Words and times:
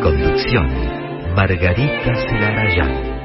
Conducción, 0.00 0.66
Margarita 1.34 2.14
Celarayán. 2.26 3.19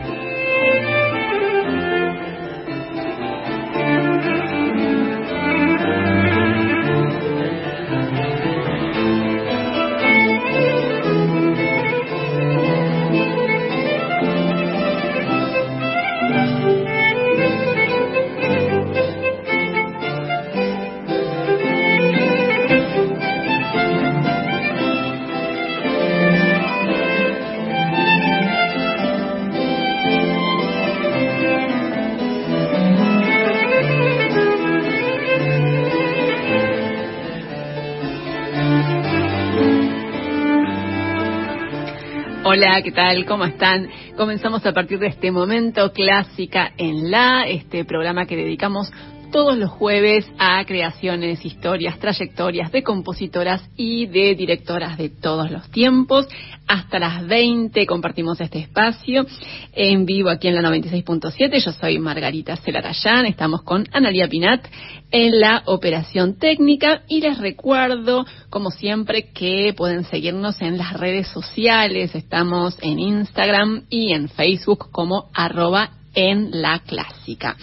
Hola, 42.75 42.83
¿qué 42.83 42.91
tal? 42.91 43.25
¿Cómo 43.25 43.45
están? 43.45 43.87
Comenzamos 44.17 44.65
a 44.65 44.73
partir 44.73 44.99
de 44.99 45.07
este 45.07 45.31
momento 45.31 45.93
Clásica 45.93 46.73
en 46.75 47.09
la, 47.09 47.47
este 47.47 47.85
programa 47.85 48.25
que 48.25 48.35
dedicamos 48.35 48.91
todos 49.31 49.57
los 49.57 49.69
jueves 49.69 50.29
a 50.37 50.61
creaciones, 50.65 51.45
historias, 51.45 51.97
trayectorias 51.99 52.73
de 52.73 52.83
compositoras 52.83 53.63
y 53.77 54.07
de 54.07 54.35
directoras 54.35 54.97
de 54.97 55.07
todos 55.07 55.51
los 55.51 55.71
tiempos. 55.71 56.27
Hasta 56.67 56.97
las 56.97 57.27
20 57.27 57.85
compartimos 57.85 58.41
este 58.41 58.57
espacio 58.57 59.25
en 59.73 60.05
vivo 60.05 60.29
aquí 60.29 60.47
en 60.47 60.55
la 60.55 60.61
96.7. 60.69 61.63
Yo 61.63 61.71
soy 61.71 61.99
Margarita 61.99 62.55
Celarayán. 62.57 63.27
Estamos 63.27 63.61
con 63.61 63.87
Analia 63.91 64.27
Pinat 64.27 64.65
en 65.11 65.39
la 65.39 65.61
operación 65.65 66.39
técnica 66.39 67.03
y 67.07 67.21
les 67.21 67.37
recuerdo, 67.37 68.25
como 68.49 68.71
siempre, 68.71 69.31
que 69.31 69.75
pueden 69.77 70.05
seguirnos 70.05 70.59
en 70.61 70.79
las 70.79 70.93
redes 70.93 71.27
sociales. 71.27 72.15
Estamos 72.15 72.77
en 72.81 72.97
Instagram 72.97 73.83
y 73.89 74.13
en 74.13 74.27
Facebook 74.27 74.89
como 74.91 75.29
arroba 75.35 75.91
en 76.15 76.49
la 76.61 76.79
clásica. 76.79 77.55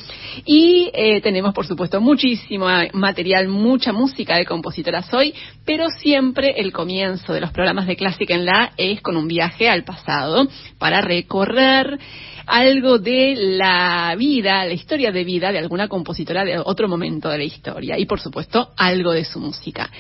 Y 0.45 0.91
eh, 0.93 1.21
tenemos, 1.21 1.55
por 1.55 1.67
supuesto, 1.67 2.01
muchísimo 2.01 2.67
material, 2.93 3.49
mucha 3.49 3.93
música 3.93 4.37
de 4.37 4.45
compositoras 4.45 5.13
hoy, 5.13 5.35
pero 5.65 5.89
siempre 5.89 6.55
el 6.59 6.73
comienzo 6.73 7.33
de 7.33 7.41
los 7.41 7.51
programas 7.51 7.87
de 7.87 7.97
clásica 7.97 8.35
en 8.35 8.45
la 8.45 8.73
es 8.77 9.01
con 9.01 9.17
un 9.17 9.27
viaje 9.27 9.69
al 9.69 9.85
pasado 9.85 10.47
para 10.79 11.01
recorrer 11.01 11.99
algo 12.47 12.99
de 12.99 13.35
la 13.37 14.15
vida, 14.19 14.65
la 14.65 14.73
historia 14.73 15.13
de 15.13 15.25
vida 15.25 15.53
de 15.53 15.59
alguna 15.59 15.89
compositora 15.89 16.45
de 16.45 16.59
otro 16.59 16.89
momento 16.89 17.29
de 17.29 17.39
la 17.39 17.45
historia 17.45 17.99
y, 17.99 18.07
por 18.07 18.21
supuesto, 18.21 18.71
algo 18.77 19.13
de 19.13 19.25
su 19.25 19.41
música. 19.41 19.91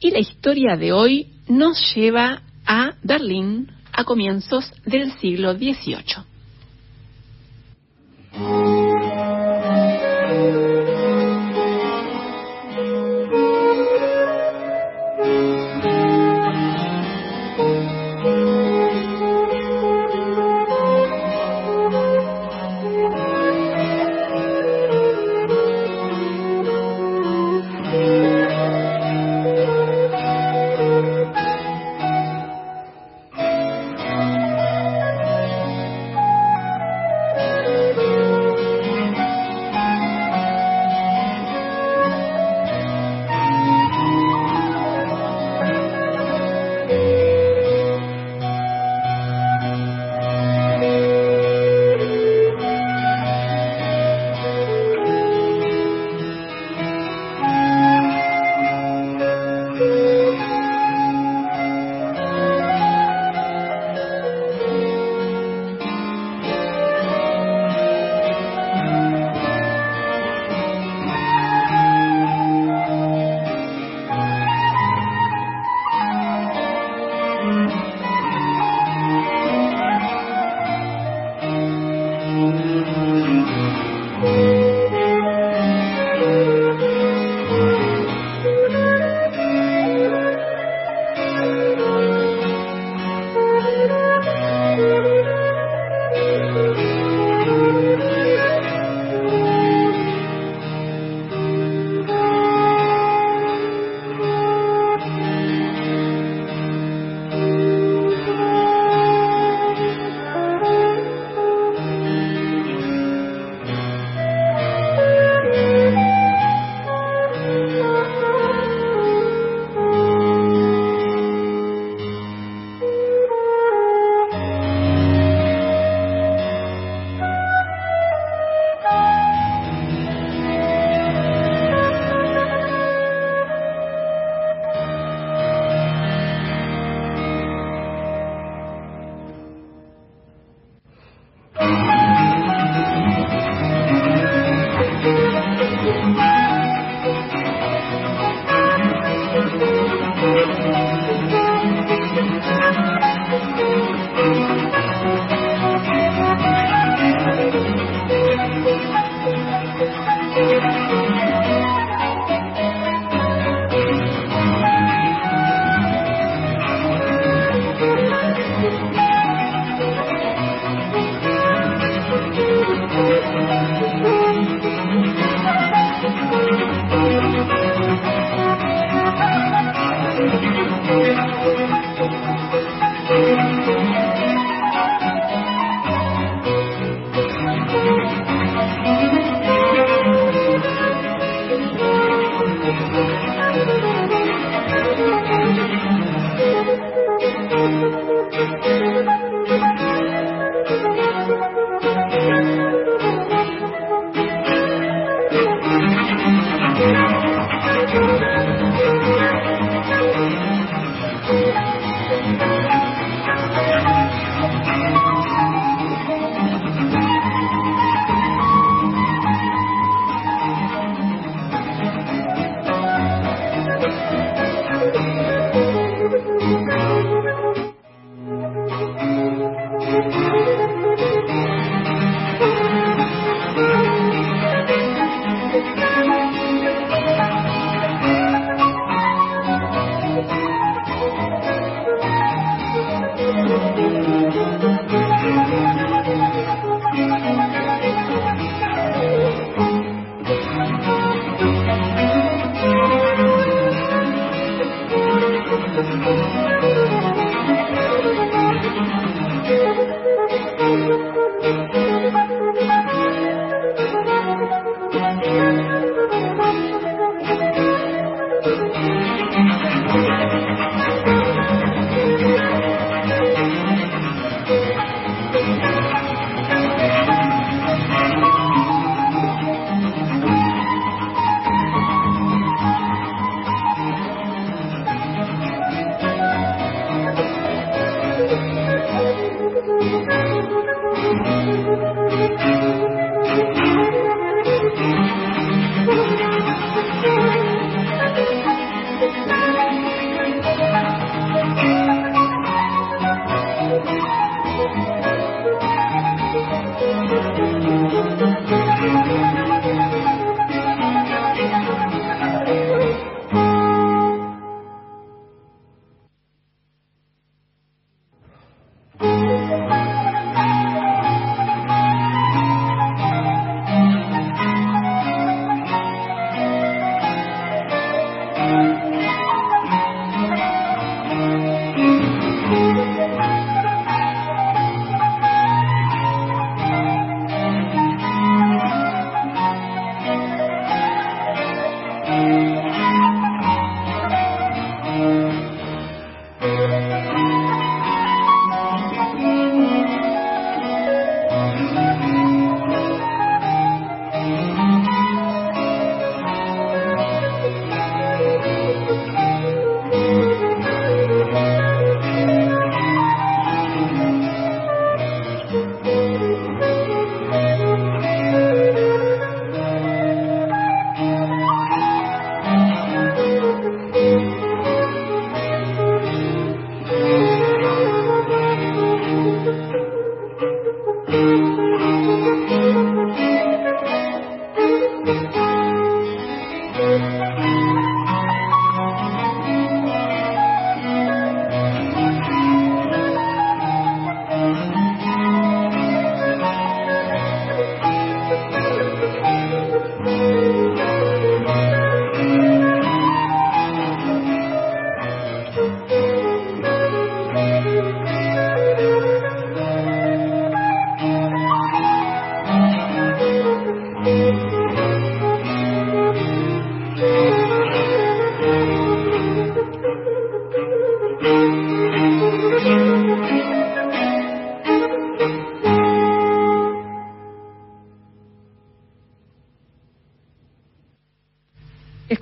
Y 0.00 0.10
la 0.10 0.18
historia 0.18 0.76
de 0.76 0.92
hoy 0.92 1.28
nos 1.48 1.94
lleva 1.94 2.42
a 2.66 2.94
Berlín 3.02 3.70
a 3.92 4.04
comienzos 4.04 4.72
del 4.86 5.12
siglo 5.18 5.52
XVIII. 5.54 6.29
嗯 8.40 8.89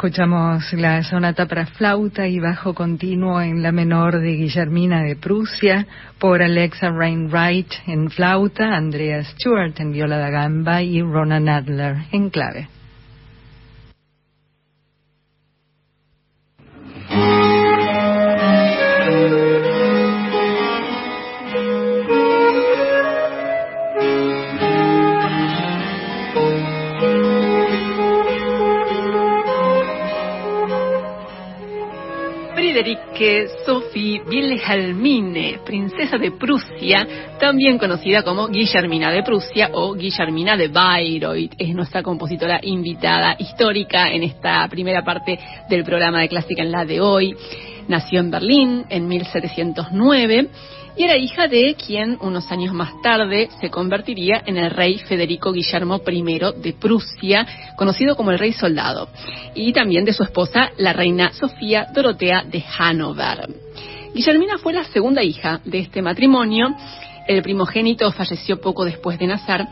Escuchamos 0.09 0.73
la 0.73 1.03
sonata 1.03 1.45
para 1.45 1.67
flauta 1.67 2.27
y 2.27 2.41
bajo 2.41 2.73
continuo 2.73 3.43
en 3.43 3.63
la 3.63 3.73
menor 3.73 4.21
de 4.21 4.37
Guillermina 4.37 5.03
de 5.03 5.17
Prusia 5.17 5.87
por 6.19 6.41
Alexa 6.41 6.89
Rainwright 6.89 7.71
en 7.87 8.09
flauta, 8.09 8.75
Andrea 8.75 9.23
Stewart 9.23 9.79
en 9.79 9.93
viola 9.93 10.17
da 10.17 10.31
gamba 10.31 10.81
y 10.81 11.03
Ronan 11.03 11.51
Adler 11.51 12.07
en 12.11 12.31
clave. 12.31 12.78
Wilhelmine, 34.69 35.61
princesa 35.65 36.19
de 36.19 36.33
Prusia, 36.33 37.07
también 37.41 37.79
conocida 37.79 38.23
como 38.23 38.49
Guillermina 38.49 39.11
de 39.11 39.23
Prusia 39.23 39.71
o 39.73 39.95
Guillermina 39.95 40.57
de 40.57 40.69
Bayreuth. 40.69 41.55
Es 41.57 41.75
nuestra 41.75 42.03
compositora 42.03 42.61
invitada 42.63 43.35
histórica 43.39 44.11
en 44.11 44.25
esta 44.25 44.69
primera 44.69 45.03
parte 45.03 45.39
del 45.71 45.85
programa 45.85 46.21
de 46.21 46.29
Clásica 46.29 46.63
en 46.63 46.73
la 46.73 46.85
de 46.85 47.01
hoy. 47.01 47.35
Nació 47.89 48.21
en 48.21 48.31
Berlín 48.31 48.85
en 48.91 49.09
1709 49.09 50.49
y 50.99 51.05
era 51.05 51.17
hija 51.17 51.49
de 51.49 51.75
quien 51.75 52.19
unos 52.21 52.51
años 52.53 52.75
más 52.75 52.93
tarde 53.03 53.49
se 53.61 53.71
convertiría 53.71 54.43
en 54.45 54.59
el 54.59 54.71
rey 54.71 54.99
Federico 54.99 55.53
Guillermo 55.53 56.03
I 56.07 56.41
de 56.61 56.73
Prusia, 56.75 57.47
conocido 57.77 58.17
como 58.17 58.33
el 58.33 58.39
rey 58.39 58.53
soldado, 58.53 59.09
y 59.55 59.73
también 59.73 60.05
de 60.05 60.13
su 60.13 60.25
esposa, 60.25 60.73
la 60.77 60.93
reina 60.93 61.33
Sofía 61.33 61.87
Dorotea 61.95 62.43
de 62.43 62.63
Hanover. 62.79 63.68
Guillermina 64.19 64.59
fue 64.59 64.73
la 64.73 64.83
segunda 64.83 65.23
hija 65.23 65.61
de 65.65 65.79
este 65.79 66.03
matrimonio, 66.03 66.75
el 67.29 67.41
primogénito 67.41 68.11
falleció 68.11 68.61
poco 68.61 68.85
después 68.85 69.17
de 69.17 69.29
nacer, 69.29 69.65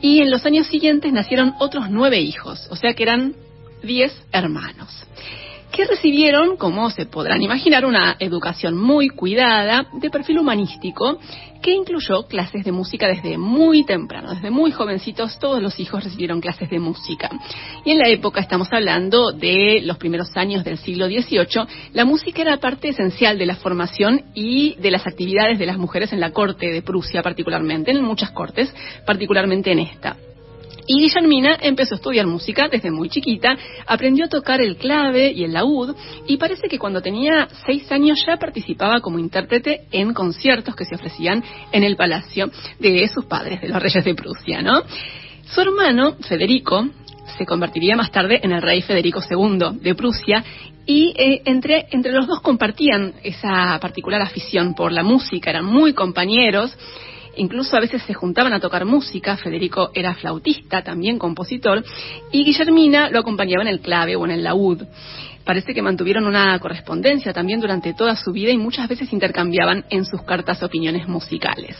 y 0.00 0.22
en 0.22 0.30
los 0.30 0.46
años 0.46 0.68
siguientes 0.68 1.12
nacieron 1.12 1.52
otros 1.58 1.90
nueve 1.90 2.18
hijos, 2.18 2.66
o 2.70 2.76
sea 2.76 2.94
que 2.94 3.02
eran 3.02 3.34
diez 3.82 4.10
hermanos 4.32 5.06
que 5.70 5.84
recibieron, 5.84 6.56
como 6.56 6.90
se 6.90 7.06
podrán 7.06 7.42
imaginar, 7.42 7.84
una 7.84 8.16
educación 8.18 8.76
muy 8.76 9.10
cuidada 9.10 9.86
de 9.92 10.10
perfil 10.10 10.38
humanístico 10.38 11.18
que 11.62 11.72
incluyó 11.72 12.26
clases 12.26 12.64
de 12.64 12.72
música 12.72 13.06
desde 13.06 13.38
muy 13.38 13.84
temprano, 13.84 14.34
desde 14.34 14.50
muy 14.50 14.70
jovencitos 14.70 15.38
todos 15.38 15.62
los 15.62 15.78
hijos 15.78 16.04
recibieron 16.04 16.40
clases 16.40 16.70
de 16.70 16.78
música. 16.78 17.30
Y 17.84 17.92
en 17.92 17.98
la 17.98 18.08
época, 18.08 18.40
estamos 18.40 18.68
hablando 18.72 19.32
de 19.32 19.80
los 19.84 19.98
primeros 19.98 20.36
años 20.36 20.64
del 20.64 20.78
siglo 20.78 21.06
XVIII, 21.06 21.66
la 21.92 22.04
música 22.04 22.42
era 22.42 22.56
parte 22.58 22.88
esencial 22.88 23.38
de 23.38 23.46
la 23.46 23.56
formación 23.56 24.22
y 24.34 24.74
de 24.76 24.90
las 24.90 25.06
actividades 25.06 25.58
de 25.58 25.66
las 25.66 25.78
mujeres 25.78 26.12
en 26.12 26.20
la 26.20 26.32
corte 26.32 26.70
de 26.70 26.82
Prusia 26.82 27.22
particularmente, 27.22 27.90
en 27.90 28.02
muchas 28.02 28.30
cortes, 28.30 28.72
particularmente 29.04 29.72
en 29.72 29.80
esta. 29.80 30.16
Y 30.92 31.02
Guillermina 31.02 31.56
empezó 31.62 31.94
a 31.94 31.98
estudiar 31.98 32.26
música 32.26 32.66
desde 32.68 32.90
muy 32.90 33.08
chiquita, 33.08 33.56
aprendió 33.86 34.24
a 34.24 34.28
tocar 34.28 34.60
el 34.60 34.76
clave 34.76 35.30
y 35.30 35.44
el 35.44 35.52
laúd 35.52 35.94
y 36.26 36.36
parece 36.36 36.66
que 36.66 36.80
cuando 36.80 37.00
tenía 37.00 37.46
seis 37.64 37.92
años 37.92 38.20
ya 38.26 38.38
participaba 38.38 39.00
como 39.00 39.20
intérprete 39.20 39.82
en 39.92 40.12
conciertos 40.12 40.74
que 40.74 40.84
se 40.84 40.96
ofrecían 40.96 41.44
en 41.70 41.84
el 41.84 41.94
palacio 41.94 42.50
de 42.80 43.06
sus 43.06 43.26
padres, 43.26 43.60
de 43.60 43.68
los 43.68 43.80
reyes 43.80 44.04
de 44.04 44.16
Prusia, 44.16 44.62
¿no? 44.62 44.82
Su 45.44 45.60
hermano, 45.60 46.16
Federico, 46.28 46.88
se 47.38 47.46
convertiría 47.46 47.94
más 47.94 48.10
tarde 48.10 48.40
en 48.42 48.50
el 48.50 48.60
rey 48.60 48.82
Federico 48.82 49.20
II 49.30 49.78
de 49.80 49.94
Prusia 49.94 50.42
y 50.86 51.14
eh, 51.16 51.42
entre, 51.44 51.86
entre 51.92 52.10
los 52.10 52.26
dos 52.26 52.40
compartían 52.40 53.14
esa 53.22 53.78
particular 53.80 54.22
afición 54.22 54.74
por 54.74 54.90
la 54.90 55.04
música, 55.04 55.50
eran 55.50 55.66
muy 55.66 55.92
compañeros 55.92 56.76
Incluso 57.36 57.76
a 57.76 57.80
veces 57.80 58.02
se 58.02 58.14
juntaban 58.14 58.52
a 58.52 58.60
tocar 58.60 58.84
música. 58.84 59.36
Federico 59.36 59.90
era 59.94 60.14
flautista, 60.14 60.82
también 60.82 61.18
compositor, 61.18 61.84
y 62.32 62.44
Guillermina 62.44 63.10
lo 63.10 63.20
acompañaba 63.20 63.62
en 63.62 63.68
el 63.68 63.80
clave 63.80 64.16
o 64.16 64.24
en 64.24 64.32
el 64.32 64.44
laúd. 64.44 64.82
Parece 65.44 65.74
que 65.74 65.82
mantuvieron 65.82 66.26
una 66.26 66.58
correspondencia 66.58 67.32
también 67.32 67.60
durante 67.60 67.94
toda 67.94 68.14
su 68.14 68.32
vida 68.32 68.50
y 68.50 68.58
muchas 68.58 68.88
veces 68.88 69.12
intercambiaban 69.12 69.84
en 69.90 70.04
sus 70.04 70.22
cartas 70.22 70.62
opiniones 70.62 71.08
musicales. 71.08 71.76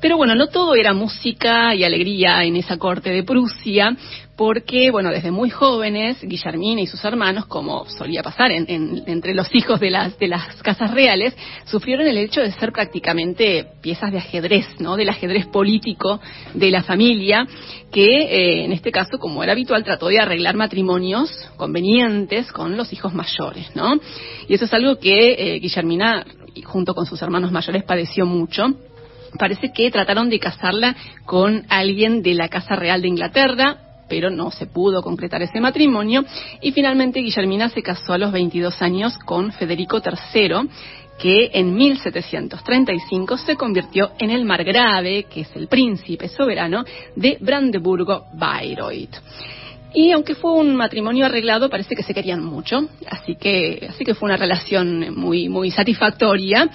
Pero 0.00 0.16
bueno, 0.16 0.34
no 0.34 0.48
todo 0.48 0.74
era 0.74 0.92
música 0.92 1.74
y 1.74 1.82
alegría 1.82 2.44
en 2.44 2.56
esa 2.56 2.76
corte 2.76 3.10
de 3.10 3.22
Prusia, 3.22 3.96
porque, 4.36 4.90
bueno, 4.90 5.10
desde 5.10 5.30
muy 5.30 5.48
jóvenes, 5.48 6.18
Guillermina 6.20 6.80
y 6.80 6.86
sus 6.86 7.04
hermanos, 7.04 7.46
como 7.46 7.84
solía 7.86 8.22
pasar 8.22 8.50
entre 8.50 9.32
los 9.32 9.54
hijos 9.54 9.78
de 9.78 9.90
las, 9.90 10.18
de 10.18 10.26
las 10.26 10.60
casas 10.62 10.90
reales, 10.90 11.36
sufrieron 11.64 12.06
el 12.06 12.18
hecho 12.18 12.40
de 12.40 12.50
ser 12.52 12.72
prácticamente 12.72 13.66
piezas 13.80 14.10
de 14.10 14.18
ajedrez, 14.18 14.66
¿no? 14.80 14.96
Del 14.96 15.08
ajedrez 15.08 15.46
político 15.46 16.20
de 16.52 16.70
la 16.72 16.82
familia, 16.82 17.46
que 17.92 18.04
eh, 18.04 18.64
en 18.64 18.72
este 18.72 18.90
caso, 18.90 19.18
como 19.18 19.42
era 19.44 19.52
habitual, 19.52 19.84
trató 19.84 20.08
de 20.08 20.18
arreglar 20.18 20.56
matrimonios 20.56 21.30
convenientes 21.56 22.50
con 22.50 22.76
los 22.76 22.92
hijos 22.92 23.14
mayores, 23.14 23.70
¿no? 23.76 23.94
Y 24.48 24.54
eso 24.54 24.64
es 24.64 24.74
algo 24.74 24.98
que 24.98 25.32
eh, 25.32 25.60
Guillermina, 25.60 26.26
junto 26.64 26.94
con 26.94 27.06
sus 27.06 27.22
hermanos 27.22 27.52
mayores, 27.52 27.84
padeció 27.84 28.26
mucho 28.26 28.74
parece 29.38 29.72
que 29.72 29.90
trataron 29.90 30.30
de 30.30 30.38
casarla 30.38 30.94
con 31.24 31.64
alguien 31.68 32.22
de 32.22 32.34
la 32.34 32.48
Casa 32.48 32.76
Real 32.76 33.02
de 33.02 33.08
Inglaterra, 33.08 33.93
pero 34.08 34.30
no 34.30 34.50
se 34.50 34.66
pudo 34.66 35.02
concretar 35.02 35.42
ese 35.42 35.60
matrimonio 35.60 36.24
y 36.60 36.72
finalmente 36.72 37.20
Guillermina 37.20 37.68
se 37.68 37.82
casó 37.82 38.12
a 38.12 38.18
los 38.18 38.32
22 38.32 38.80
años 38.82 39.18
con 39.18 39.52
Federico 39.52 39.98
III, 39.98 40.68
que 41.18 41.50
en 41.54 41.74
1735 41.74 43.38
se 43.38 43.56
convirtió 43.56 44.12
en 44.18 44.30
el 44.30 44.44
margrave, 44.44 45.24
que 45.24 45.42
es 45.42 45.56
el 45.56 45.68
príncipe 45.68 46.28
soberano 46.28 46.84
de 47.14 47.38
Brandeburgo-Bayreuth. 47.40 49.20
Y 49.94 50.10
aunque 50.10 50.34
fue 50.34 50.52
un 50.52 50.74
matrimonio 50.74 51.26
arreglado, 51.26 51.70
parece 51.70 51.94
que 51.94 52.02
se 52.02 52.12
querían 52.12 52.44
mucho, 52.44 52.88
así 53.08 53.36
que, 53.36 53.86
así 53.88 54.04
que 54.04 54.14
fue 54.14 54.26
una 54.26 54.36
relación 54.36 55.14
muy, 55.14 55.48
muy 55.48 55.70
satisfactoria. 55.70 56.68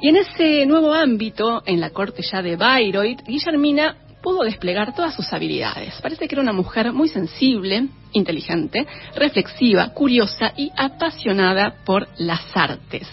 Y 0.00 0.08
en 0.08 0.16
ese 0.16 0.64
nuevo 0.66 0.94
ámbito, 0.94 1.64
en 1.66 1.80
la 1.80 1.90
corte 1.90 2.22
ya 2.22 2.42
de 2.42 2.54
Bayreuth, 2.54 3.26
Guillermina 3.26 3.96
pudo 4.22 4.42
desplegar 4.42 4.94
todas 4.94 5.14
sus 5.14 5.32
habilidades. 5.32 5.94
Parece 6.02 6.28
que 6.28 6.34
era 6.34 6.42
una 6.42 6.52
mujer 6.52 6.92
muy 6.92 7.08
sensible, 7.08 7.88
inteligente, 8.12 8.86
reflexiva, 9.16 9.88
curiosa 9.94 10.52
y 10.56 10.70
apasionada 10.76 11.74
por 11.84 12.08
las 12.18 12.42
artes. 12.54 13.08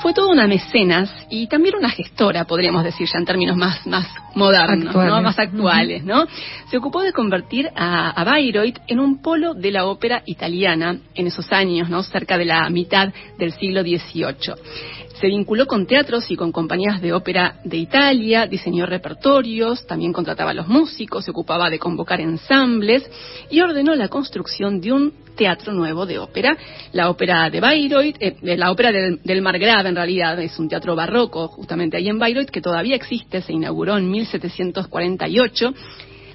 Fue 0.00 0.14
toda 0.14 0.32
una 0.32 0.46
mecenas 0.46 1.12
y 1.28 1.46
también 1.46 1.74
una 1.76 1.90
gestora, 1.90 2.46
podríamos 2.46 2.84
decir 2.84 3.06
ya 3.06 3.18
en 3.18 3.26
términos 3.26 3.54
más, 3.54 3.86
más 3.86 4.08
modernos, 4.34 4.94
¿no? 4.94 5.20
más 5.20 5.38
actuales. 5.38 6.02
¿no? 6.04 6.26
Se 6.70 6.78
ocupó 6.78 7.02
de 7.02 7.12
convertir 7.12 7.68
a, 7.76 8.08
a, 8.08 8.24
Bayreuth 8.24 8.78
en 8.86 8.98
un 8.98 9.20
polo 9.20 9.52
de 9.52 9.70
la 9.70 9.84
ópera 9.84 10.22
italiana 10.24 10.96
en 11.14 11.26
esos 11.26 11.52
años, 11.52 11.90
¿no? 11.90 12.02
cerca 12.02 12.38
de 12.38 12.46
la 12.46 12.70
mitad 12.70 13.12
del 13.38 13.52
siglo 13.52 13.82
XVIII. 13.82 14.54
Se 15.20 15.26
vinculó 15.26 15.66
con 15.66 15.86
teatros 15.86 16.30
y 16.30 16.36
con 16.36 16.50
compañías 16.50 17.02
de 17.02 17.12
ópera 17.12 17.56
de 17.62 17.76
Italia, 17.76 18.46
diseñó 18.46 18.86
repertorios, 18.86 19.86
también 19.86 20.14
contrataba 20.14 20.52
a 20.52 20.54
los 20.54 20.66
músicos, 20.66 21.26
se 21.26 21.30
ocupaba 21.30 21.68
de 21.68 21.78
convocar 21.78 22.22
ensambles 22.22 23.08
y 23.50 23.60
ordenó 23.60 23.94
la 23.94 24.08
construcción 24.08 24.80
de 24.80 24.92
un 24.92 25.12
teatro 25.36 25.74
nuevo 25.74 26.06
de 26.06 26.18
ópera, 26.18 26.56
la 26.92 27.10
ópera 27.10 27.50
de 27.50 27.60
Bayreuth, 27.60 28.16
eh, 28.18 28.36
la 28.56 28.70
ópera 28.70 28.92
del, 28.92 29.20
del, 29.22 29.42
Margrave 29.42 29.90
en 29.90 29.96
realidad 29.96 30.40
es 30.40 30.58
un 30.58 30.70
teatro 30.70 30.96
barroco 30.96 31.48
justamente 31.48 31.98
ahí 31.98 32.08
en 32.08 32.18
Bayreuth 32.18 32.48
que 32.48 32.62
todavía 32.62 32.96
existe, 32.96 33.42
se 33.42 33.52
inauguró 33.52 33.98
en 33.98 34.10
1748 34.10 35.74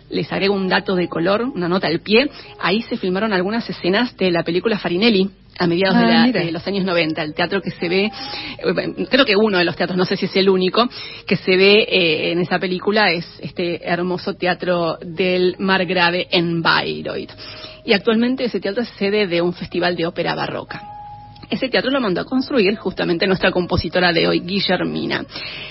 les 0.09 0.31
agrego 0.31 0.53
un 0.53 0.67
dato 0.67 0.95
de 0.95 1.09
color, 1.09 1.41
una 1.41 1.67
nota 1.67 1.87
al 1.87 1.99
pie. 1.99 2.29
Ahí 2.59 2.81
se 2.83 2.97
filmaron 2.97 3.33
algunas 3.33 3.67
escenas 3.67 4.15
de 4.17 4.29
la 4.31 4.43
película 4.43 4.77
Farinelli, 4.77 5.31
a 5.57 5.67
mediados 5.67 5.97
ah, 5.97 6.27
de, 6.31 6.51
los 6.51 6.65
años 6.67 6.83
90, 6.85 7.21
el 7.21 7.33
teatro 7.33 7.61
que 7.61 7.71
se 7.71 7.87
ve, 7.87 8.05
eh, 8.05 9.05
creo 9.09 9.25
que 9.25 9.35
uno 9.35 9.57
de 9.57 9.63
los 9.63 9.75
teatros, 9.75 9.97
no 9.97 10.05
sé 10.05 10.17
si 10.17 10.25
es 10.25 10.35
el 10.35 10.49
único, 10.49 10.87
que 11.25 11.37
se 11.37 11.55
ve 11.55 11.85
eh, 11.89 12.31
en 12.31 12.39
esa 12.39 12.59
película 12.59 13.11
es 13.11 13.25
este 13.39 13.87
hermoso 13.87 14.33
teatro 14.33 14.97
del 15.01 15.55
Margrave 15.59 16.27
en 16.31 16.61
Bayreuth. 16.61 17.31
Y 17.85 17.93
actualmente 17.93 18.45
ese 18.45 18.59
teatro 18.59 18.83
es 18.83 18.89
sede 18.97 19.27
de 19.27 19.41
un 19.41 19.53
festival 19.53 19.95
de 19.95 20.05
ópera 20.05 20.35
barroca. 20.35 20.81
Ese 21.49 21.69
teatro 21.69 21.91
lo 21.91 22.01
mandó 22.01 22.21
a 22.21 22.25
construir 22.25 22.75
justamente 22.75 23.27
nuestra 23.27 23.51
compositora 23.51 24.11
de 24.11 24.27
hoy, 24.27 24.39
Guillermina, 24.39 25.23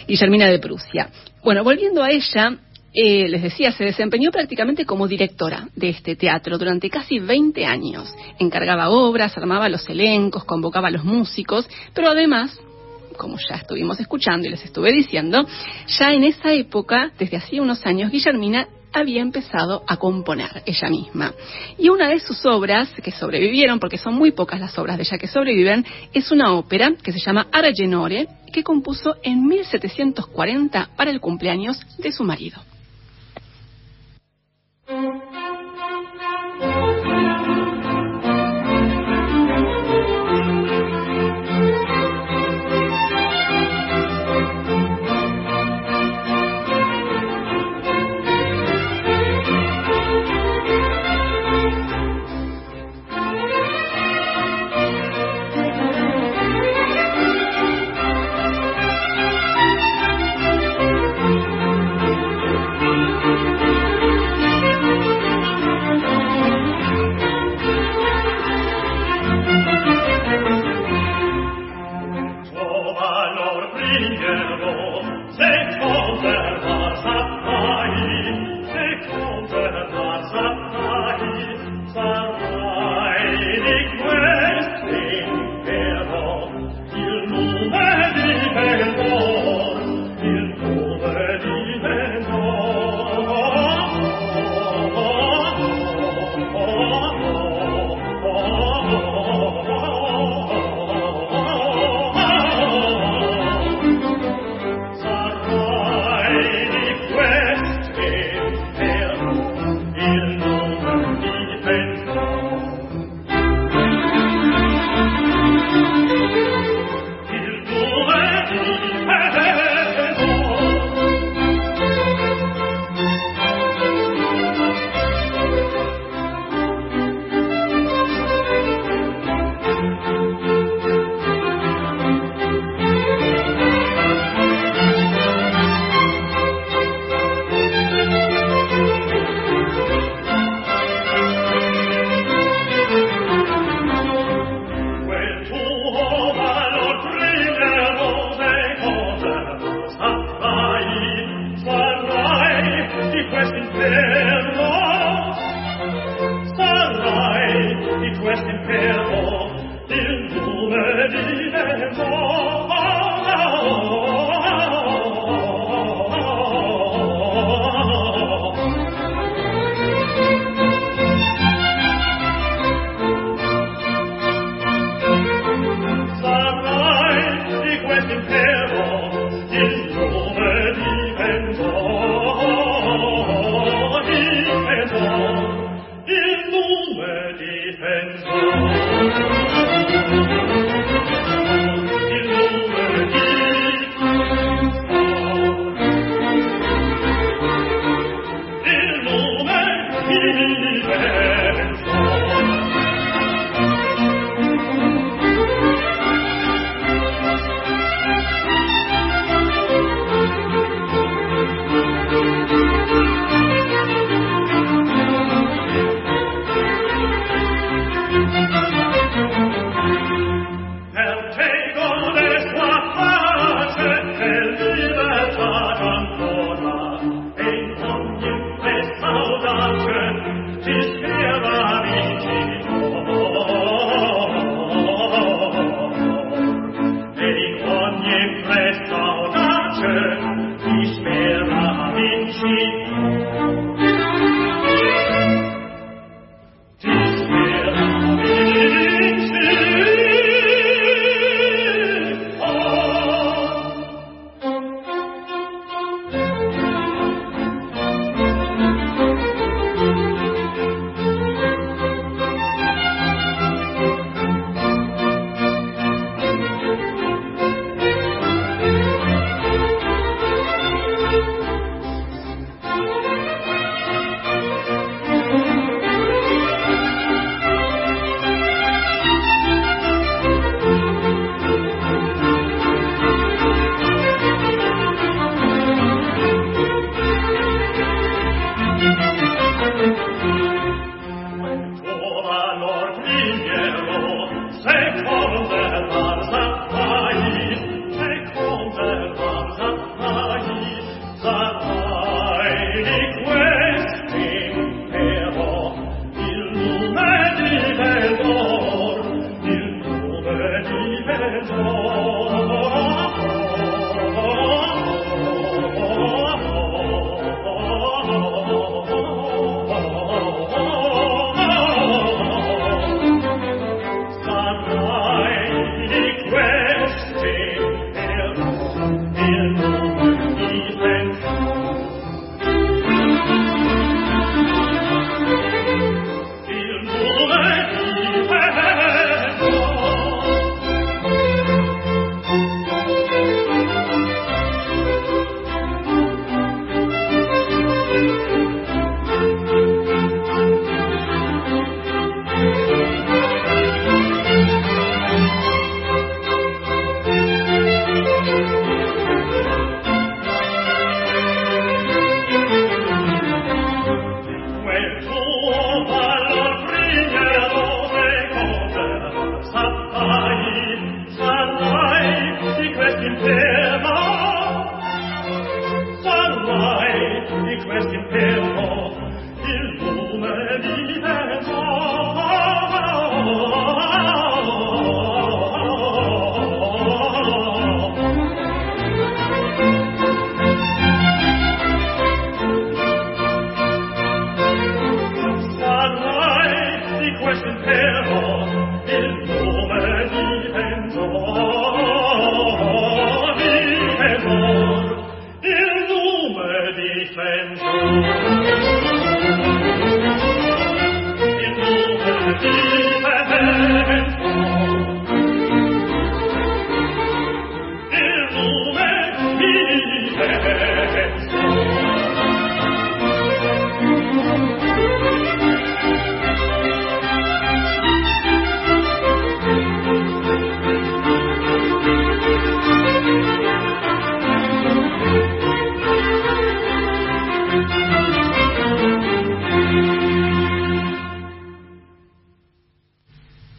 Guillermina 0.07 0.47
de 0.47 0.61
Prusia. 0.61 1.09
Bueno, 1.43 1.64
volviendo 1.64 2.03
a 2.03 2.11
ella, 2.11 2.57
eh, 2.97 3.29
les 3.29 3.43
decía, 3.43 3.73
se 3.73 3.85
desempeñó 3.85 4.31
prácticamente 4.31 4.87
como 4.87 5.09
directora 5.09 5.69
de 5.75 5.89
este 5.89 6.15
teatro 6.15 6.59
durante 6.59 6.89
casi 6.89 7.19
20 7.19 7.67
años. 7.67 8.15
Encargaba 8.39 8.89
obras, 8.89 9.37
armaba 9.37 9.69
los 9.69 9.89
elencos, 9.89 10.45
convocaba 10.45 10.89
a 10.89 10.93
los 10.93 11.05
músicos, 11.05 11.69
pero 11.93 12.11
además, 12.11 12.57
como 13.17 13.37
ya 13.49 13.57
estuvimos 13.57 13.99
escuchando 13.99 14.47
y 14.47 14.51
les 14.51 14.65
estuve 14.65 14.93
diciendo, 14.93 15.45
ya 15.89 16.13
en 16.13 16.23
esa 16.23 16.53
época, 16.53 17.11
desde 17.19 17.37
hacía 17.37 17.63
unos 17.63 17.85
años, 17.85 18.13
Guillermina 18.13 18.69
había 18.93 19.23
empezado 19.23 19.83
a 19.89 19.97
componer 19.97 20.63
ella 20.65 20.89
misma. 20.89 21.35
Y 21.77 21.89
una 21.89 22.09
de 22.09 22.21
sus 22.21 22.47
obras 22.47 22.91
que 23.03 23.11
sobrevivieron, 23.11 23.81
porque 23.81 23.99
son 23.99 24.15
muy 24.15 24.31
pocas 24.31 24.61
las 24.61 24.79
obras 24.79 24.99
de 24.99 25.03
ella 25.03 25.19
que 25.19 25.27
sobreviven, 25.27 25.85
es 26.13 26.31
una 26.31 26.53
ópera 26.55 26.93
que 27.03 27.11
se 27.13 27.19
llama 27.19 27.49
Aragenore, 27.51 28.29
que 28.53 28.63
compuso 28.63 29.17
en 29.25 29.49
1740 29.49 30.91
para 30.97 31.11
el 31.11 31.21
cumpleaños 31.21 31.81
de 31.99 32.13
su 32.13 32.23
marido. 32.23 32.61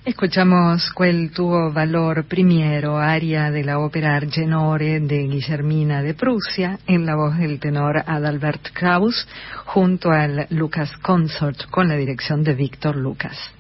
Escuchamos 0.06 0.94
Quel 0.96 1.32
tuvo 1.32 1.74
valor 1.74 2.26
primero, 2.26 2.98
aria 2.98 3.50
de 3.50 3.64
la 3.64 3.80
ópera 3.80 4.16
Argenore 4.16 5.00
de 5.00 5.24
Guillermina 5.24 6.04
de 6.04 6.14
Prusia, 6.14 6.78
en 6.86 7.06
la 7.08 7.16
voz 7.16 7.38
del 7.38 7.60
tenor 7.60 7.98
Adalbert 8.06 8.70
Kraus, 8.72 9.28
junto 9.66 10.12
al 10.12 10.46
Lucas 10.52 10.92
Consort, 11.02 11.66
con 11.72 11.88
la 11.88 11.96
dirección 11.96 12.44
de 12.44 12.54
Víctor 12.54 12.96
Lucas. 12.96 13.55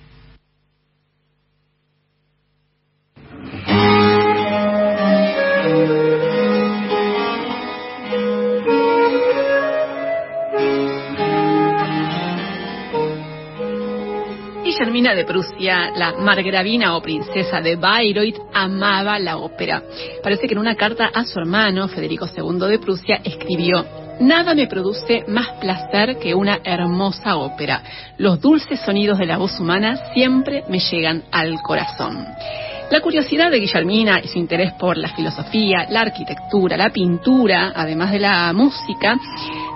Guillermina 14.96 15.14
de 15.14 15.26
Prusia, 15.26 15.92
la 15.94 16.14
margravina 16.14 16.96
o 16.96 17.02
princesa 17.02 17.60
de 17.60 17.76
Bayreuth, 17.76 18.38
amaba 18.54 19.20
la 19.20 19.36
ópera. 19.36 19.84
Parece 20.24 20.48
que 20.48 20.54
en 20.54 20.60
una 20.60 20.76
carta 20.76 21.12
a 21.14 21.26
su 21.26 21.38
hermano, 21.38 21.90
Federico 21.90 22.26
II 22.26 22.66
de 22.70 22.80
Prusia, 22.80 23.20
escribió 23.22 23.86
Nada 24.22 24.56
me 24.56 24.68
produce 24.68 25.26
más 25.28 25.50
placer 25.60 26.18
que 26.18 26.34
una 26.34 26.62
hermosa 26.64 27.36
ópera. 27.36 27.84
Los 28.18 28.40
dulces 28.40 28.80
sonidos 28.86 29.20
de 29.20 29.26
la 29.26 29.38
voz 29.38 29.60
humana 29.60 30.14
siempre 30.14 30.64
me 30.70 30.80
llegan 30.80 31.24
al 31.30 31.62
corazón. 31.62 32.26
La 32.90 33.02
curiosidad 33.02 33.52
de 33.52 33.60
Guillermina 33.60 34.22
y 34.24 34.30
su 34.30 34.38
interés 34.38 34.72
por 34.80 34.96
la 34.96 35.10
filosofía, 35.10 35.88
la 35.90 36.02
arquitectura, 36.02 36.78
la 36.78 36.92
pintura, 36.92 37.74
además 37.76 38.14
de 38.14 38.20
la 38.20 38.54
música, 38.54 39.18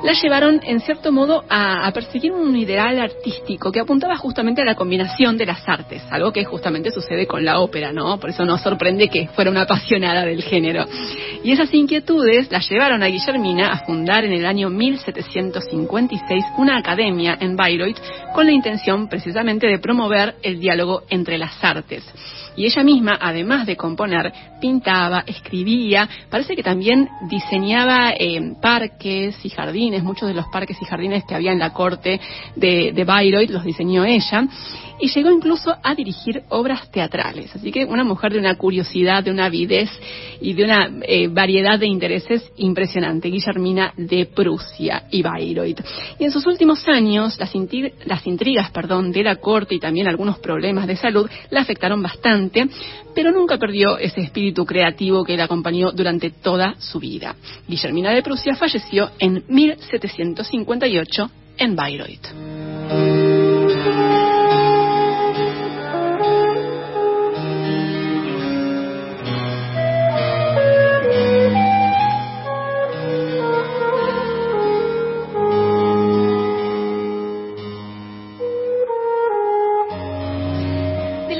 la 0.03 0.13
llevaron 0.13 0.61
en 0.63 0.79
cierto 0.79 1.11
modo 1.11 1.43
a, 1.49 1.89
perseguir 1.93 2.31
un 2.31 2.55
ideal 2.55 2.99
artístico 2.99 3.71
que 3.71 3.79
apuntaba 3.79 4.15
justamente 4.17 4.61
a 4.61 4.65
la 4.65 4.75
combinación 4.75 5.37
de 5.37 5.45
las 5.45 5.67
artes, 5.67 6.01
algo 6.09 6.31
que 6.31 6.45
justamente 6.45 6.91
sucede 6.91 7.27
con 7.27 7.43
la 7.43 7.59
ópera, 7.59 7.91
¿no? 7.91 8.19
Por 8.19 8.29
eso 8.29 8.45
nos 8.45 8.61
sorprende 8.61 9.09
que 9.09 9.27
fuera 9.29 9.51
una 9.51 9.63
apasionada 9.63 10.25
del 10.25 10.41
género. 10.41 10.85
Y 11.43 11.51
esas 11.51 11.73
inquietudes 11.73 12.49
la 12.51 12.59
llevaron 12.59 13.03
a 13.03 13.07
Guillermina 13.07 13.71
a 13.71 13.85
fundar 13.85 14.23
en 14.23 14.33
el 14.33 14.45
año 14.45 14.69
1756 14.69 16.45
una 16.57 16.77
academia 16.77 17.37
en 17.39 17.55
Bayreuth 17.55 17.99
con 18.33 18.45
la 18.45 18.51
intención 18.51 19.09
precisamente 19.09 19.67
de 19.67 19.79
promover 19.79 20.35
el 20.43 20.59
diálogo 20.59 21.03
entre 21.09 21.37
las 21.37 21.61
artes. 21.61 22.05
Y 22.59 22.65
ella 22.65 22.83
misma, 22.83 23.17
además 23.19 23.65
de 23.65 23.77
componer, 23.77 24.33
pintaba, 24.59 25.23
escribía, 25.25 26.09
parece 26.29 26.57
que 26.57 26.63
también 26.63 27.07
diseñaba 27.29 28.11
eh, 28.11 28.53
parques 28.61 29.45
y 29.45 29.49
jardines, 29.49 29.88
muchos 30.03 30.27
de 30.27 30.33
los 30.33 30.47
parques 30.47 30.77
y 30.81 30.85
jardines 30.85 31.23
que 31.25 31.35
había 31.35 31.51
en 31.51 31.59
la 31.59 31.73
corte 31.73 32.19
de, 32.55 33.03
Bayreuth 33.05 33.49
los 33.49 33.63
diseñó 33.63 34.05
ella 34.05 34.45
y 34.99 35.07
llegó 35.09 35.31
incluso 35.31 35.75
a 35.81 35.95
dirigir 35.95 36.43
obras 36.49 36.91
teatrales. 36.91 37.55
Así 37.55 37.71
que 37.71 37.85
una 37.85 38.03
mujer 38.03 38.33
de 38.33 38.39
una 38.39 38.55
curiosidad, 38.55 39.23
de 39.23 39.31
una 39.31 39.45
avidez 39.45 39.89
y 40.41 40.53
de 40.53 40.63
una 40.65 40.89
eh, 41.03 41.27
variedad 41.29 41.79
de 41.79 41.87
intereses 41.87 42.51
impresionante, 42.57 43.29
Guillermina 43.29 43.93
de 43.95 44.25
Prusia 44.25 45.03
y 45.09 45.21
Bayreuth. 45.21 45.81
Y 46.19 46.25
en 46.25 46.31
sus 46.31 46.45
últimos 46.45 46.87
años, 46.87 47.39
las, 47.39 47.53
las 48.05 48.27
intrigas 48.27 48.71
perdón, 48.71 49.11
de 49.11 49.23
la 49.23 49.37
corte 49.37 49.75
y 49.75 49.79
también 49.79 50.07
algunos 50.07 50.39
problemas 50.39 50.85
de 50.85 50.95
salud 50.95 51.29
la 51.49 51.61
afectaron 51.61 52.01
bastante, 52.01 52.67
pero 53.15 53.31
nunca 53.31 53.57
perdió 53.57 53.97
ese 53.97 54.21
espíritu 54.21 54.65
creativo 54.65 55.23
que 55.23 55.37
la 55.37 55.45
acompañó 55.45 55.91
durante 55.91 56.29
toda 56.29 56.75
su 56.79 56.99
vida. 56.99 57.35
Guillermina 57.67 58.11
de 58.11 58.23
Prusia 58.23 58.55
falleció 58.55 59.11
en 59.19 59.43
1758 59.81 61.29
en 61.57 61.75
Bayreuth. 61.75 63.08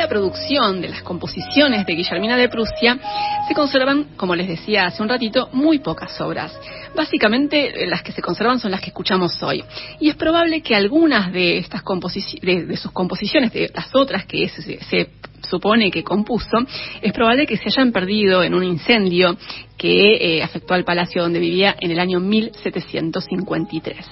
Producción, 0.09 0.81
de 0.81 0.89
las 0.89 1.03
composiciones 1.03 1.85
de 1.85 1.93
Guillermina 1.93 2.35
de 2.35 2.49
Prusia, 2.49 2.99
se 3.47 3.53
conservan, 3.53 4.15
como 4.17 4.35
les 4.35 4.47
decía 4.47 4.87
hace 4.87 5.01
un 5.01 5.09
ratito, 5.09 5.49
muy 5.53 5.79
pocas 5.79 6.19
obras. 6.19 6.51
Básicamente, 6.95 7.83
eh, 7.83 7.87
las 7.87 8.01
que 8.01 8.11
se 8.11 8.21
conservan 8.21 8.59
son 8.59 8.71
las 8.71 8.81
que 8.81 8.87
escuchamos 8.87 9.41
hoy. 9.41 9.63
Y 9.99 10.09
es 10.09 10.15
probable 10.15 10.61
que 10.61 10.75
algunas 10.75 11.31
de 11.31 11.59
estas 11.59 11.83
composiciones, 11.83 12.67
de, 12.67 12.75
sus 12.75 12.91
composiciones, 12.91 13.53
de 13.53 13.71
las 13.73 13.93
otras 13.95 14.25
que 14.25 14.49
se, 14.49 15.09
supone 15.47 15.91
que 15.91 16.03
compuso, 16.03 16.57
es 17.01 17.13
probable 17.13 17.47
que 17.47 17.57
se 17.57 17.69
hayan 17.69 17.91
perdido 17.91 18.43
en 18.43 18.53
un 18.53 18.63
incendio 18.63 19.37
que 19.77 20.37
eh, 20.37 20.43
afectó 20.43 20.73
al 20.73 20.83
palacio 20.83 21.21
donde 21.21 21.39
vivía 21.39 21.75
en 21.79 21.91
el 21.91 21.99
año 21.99 22.19
1753 22.19 24.05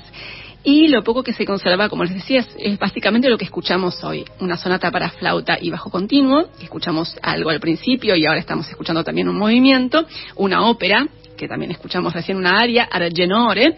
y 0.67 0.89
lo 0.89 1.01
poco 1.01 1.23
que 1.23 1.31
se 1.31 1.45
conserva, 1.45 1.87
como 1.87 2.03
les 2.03 2.13
decía, 2.13 2.45
es, 2.57 2.77
básicamente 2.77 3.29
lo 3.29 3.37
que 3.37 3.45
escuchamos 3.45 4.03
hoy, 4.03 4.25
una 4.41 4.57
sonata 4.57 4.91
para 4.91 5.11
flauta 5.11 5.57
y 5.61 5.69
bajo 5.69 5.89
continuo, 5.89 6.49
escuchamos 6.61 7.15
algo 7.21 7.51
al 7.51 7.61
principio 7.61 8.17
y 8.17 8.25
ahora 8.25 8.41
estamos 8.41 8.67
escuchando 8.67 9.01
también 9.01 9.29
un 9.29 9.37
movimiento, 9.37 10.05
una 10.35 10.65
ópera, 10.65 11.07
que 11.37 11.47
también 11.47 11.71
escuchamos 11.71 12.11
recién 12.13 12.37
una 12.37 12.59
aria, 12.59 12.83
Argenore, 12.83 13.77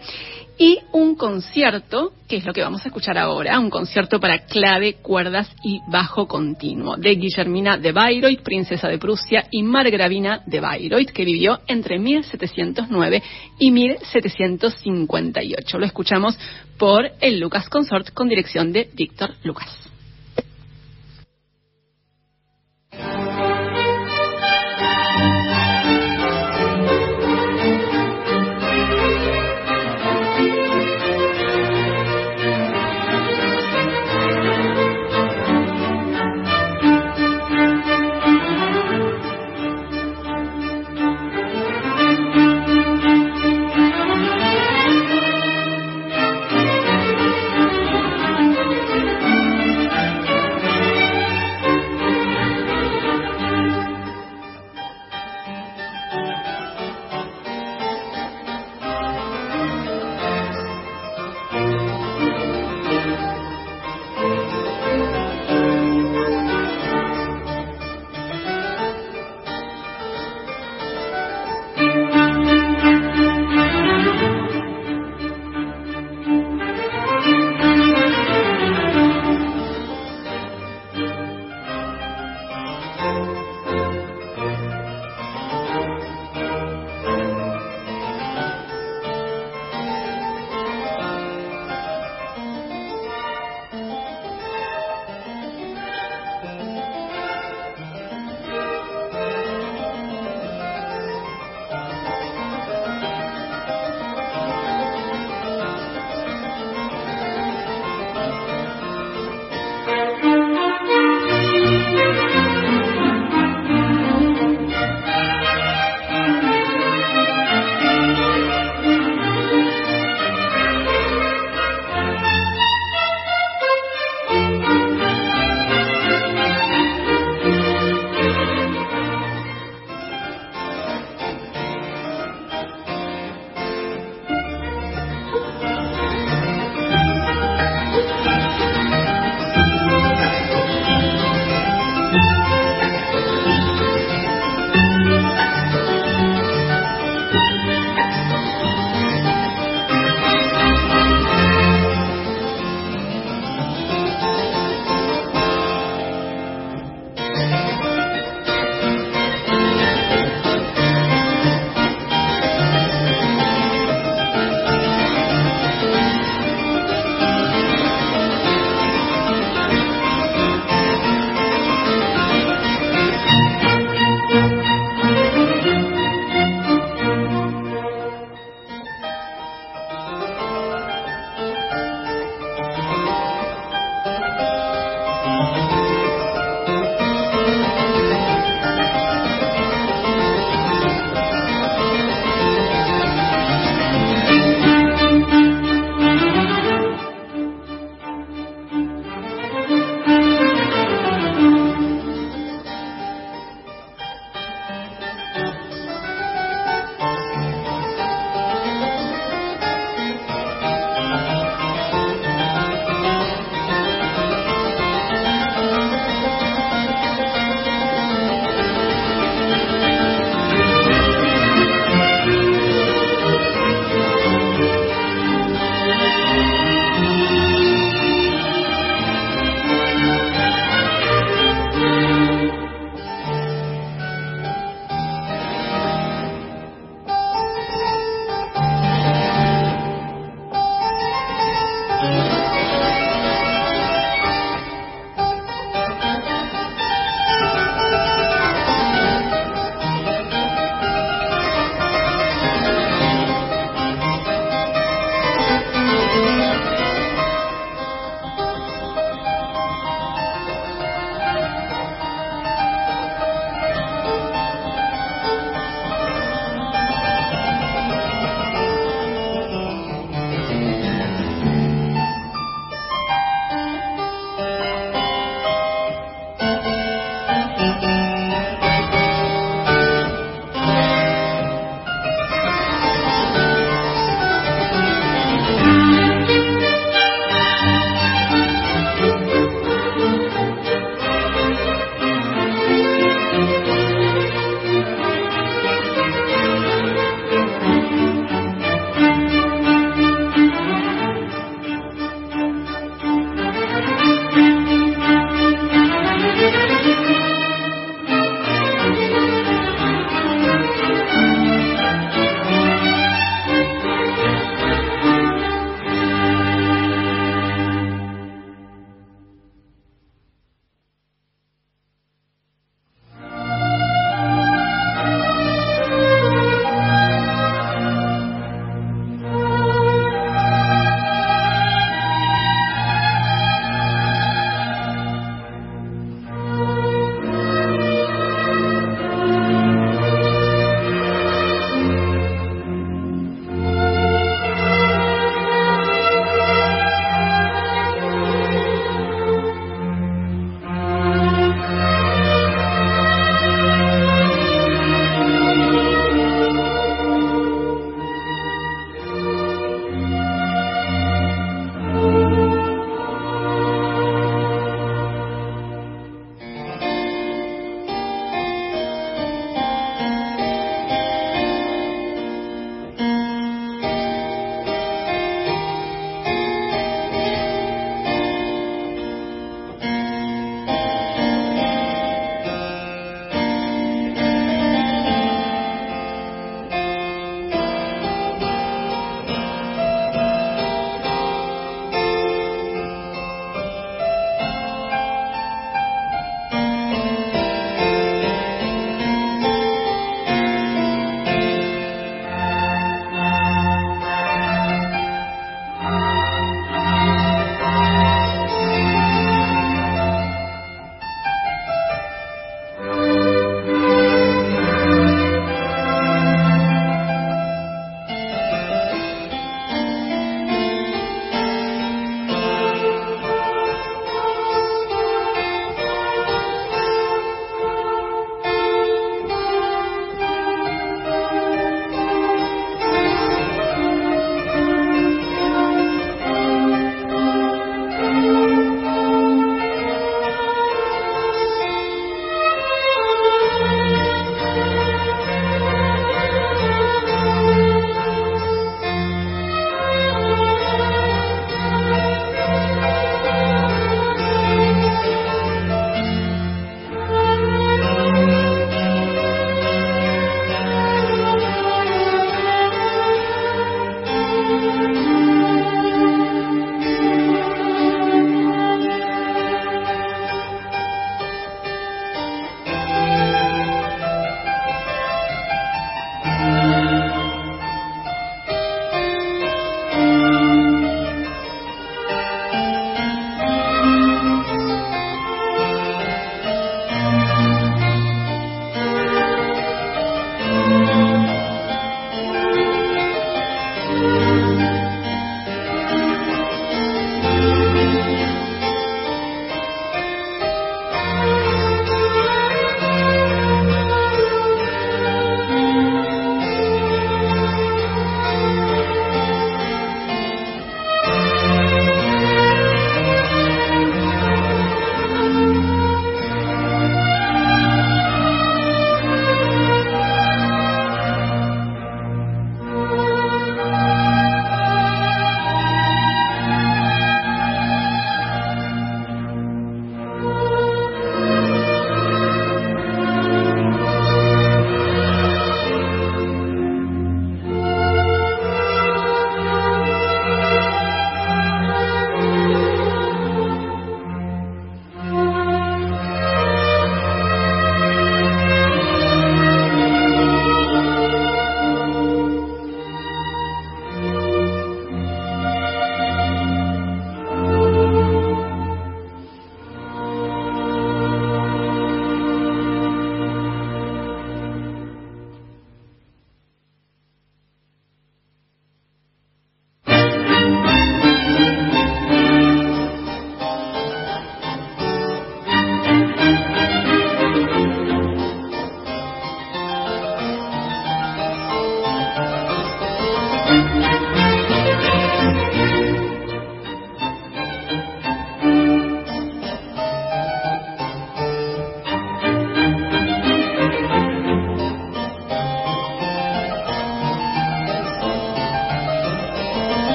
y 0.60 0.78
un 0.92 1.14
concierto, 1.14 2.12
que 2.28 2.36
es 2.36 2.44
lo 2.44 2.52
que 2.52 2.60
vamos 2.60 2.84
a 2.84 2.88
escuchar 2.88 3.16
ahora, 3.16 3.58
un 3.58 3.70
concierto 3.70 4.20
para 4.20 4.40
clave, 4.40 4.96
cuerdas 4.96 5.50
y 5.64 5.80
bajo 5.88 6.28
continuo, 6.28 6.98
de 6.98 7.14
Guillermina 7.14 7.78
de 7.78 7.92
Bayreuth, 7.92 8.42
princesa 8.42 8.86
de 8.86 8.98
Prusia, 8.98 9.46
y 9.50 9.62
Margravina 9.62 10.42
de 10.44 10.60
Bayreuth, 10.60 11.12
que 11.12 11.24
vivió 11.24 11.60
entre 11.66 11.98
1709 11.98 13.22
y 13.58 13.70
1758. 13.70 15.78
Lo 15.78 15.86
escuchamos 15.86 16.38
por 16.76 17.10
el 17.22 17.40
Lucas 17.40 17.70
Consort 17.70 18.12
con 18.12 18.28
dirección 18.28 18.70
de 18.70 18.90
Víctor 18.92 19.36
Lucas. 19.42 19.89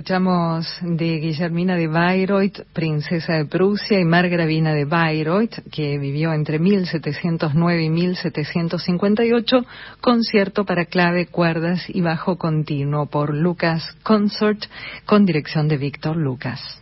Escuchamos 0.00 0.66
de 0.80 1.18
Guillermina 1.18 1.76
de 1.76 1.86
Bayreuth, 1.86 2.62
princesa 2.72 3.34
de 3.34 3.44
Prusia, 3.44 4.00
y 4.00 4.04
Margravina 4.06 4.72
de 4.72 4.86
Bayreuth, 4.86 5.56
que 5.70 5.98
vivió 5.98 6.32
entre 6.32 6.58
1709 6.58 7.84
y 7.84 7.90
1758, 7.90 9.66
concierto 10.00 10.64
para 10.64 10.86
clave, 10.86 11.26
cuerdas 11.26 11.84
y 11.86 12.00
bajo 12.00 12.38
continuo 12.38 13.10
por 13.10 13.34
Lucas 13.34 13.94
Consort, 14.02 14.64
con 15.04 15.26
dirección 15.26 15.68
de 15.68 15.76
Víctor 15.76 16.16
Lucas. 16.16 16.79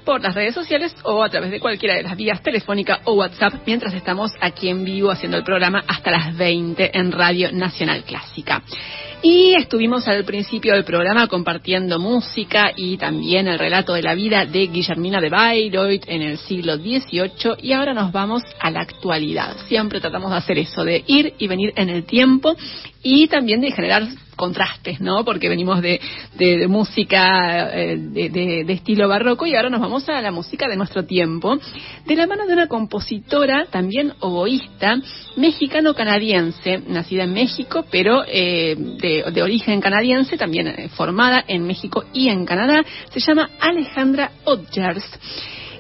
por 0.06 0.22
las 0.22 0.34
redes 0.34 0.54
sociales 0.54 0.96
o 1.04 1.24
a 1.24 1.30
través 1.30 1.52
de 1.52 1.60
cualquiera 1.60 1.96
de 1.96 2.04
las 2.04 2.18
vías 2.18 2.42
telefónica 2.42 3.02
o 3.06 3.14
WhatsApp 3.14 3.54
mientras 3.66 3.94
estamos 3.94 4.32
aquí 4.42 4.70
en 4.70 4.84
vivo 4.84 5.12
haciendo 5.12 5.38
el 5.38 5.44
programa 5.44 5.84
hasta 5.88 6.12
las 6.12 6.36
20 6.36 6.98
en 6.98 7.12
Radio 7.12 7.52
Nacional 7.52 8.04
Clásica. 8.04 8.64
Y 9.24 9.54
estuvimos 9.54 10.08
al 10.08 10.26
principio 10.26 10.74
del 10.74 10.84
programa 10.84 11.28
compartiendo 11.28 12.00
música 12.00 12.72
y 12.76 12.98
también 12.98 13.48
el 13.48 13.60
relato 13.60 13.94
de 13.94 14.02
la 14.02 14.16
vida 14.16 14.48
de 14.48 14.66
Guillermina 14.66 15.22
de 15.22 15.30
Bayreuth 15.30 16.06
en 16.08 16.24
el 16.24 16.40
siglo 16.40 16.78
XVIII 16.78 17.58
y 17.62 17.74
ahora 17.74 17.94
nos 17.94 18.12
vamos 18.12 18.42
a 18.60 18.72
la 18.72 18.82
actualidad. 18.82 19.56
Siempre 19.68 20.02
tratamos 20.02 20.32
de 20.32 20.38
hacer 20.38 20.58
eso, 20.58 20.84
de 20.84 21.04
ir 21.06 21.36
y 21.38 21.48
venir 21.48 21.72
en 21.76 21.90
el 21.90 22.04
tiempo 22.06 22.56
y 23.04 23.28
también 23.28 23.62
de 23.62 23.72
generar 23.72 24.08
contrastes, 24.36 25.00
¿no? 25.00 25.24
Porque 25.24 25.50
venimos 25.50 25.82
de, 25.82 26.00
de, 26.36 26.68
música 26.68 27.70
eh, 27.74 27.98
de, 27.98 28.30
de, 28.30 28.74
estilo 28.74 29.08
barroco 29.08 29.46
y 29.46 29.56
ahora 29.56 29.70
nos 29.70 29.82
vamos 29.82 30.08
a 30.10 30.20
la 30.22 30.32
música 30.32 30.68
de 30.68 30.76
nuestro 30.76 31.06
tiempo, 31.06 31.60
de 32.06 32.16
la 32.16 32.26
mano 32.26 32.48
de 32.48 32.54
una 32.54 32.68
compositora, 32.68 33.66
también 33.70 34.14
oboísta, 34.20 35.00
mexicano-canadiense, 35.36 36.82
nacida 36.88 37.26
en 37.26 37.34
México, 37.34 37.86
pero 37.92 38.24
eh, 38.28 38.76
de, 38.76 39.44
origen 39.44 39.80
canadiense, 39.80 40.38
también 40.38 40.68
eh, 40.68 40.90
formada 40.90 41.44
en 41.48 41.68
México 41.68 42.06
y 42.14 42.30
en 42.30 42.46
Canadá, 42.46 42.84
se 43.12 43.20
llama 43.20 43.50
Alejandra 43.60 44.32
Odgers. 44.46 45.06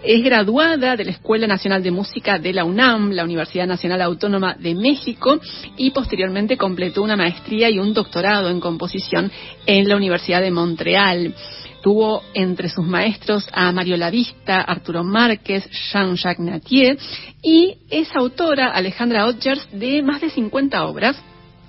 Es 0.03 0.23
graduada 0.23 0.97
de 0.97 1.05
la 1.05 1.11
Escuela 1.11 1.45
Nacional 1.45 1.83
de 1.83 1.91
Música 1.91 2.39
de 2.39 2.53
la 2.53 2.65
UNAM, 2.65 3.11
la 3.11 3.23
Universidad 3.23 3.67
Nacional 3.67 4.01
Autónoma 4.01 4.55
de 4.57 4.73
México, 4.73 5.39
y 5.77 5.91
posteriormente 5.91 6.57
completó 6.57 7.03
una 7.03 7.15
maestría 7.15 7.69
y 7.69 7.77
un 7.77 7.93
doctorado 7.93 8.49
en 8.49 8.59
composición 8.59 9.31
en 9.67 9.87
la 9.87 9.95
Universidad 9.95 10.41
de 10.41 10.49
Montreal. 10.49 11.35
Tuvo 11.83 12.23
entre 12.33 12.67
sus 12.69 12.85
maestros 12.85 13.47
a 13.53 13.71
Mario 13.71 13.95
Lavista, 13.95 14.61
Arturo 14.61 15.03
Márquez, 15.03 15.69
Jean-Jacques 15.91 16.45
Natier 16.45 16.97
y 17.43 17.77
es 17.91 18.09
autora, 18.15 18.71
Alejandra 18.71 19.27
Odgers, 19.27 19.67
de 19.71 20.01
más 20.01 20.21
de 20.21 20.31
50 20.31 20.83
obras 20.83 21.21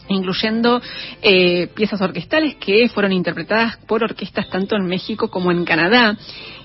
incluyendo 0.09 0.83
eh, 1.23 1.69
piezas 1.69 2.01
orquestales 2.01 2.57
que 2.57 2.89
fueron 2.89 3.13
interpretadas 3.13 3.77
por 3.87 4.03
orquestas 4.03 4.49
tanto 4.51 4.77
en 4.77 4.85
México 4.85 5.31
como 5.31 5.53
en 5.53 5.65
Canadá. 5.65 6.19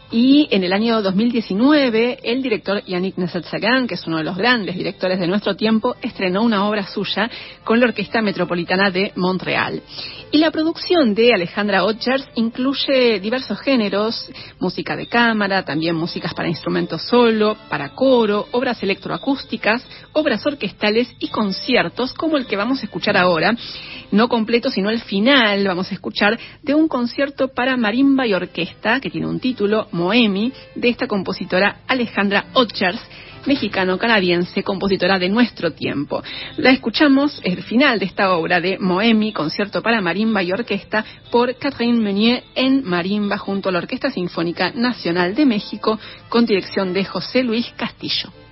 Y 0.10 0.47
en 0.51 0.64
el 0.64 0.72
año 0.72 1.01
2019, 1.01 2.20
el 2.24 2.41
director 2.41 2.82
Yannick 2.86 3.18
Nesetsagan, 3.18 3.88
que 3.88 3.95
es 3.95 4.08
uno 4.08 4.18
de 4.18 4.24
los 4.24 4.38
grandes 4.38 4.78
directores 4.78 5.20
de 5.20 5.28
nuestro 5.28 5.58
tiempo, 5.58 5.97
estrenó 6.01 6.43
una 6.43 6.66
obra 6.66 6.88
suya 6.88 7.30
con 7.66 7.82
la 7.82 7.88
Orquesta 7.88 8.22
Metropolitana 8.22 8.89
de 8.89 9.12
Montreal. 9.18 9.82
Y 10.32 10.38
la 10.38 10.51
producción 10.51 11.14
de 11.14 11.34
Alejandra 11.34 11.84
Otchers 11.84 12.26
incluye 12.36 13.20
diversos 13.20 13.60
géneros, 13.60 14.30
música 14.60 14.95
de 14.95 15.08
cámara, 15.08 15.64
también 15.64 15.95
músicas 15.95 16.34
para 16.34 16.47
instrumentos 16.47 17.01
solo, 17.01 17.58
para 17.70 17.89
coro, 17.89 18.47
obras 18.51 18.82
electroacústicas, 18.84 19.86
obras 20.14 20.45
orquestales 20.45 21.14
y 21.20 21.28
conciertos 21.28 22.14
como 22.14 22.38
el 22.38 22.45
que 22.45 22.55
vamos 22.55 22.80
a 22.80 22.86
escuchar 22.86 23.18
ahora, 23.18 23.55
no 24.12 24.30
completo 24.30 24.70
sino 24.70 24.89
el 24.89 25.01
final, 25.01 25.68
vamos 25.68 25.91
a 25.91 25.95
escuchar 25.95 26.39
de 26.62 26.76
un 26.76 26.88
concierto 26.88 27.49
para 27.49 27.76
marimba 27.76 28.26
y 28.26 28.34
orquesta 28.34 29.01
que 29.01 29.10
tiene 29.10 29.28
un 29.28 29.39
título 29.39 29.88
Moemi 29.98 30.54
de 30.76 30.89
esta 30.89 31.08
compositora 31.08 31.78
Alejandra 31.88 32.45
Otchers, 32.54 33.02
mexicano-canadiense, 33.48 34.64
compositora 34.64 35.18
de 35.18 35.30
nuestro 35.30 35.72
tiempo. 35.72 36.22
La 36.58 36.70
escuchamos, 36.70 37.41
el 37.43 37.64
final 37.64 37.98
de 37.98 38.06
esta 38.06 38.32
obra 38.34 38.62
de 38.62 38.78
Moemi, 38.78 39.34
concierto 39.34 39.82
para 39.82 40.02
marimba 40.02 40.43
y 40.43 40.52
orquesta, 40.52 41.04
por 41.32 41.56
Catherine 41.56 42.00
Meunier 42.00 42.43
en 42.56 42.84
marimba 42.84 43.38
junto 43.38 43.70
a 43.70 43.72
la 43.72 43.80
Orquesta 43.80 44.12
Sinfónica 44.12 44.72
Nacional 44.72 45.34
de 45.34 45.45
México, 45.45 46.00
con 46.30 46.45
dirección 46.45 46.93
de 46.93 47.06
José 47.06 47.43
Luis 47.43 47.74
Castillo. 47.76 48.47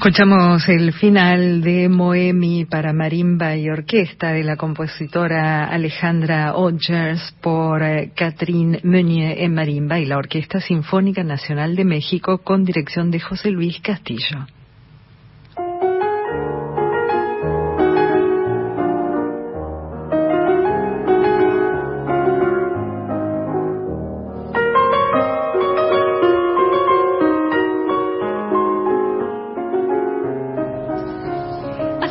Escuchamos 0.00 0.66
el 0.70 0.94
final 0.94 1.60
de 1.60 1.90
Moemi 1.90 2.64
para 2.64 2.94
marimba 2.94 3.54
y 3.54 3.68
orquesta 3.68 4.32
de 4.32 4.42
la 4.42 4.56
compositora 4.56 5.66
Alejandra 5.66 6.54
Odgers 6.54 7.34
por 7.42 7.82
eh, 7.82 8.10
Catherine 8.16 8.80
Meunier 8.82 9.38
en 9.40 9.52
marimba 9.52 10.00
y 10.00 10.06
la 10.06 10.16
Orquesta 10.16 10.58
Sinfónica 10.58 11.22
Nacional 11.22 11.76
de 11.76 11.84
México 11.84 12.38
con 12.38 12.64
dirección 12.64 13.10
de 13.10 13.20
José 13.20 13.50
Luis 13.50 13.78
Castillo. 13.82 14.46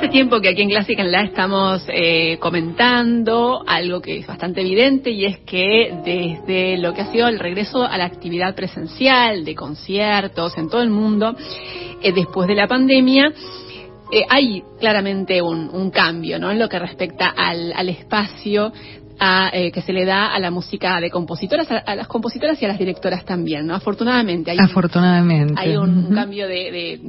Tiempo 0.09 0.41
que 0.41 0.49
aquí 0.49 0.61
en 0.61 0.69
Clásica 0.69 1.03
en 1.03 1.11
La 1.11 1.23
estamos 1.23 1.83
eh, 1.87 2.37
comentando 2.39 3.63
algo 3.65 4.01
que 4.01 4.19
es 4.19 4.27
bastante 4.27 4.61
evidente 4.61 5.11
y 5.11 5.25
es 5.25 5.39
que 5.39 5.93
desde 6.03 6.77
lo 6.77 6.93
que 6.93 7.01
ha 7.01 7.11
sido 7.11 7.27
el 7.27 7.39
regreso 7.39 7.83
a 7.83 7.97
la 7.97 8.05
actividad 8.05 8.55
presencial 8.55 9.45
de 9.45 9.55
conciertos 9.55 10.57
en 10.57 10.69
todo 10.69 10.81
el 10.81 10.89
mundo, 10.89 11.35
eh, 12.01 12.11
después 12.11 12.47
de 12.47 12.55
la 12.55 12.67
pandemia, 12.67 13.31
eh, 14.11 14.23
hay 14.27 14.63
claramente 14.79 15.41
un, 15.41 15.91
cambio 15.91 16.39
¿no? 16.39 16.51
en 16.51 16.59
lo 16.59 16.67
que 16.67 16.79
respecta 16.79 17.27
al, 17.27 17.71
al 17.73 17.89
espacio 17.89 18.71
eh, 19.51 19.71
que 19.73 19.81
se 19.81 19.91
le 19.91 20.05
da 20.05 20.33
a 20.33 20.39
la 20.39 20.49
música 20.49 21.01
de 21.01 21.09
compositoras, 21.09 21.67
a, 21.69 21.93
las 21.93 22.07
compositoras 22.07 22.61
y 22.61 22.65
a 22.65 22.69
las 22.69 22.79
directoras 22.79 23.25
también, 23.25 23.67
¿no? 23.67 23.75
Afortunadamente. 23.75 24.51
Hay 24.51 24.57
Afortunadamente. 24.57 25.55
hay 25.57 25.75
un, 25.75 26.13
cambio 26.15 26.47
de, 26.47 27.01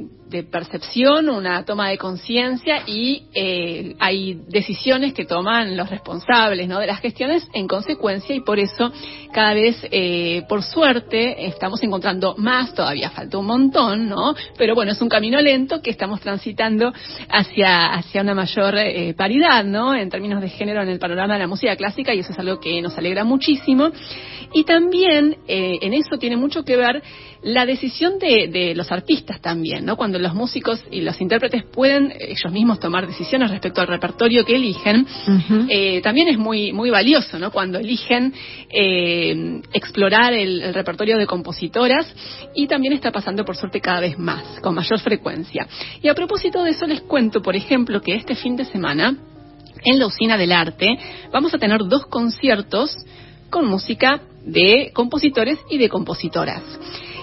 percepción, 0.49 1.29
una 1.29 1.63
toma 1.65 1.89
de 1.89 1.97
conciencia 1.97 2.83
y 2.87 3.23
eh, 3.33 3.95
hay 3.99 4.41
decisiones 4.47 5.13
que 5.13 5.25
toman 5.25 5.75
los 5.77 5.89
responsables, 5.89 6.67
¿no? 6.67 6.79
De 6.79 6.87
las 6.87 6.99
gestiones 6.99 7.47
en 7.53 7.67
consecuencia 7.67 8.35
y 8.35 8.41
por 8.41 8.59
eso 8.59 8.91
cada 9.33 9.53
vez, 9.53 9.77
eh, 9.91 10.43
por 10.47 10.63
suerte, 10.63 11.47
estamos 11.47 11.81
encontrando 11.83 12.35
más, 12.37 12.73
todavía 12.73 13.09
falta 13.09 13.37
un 13.37 13.45
montón, 13.45 14.09
¿no? 14.09 14.33
Pero 14.57 14.75
bueno, 14.75 14.91
es 14.91 15.01
un 15.01 15.09
camino 15.09 15.39
lento 15.41 15.81
que 15.81 15.91
estamos 15.91 16.19
transitando 16.21 16.91
hacia, 17.29 17.93
hacia 17.93 18.21
una 18.21 18.33
mayor 18.33 18.75
paridad, 19.15 19.63
¿no? 19.63 19.95
En 19.95 20.09
términos 20.09 20.41
de 20.41 20.49
género 20.49 20.81
en 20.81 20.89
el 20.89 20.99
panorama 20.99 21.33
de 21.33 21.39
la 21.39 21.47
música 21.47 21.75
clásica 21.75 22.13
y 22.13 22.19
eso 22.19 22.31
es 22.31 22.39
algo 22.39 22.59
que 22.59 22.81
nos 22.81 22.97
alegra 22.97 23.23
muchísimo. 23.23 23.91
Y 24.53 24.63
también 24.63 25.37
eh, 25.47 25.79
en 25.81 25.93
eso 25.93 26.17
tiene 26.17 26.37
mucho 26.37 26.63
que 26.63 26.75
ver 26.75 27.01
la 27.43 27.65
decisión 27.65 28.19
de, 28.19 28.73
los 28.75 28.91
artistas 28.91 29.41
también, 29.41 29.83
¿no? 29.85 29.95
Cuando 29.95 30.19
los 30.19 30.33
músicos 30.33 30.83
y 30.91 31.01
los 31.01 31.19
intérpretes 31.19 31.63
pueden 31.63 32.13
ellos 32.19 32.51
mismos 32.51 32.79
tomar 32.79 33.07
decisiones 33.07 33.49
respecto 33.49 33.81
al 33.81 33.87
repertorio 33.87 34.45
que 34.45 34.55
eligen, 34.55 35.07
eh, 35.69 36.01
también 36.01 36.27
es 36.27 36.37
muy 36.37 36.71
muy 36.71 36.89
valioso, 36.89 37.39
¿no? 37.39 37.51
Cuando 37.51 37.79
eligen 37.79 38.33
eh, 38.69 39.61
explorar 39.73 40.33
el, 40.33 40.73
repertorio 40.73 41.17
de 41.17 41.25
compositoras 41.25 42.13
y 42.55 42.67
también 42.67 42.93
está 42.93 43.11
pasando 43.11 43.43
por 43.43 43.57
suerte 43.57 43.81
cada 43.81 43.99
vez 43.99 44.19
más, 44.19 44.59
con 44.61 44.75
mayor 44.75 44.99
frecuencia. 44.99 45.67
Y 46.01 46.07
a 46.07 46.13
propósito 46.13 46.63
de 46.63 46.71
eso 46.71 46.85
les 46.85 47.01
cuento, 47.01 47.41
por 47.41 47.55
ejemplo, 47.55 48.01
que 48.01 48.13
este 48.15 48.35
fin 48.35 48.55
de 48.55 48.65
semana 48.65 49.17
en 49.83 49.99
la 49.99 50.05
Usina 50.05 50.37
del 50.37 50.51
Arte 50.51 50.97
vamos 51.31 51.53
a 51.53 51.57
tener 51.57 51.79
dos 51.85 52.05
conciertos 52.05 52.95
con 53.49 53.65
música 53.65 54.21
de 54.45 54.91
compositores 54.93 55.59
y 55.69 55.77
de 55.77 55.89
compositoras. 55.89 56.63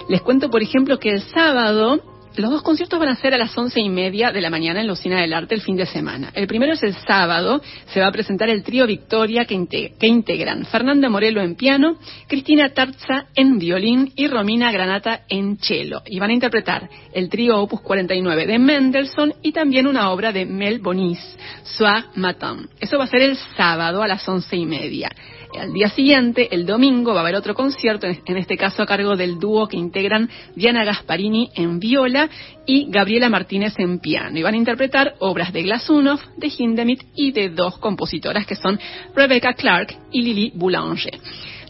Les 0.09 0.21
cuento, 0.21 0.49
por 0.49 0.63
ejemplo, 0.63 0.97
que 0.97 1.11
el 1.11 1.21
sábado 1.21 2.01
los 2.35 2.51
dos 2.51 2.61
conciertos 2.61 2.99
van 2.99 3.09
a 3.09 3.15
ser 3.15 3.33
a 3.33 3.37
las 3.37 3.57
once 3.57 3.79
y 3.79 3.89
media 3.89 4.31
de 4.31 4.39
la 4.39 4.49
mañana 4.49 4.79
en 4.79 4.87
la 4.87 4.93
Usina 4.93 5.19
del 5.19 5.33
Arte 5.33 5.55
el 5.55 5.61
fin 5.61 5.75
de 5.75 5.85
semana. 5.85 6.31
El 6.33 6.47
primero 6.47 6.73
es 6.73 6.81
el 6.83 6.93
sábado, 6.93 7.61
se 7.87 7.99
va 7.99 8.07
a 8.07 8.11
presentar 8.11 8.49
el 8.49 8.63
trío 8.63 8.87
Victoria 8.87 9.45
que, 9.45 9.55
integran 10.01 10.65
Fernanda 10.65 11.09
Morelo 11.09 11.41
en 11.41 11.55
piano, 11.55 11.97
Cristina 12.27 12.69
Tarza 12.69 13.25
en 13.35 13.59
violín 13.59 14.13
y 14.15 14.27
Romina 14.27 14.71
Granata 14.71 15.25
en 15.27 15.57
cello. 15.57 16.01
Y 16.05 16.19
van 16.19 16.29
a 16.29 16.33
interpretar 16.33 16.89
el 17.13 17.29
trío 17.29 17.59
Opus 17.59 17.81
49 17.81 18.47
de 18.47 18.57
Mendelssohn 18.57 19.33
y 19.41 19.51
también 19.51 19.85
una 19.85 20.09
obra 20.11 20.31
de 20.31 20.45
Mel 20.45 20.79
Bonis, 20.79 21.19
Soir 21.63 22.05
Matin. 22.15 22.69
Eso 22.79 22.97
va 22.97 23.03
a 23.03 23.07
ser 23.07 23.21
el 23.21 23.37
sábado 23.57 24.01
a 24.01 24.07
las 24.07 24.27
once 24.29 24.55
y 24.55 24.65
media. 24.65 25.11
Al 25.57 25.73
día 25.73 25.89
siguiente, 25.89 26.47
el 26.51 26.65
domingo, 26.65 27.13
va 27.13 27.21
a 27.21 27.23
haber 27.23 27.35
otro 27.35 27.55
concierto, 27.55 28.05
en 28.07 28.37
este 28.37 28.55
caso 28.55 28.83
a 28.83 28.85
cargo 28.85 29.15
del 29.15 29.39
dúo 29.39 29.67
que 29.67 29.77
integran 29.77 30.29
Diana 30.55 30.83
Gasparini 30.83 31.49
en 31.55 31.79
viola 31.79 32.29
y 32.65 32.89
Gabriela 32.89 33.29
Martínez 33.29 33.73
en 33.79 33.99
piano. 33.99 34.37
Y 34.37 34.43
van 34.43 34.53
a 34.53 34.57
interpretar 34.57 35.15
obras 35.19 35.51
de 35.51 35.63
Glasunov, 35.63 36.19
de 36.37 36.51
Hindemith 36.55 37.03
y 37.15 37.31
de 37.31 37.49
dos 37.49 37.79
compositoras 37.79 38.45
que 38.45 38.55
son 38.55 38.79
Rebecca 39.15 39.53
Clark 39.53 39.95
y 40.11 40.21
Lily 40.21 40.51
Boulanger. 40.53 41.19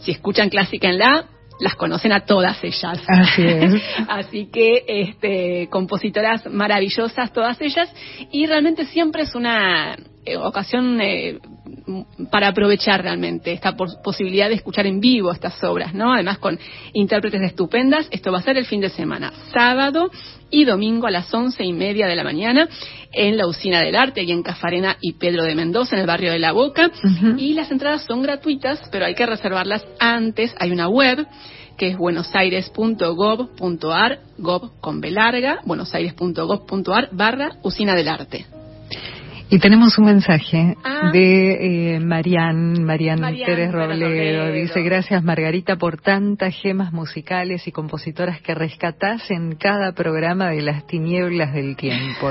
Si 0.02 0.10
escuchan 0.10 0.50
clásica 0.50 0.88
en 0.88 0.98
la 0.98 1.26
las 1.60 1.76
conocen 1.76 2.12
a 2.12 2.20
todas 2.20 2.62
ellas. 2.64 3.00
Así 3.06 3.42
es. 3.42 3.82
Así 4.08 4.46
que 4.46 4.84
este, 4.86 5.68
compositoras 5.70 6.46
maravillosas 6.46 7.32
todas 7.32 7.60
ellas 7.60 7.92
y 8.32 8.46
realmente 8.46 8.86
siempre 8.86 9.22
es 9.22 9.34
una 9.34 9.96
eh, 10.24 10.36
ocasión 10.36 11.00
eh, 11.00 11.38
para 12.30 12.48
aprovechar 12.48 13.02
realmente 13.02 13.52
esta 13.52 13.76
posibilidad 13.76 14.48
de 14.48 14.54
escuchar 14.54 14.86
en 14.86 15.00
vivo 15.00 15.32
estas 15.32 15.62
obras, 15.64 15.94
¿no? 15.94 16.12
Además 16.12 16.38
con 16.38 16.58
intérpretes 16.92 17.42
estupendas. 17.42 18.06
Esto 18.10 18.30
va 18.30 18.38
a 18.38 18.42
ser 18.42 18.56
el 18.56 18.66
fin 18.66 18.80
de 18.80 18.90
semana, 18.90 19.32
sábado 19.52 20.10
y 20.50 20.64
domingo 20.64 21.06
a 21.06 21.10
las 21.10 21.32
once 21.32 21.64
y 21.64 21.72
media 21.72 22.06
de 22.06 22.16
la 22.16 22.24
mañana 22.24 22.68
en 23.12 23.36
la 23.36 23.46
Usina 23.46 23.80
del 23.80 23.96
Arte, 23.96 24.22
y 24.22 24.30
en 24.30 24.42
Cafarena 24.42 24.96
y 25.00 25.14
Pedro 25.14 25.44
de 25.44 25.54
Mendoza, 25.54 25.96
en 25.96 26.02
el 26.02 26.06
barrio 26.06 26.32
de 26.32 26.38
La 26.38 26.52
Boca. 26.52 26.90
Y 27.38 27.54
las 27.54 27.70
entradas 27.70 28.04
son 28.04 28.22
gratuitas, 28.22 28.82
pero 28.92 29.06
hay 29.06 29.14
que 29.14 29.26
reservarlas 29.26 29.86
antes. 29.98 30.54
Hay 30.58 30.70
una 30.70 30.88
web 30.88 31.26
que 31.76 31.88
es 31.88 31.96
buenosaires.gov.ar, 31.96 34.20
gov 34.38 34.80
con 34.80 35.00
B 35.00 35.10
larga, 35.10 35.60
buenosaires.gov.ar 35.64 37.08
barra 37.12 37.56
Usina 37.62 37.94
del 37.94 38.08
Arte. 38.08 38.46
Y 39.52 39.58
tenemos 39.58 39.98
un 39.98 40.04
mensaje 40.04 40.76
ah. 40.84 41.10
de 41.12 41.96
eh, 41.96 42.00
Marian, 42.00 42.84
Marian, 42.84 43.18
Pérez 43.20 43.72
Robledo. 43.72 44.52
Dice, 44.52 44.80
gracias 44.82 45.24
Margarita 45.24 45.74
por 45.74 46.00
tantas 46.00 46.54
gemas 46.54 46.92
musicales 46.92 47.66
y 47.66 47.72
compositoras 47.72 48.40
que 48.42 48.54
rescatás 48.54 49.28
en 49.32 49.56
cada 49.56 49.90
programa 49.92 50.50
de 50.50 50.62
las 50.62 50.86
tinieblas 50.86 51.52
del 51.52 51.74
tiempo. 51.74 52.30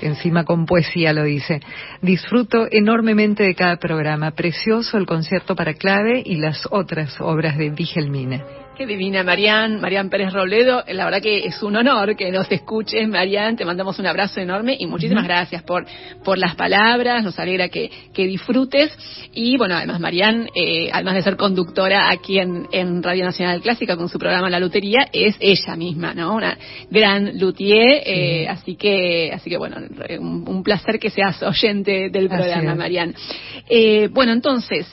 encima 0.00 0.44
con 0.44 0.64
poesía 0.64 1.12
lo 1.12 1.24
dice. 1.24 1.60
Disfruto 2.02 2.68
enormemente 2.70 3.42
de 3.42 3.56
cada 3.56 3.78
programa. 3.78 4.30
Precioso 4.30 4.98
el 4.98 5.06
concierto 5.06 5.56
para 5.56 5.74
clave 5.74 6.22
y 6.24 6.36
las 6.36 6.68
otras 6.70 7.20
obras 7.20 7.58
de 7.58 7.70
Vigelmina. 7.70 8.61
Qué 8.74 8.86
divina, 8.86 9.22
Marian, 9.22 9.82
Marian 9.82 10.08
Pérez 10.08 10.32
Robledo. 10.32 10.82
La 10.88 11.04
verdad 11.04 11.20
que 11.20 11.44
es 11.44 11.62
un 11.62 11.76
honor 11.76 12.16
que 12.16 12.32
nos 12.32 12.50
escuches, 12.50 13.06
Marian. 13.06 13.54
Te 13.54 13.66
mandamos 13.66 13.98
un 13.98 14.06
abrazo 14.06 14.40
enorme 14.40 14.74
y 14.78 14.86
muchísimas 14.86 15.24
gracias 15.24 15.62
por, 15.62 15.84
por 16.24 16.38
las 16.38 16.54
palabras. 16.54 17.22
Nos 17.22 17.38
alegra 17.38 17.68
que, 17.68 17.90
que 18.14 18.26
disfrutes. 18.26 18.96
Y 19.34 19.58
bueno, 19.58 19.74
además, 19.74 20.00
Marian, 20.00 20.48
eh, 20.54 20.88
además 20.90 21.16
de 21.16 21.22
ser 21.22 21.36
conductora 21.36 22.08
aquí 22.08 22.38
en, 22.38 22.66
en, 22.72 23.02
Radio 23.02 23.26
Nacional 23.26 23.60
Clásica 23.60 23.94
con 23.94 24.08
su 24.08 24.18
programa 24.18 24.48
La 24.48 24.58
Lutería, 24.58 25.06
es 25.12 25.36
ella 25.38 25.76
misma, 25.76 26.14
¿no? 26.14 26.34
Una 26.34 26.56
gran 26.90 27.38
luthier. 27.38 28.02
Eh, 28.06 28.48
así 28.48 28.76
que, 28.76 29.32
así 29.34 29.50
que 29.50 29.58
bueno, 29.58 29.76
un, 30.18 30.62
placer 30.62 30.98
que 30.98 31.10
seas 31.10 31.42
oyente 31.42 32.08
del 32.08 32.28
programa, 32.28 32.74
Marian. 32.74 33.14
Eh, 33.68 34.08
bueno, 34.10 34.32
entonces, 34.32 34.86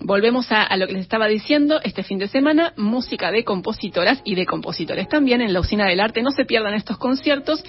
volvemos 0.00 0.50
a, 0.50 0.64
a 0.64 0.76
lo 0.76 0.88
que 0.88 0.94
les 0.94 1.02
estaba 1.02 1.28
diciendo 1.28 1.80
este 1.84 2.02
fin 2.02 2.18
de 2.18 2.26
semana 2.26 2.72
música 2.82 3.30
de 3.30 3.44
compositoras 3.44 4.20
y 4.24 4.34
de 4.34 4.46
compositores 4.46 5.08
también 5.08 5.40
en 5.40 5.52
la 5.52 5.60
Usina 5.60 5.86
del 5.86 6.00
Arte. 6.00 6.22
No 6.22 6.30
se 6.30 6.44
pierdan 6.44 6.74
estos 6.74 6.98
conciertos. 6.98 7.62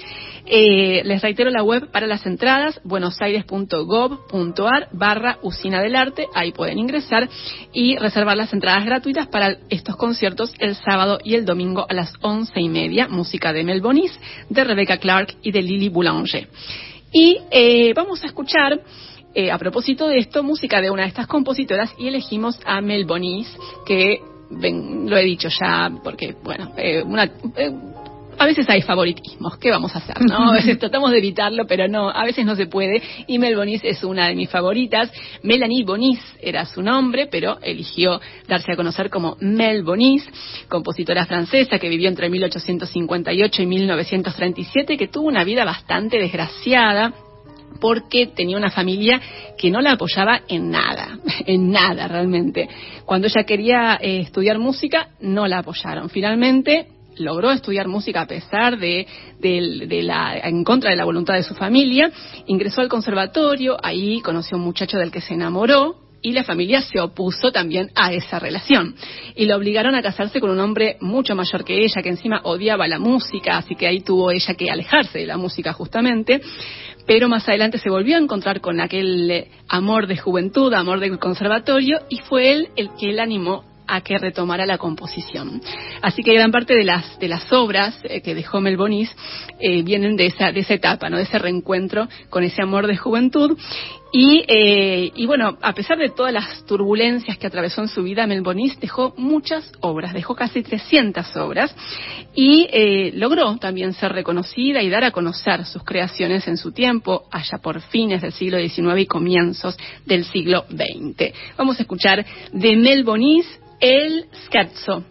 Eh, 0.45 1.01
les 1.05 1.21
reitero 1.21 1.49
la 1.49 1.63
web 1.63 1.91
para 1.91 2.07
las 2.07 2.25
entradas, 2.25 2.79
buenosaires.gov.ar 2.83 4.89
barra 4.91 5.39
Usina 5.41 5.81
del 5.81 5.95
Arte. 5.95 6.27
Ahí 6.33 6.51
pueden 6.51 6.79
ingresar 6.79 7.29
y 7.71 7.97
reservar 7.97 8.37
las 8.37 8.53
entradas 8.53 8.85
gratuitas 8.85 9.27
para 9.27 9.57
estos 9.69 9.95
conciertos 9.95 10.53
el 10.59 10.75
sábado 10.75 11.19
y 11.23 11.35
el 11.35 11.45
domingo 11.45 11.85
a 11.87 11.93
las 11.93 12.13
once 12.21 12.59
y 12.59 12.69
media. 12.69 13.07
Música 13.07 13.53
de 13.53 13.63
Mel 13.63 13.81
Bonis, 13.81 14.19
de 14.49 14.63
Rebecca 14.63 14.97
Clark 14.97 15.35
y 15.41 15.51
de 15.51 15.61
Lily 15.61 15.89
Boulanger. 15.89 16.47
Y 17.11 17.37
eh, 17.51 17.93
vamos 17.93 18.23
a 18.23 18.27
escuchar 18.27 18.79
eh, 19.35 19.51
a 19.51 19.57
propósito 19.57 20.07
de 20.07 20.19
esto, 20.19 20.43
música 20.43 20.79
de 20.79 20.91
una 20.91 21.03
de 21.03 21.09
estas 21.09 21.25
compositoras 21.25 21.91
y 21.97 22.07
elegimos 22.07 22.59
a 22.65 22.81
Mel 22.81 23.05
Bonis, 23.05 23.47
que 23.85 24.21
lo 24.49 25.17
he 25.17 25.23
dicho 25.23 25.49
ya, 25.49 25.91
porque, 26.03 26.35
bueno, 26.43 26.73
eh, 26.77 27.01
una, 27.03 27.23
eh, 27.23 27.71
a 28.37 28.45
veces 28.45 28.69
hay 28.69 28.81
favoritismos, 28.81 29.57
¿qué 29.57 29.71
vamos 29.71 29.95
a 29.95 29.99
hacer? 29.99 30.17
¿no? 30.21 30.49
A 30.51 30.53
veces 30.53 30.79
tratamos 30.79 31.11
de 31.11 31.19
evitarlo, 31.19 31.65
pero 31.65 31.87
no, 31.87 32.09
a 32.09 32.23
veces 32.25 32.45
no 32.45 32.55
se 32.55 32.65
puede. 32.65 33.01
Y 33.27 33.39
Mel 33.39 33.55
Bonis 33.55 33.81
es 33.83 34.03
una 34.03 34.27
de 34.27 34.35
mis 34.35 34.49
favoritas. 34.49 35.11
Melanie 35.43 35.83
Bonis 35.83 36.19
era 36.41 36.65
su 36.65 36.81
nombre, 36.81 37.27
pero 37.27 37.57
eligió 37.61 38.19
darse 38.47 38.71
a 38.71 38.75
conocer 38.75 39.09
como 39.09 39.37
Mel 39.39 39.83
Bonis, 39.83 40.27
compositora 40.67 41.25
francesa 41.25 41.79
que 41.79 41.89
vivió 41.89 42.09
entre 42.09 42.29
1858 42.29 43.61
y 43.61 43.65
1937, 43.65 44.97
que 44.97 45.07
tuvo 45.07 45.27
una 45.27 45.43
vida 45.43 45.63
bastante 45.65 46.17
desgraciada 46.17 47.13
porque 47.79 48.27
tenía 48.27 48.57
una 48.57 48.71
familia 48.71 49.21
que 49.57 49.69
no 49.69 49.81
la 49.81 49.93
apoyaba 49.93 50.41
en 50.47 50.71
nada, 50.71 51.19
en 51.45 51.71
nada 51.71 52.07
realmente. 52.07 52.69
Cuando 53.05 53.27
ella 53.27 53.43
quería 53.43 53.97
eh, 54.01 54.19
estudiar 54.19 54.59
música, 54.59 55.09
no 55.19 55.47
la 55.47 55.59
apoyaron. 55.59 56.09
Finalmente 56.09 56.87
logró 57.17 57.51
estudiar 57.51 57.87
música 57.87 58.21
a 58.21 58.27
pesar 58.27 58.77
de, 58.77 59.07
la, 60.03 60.37
en 60.37 60.63
contra 60.63 60.89
de 60.89 60.95
la 60.95 61.05
voluntad 61.05 61.35
de 61.35 61.43
su 61.43 61.53
familia, 61.53 62.11
ingresó 62.47 62.81
al 62.81 62.89
conservatorio, 62.89 63.77
ahí 63.81 64.19
conoció 64.21 64.55
a 64.55 64.59
un 64.59 64.65
muchacho 64.65 64.97
del 64.97 65.11
que 65.11 65.21
se 65.21 65.33
enamoró, 65.33 66.02
y 66.23 66.31
la 66.31 66.43
familia 66.43 66.81
se 66.81 66.99
opuso 66.99 67.51
también 67.51 67.91
a 67.93 68.13
esa 68.13 68.39
relación. 68.39 68.95
Y 69.35 69.45
la 69.45 69.57
obligaron 69.57 69.93
a 69.93 70.01
casarse 70.01 70.39
con 70.39 70.49
un 70.49 70.59
hombre 70.59 70.97
mucho 71.01 71.35
mayor 71.35 71.63
que 71.63 71.83
ella, 71.83 72.01
que 72.01 72.09
encima 72.09 72.41
odiaba 72.43 72.87
la 72.87 72.97
música, 72.97 73.57
así 73.57 73.75
que 73.75 73.85
ahí 73.85 73.99
tuvo 73.99 74.31
ella 74.31 74.55
que 74.55 74.71
alejarse 74.71 75.19
de 75.19 75.27
la 75.27 75.37
música 75.37 75.73
justamente 75.73 76.41
pero 77.05 77.27
más 77.27 77.47
adelante 77.47 77.79
se 77.79 77.89
volvió 77.89 78.15
a 78.15 78.19
encontrar 78.19 78.61
con 78.61 78.79
aquel 78.79 79.29
eh, 79.29 79.47
amor 79.67 80.07
de 80.07 80.17
juventud, 80.17 80.73
amor 80.73 81.01
del 81.01 81.19
conservatorio, 81.19 81.99
y 82.09 82.19
fue 82.19 82.51
él 82.51 82.69
el 82.75 82.91
que 82.97 83.11
la 83.11 83.23
animó 83.23 83.65
a 83.87 84.01
que 84.01 84.17
retomara 84.17 84.65
la 84.65 84.77
composición. 84.77 85.61
Así 86.01 86.23
que 86.23 86.33
gran 86.33 86.51
parte 86.51 86.73
de 86.73 86.83
las, 86.83 87.19
de 87.19 87.27
las 87.27 87.51
obras 87.51 87.99
eh, 88.03 88.21
que 88.21 88.33
dejó 88.33 88.61
Mel 88.61 88.77
Bonis 88.77 89.13
eh, 89.59 89.83
vienen 89.83 90.15
de 90.15 90.27
esa, 90.27 90.51
de 90.51 90.61
esa 90.61 90.75
etapa, 90.75 91.09
¿no? 91.09 91.17
de 91.17 91.23
ese 91.23 91.39
reencuentro 91.39 92.07
con 92.29 92.43
ese 92.43 92.61
amor 92.61 92.87
de 92.87 92.97
juventud. 92.97 93.57
Y, 94.15 94.45
eh, 94.47 95.11
y 95.15 95.25
bueno, 95.25 95.57
a 95.59 95.73
pesar 95.73 95.97
de 95.97 96.09
todas 96.09 96.31
las 96.31 96.63
turbulencias 96.67 97.35
que 97.39 97.47
atravesó 97.47 97.81
en 97.81 97.87
su 97.87 98.03
vida, 98.03 98.27
Mel 98.27 98.41
Bonis 98.41 98.79
dejó 98.79 99.15
muchas 99.17 99.71
obras, 99.79 100.13
dejó 100.13 100.35
casi 100.35 100.61
300 100.61 101.35
obras 101.37 101.75
y 102.35 102.69
logró 103.13 103.57
también 103.57 103.93
ser 103.93 104.13
reconocida 104.13 104.83
y 104.83 104.89
dar 104.89 105.03
a 105.03 105.09
conocer 105.09 105.65
sus 105.65 105.83
creaciones 105.83 106.47
en 106.47 106.57
su 106.57 106.71
tiempo, 106.71 107.23
allá 107.31 107.57
por 107.57 107.81
fines 107.81 108.21
del 108.21 108.33
siglo 108.33 108.59
XIX 108.59 108.99
y 108.99 109.05
comienzos 109.07 109.75
del 110.05 110.25
siglo 110.25 110.65
XX. 110.69 111.33
Vamos 111.57 111.79
a 111.79 111.81
escuchar 111.81 112.23
de 112.51 112.75
Mel 112.75 113.03
Bonis 113.03 113.47
el 113.79 114.27
scherzo. 114.45 115.03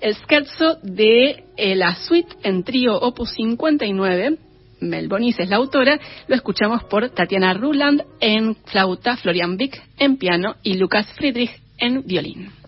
El 0.00 0.14
scherzo 0.14 0.78
de 0.82 1.44
eh, 1.56 1.76
la 1.76 1.94
suite 1.94 2.34
en 2.42 2.64
trío 2.64 2.98
opus 2.98 3.30
59, 3.32 4.38
Mel 4.80 5.08
Bonis 5.08 5.38
es 5.38 5.48
la 5.48 5.56
autora, 5.56 5.98
lo 6.26 6.34
escuchamos 6.34 6.84
por 6.84 7.10
Tatiana 7.10 7.54
Ruland 7.54 8.02
en 8.20 8.56
flauta, 8.66 9.16
Florian 9.16 9.56
Vick 9.56 9.82
en 9.98 10.16
piano 10.16 10.56
y 10.62 10.74
Lucas 10.74 11.12
Friedrich 11.14 11.50
en 11.78 12.02
violín. 12.04 12.59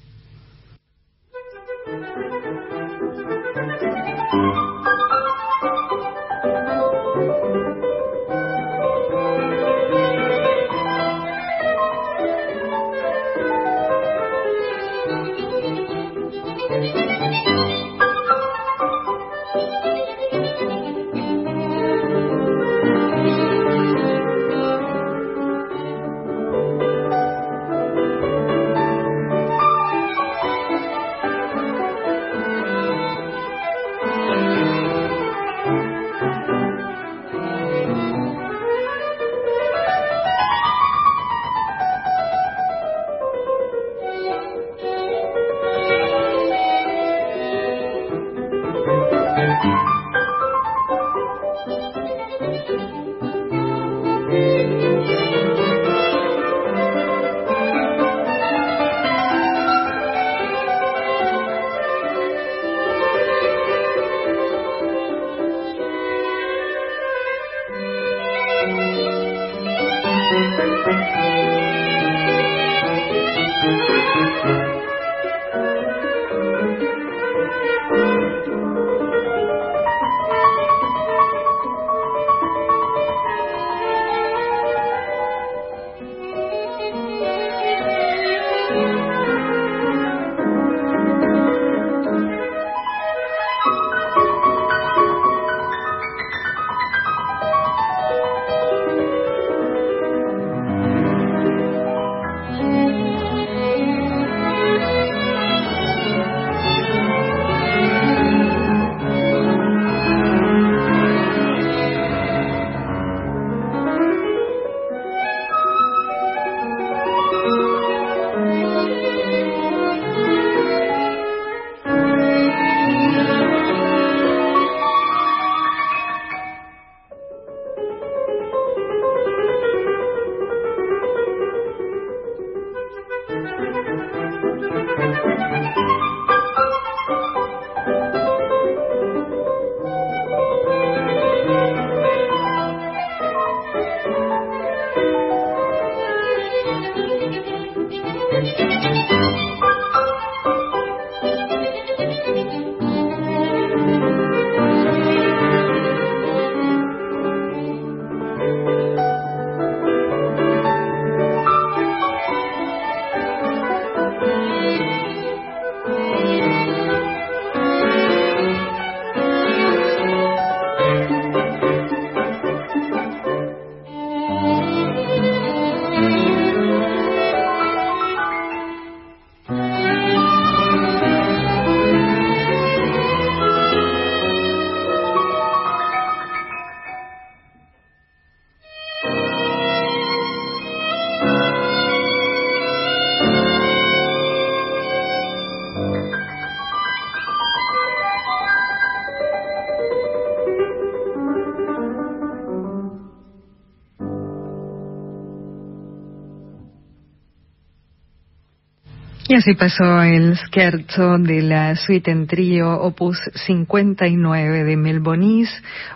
Así 209.43 209.55
pasó 209.55 210.01
el 210.03 210.36
scherzo 210.36 211.18
de 211.18 211.43
la 211.43 211.74
suite 211.74 212.12
en 212.12 212.28
trío 212.28 212.80
opus 212.80 213.18
59 213.34 214.62
de 214.62 214.76
Melbonis 214.76 215.51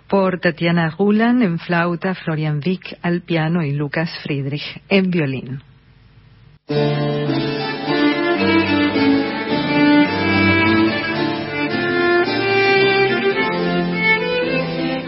por 0.09 0.41
Tatiana 0.41 0.91
Rulan 0.91 1.43
en 1.43 1.61
flauta, 1.61 2.17
Florian 2.17 2.61
Wick 2.67 2.99
al 3.03 3.21
piano 3.23 3.63
y 3.63 3.71
Lucas 3.71 4.11
Friedrich 4.25 4.83
en 4.89 5.11
violín. 5.13 5.63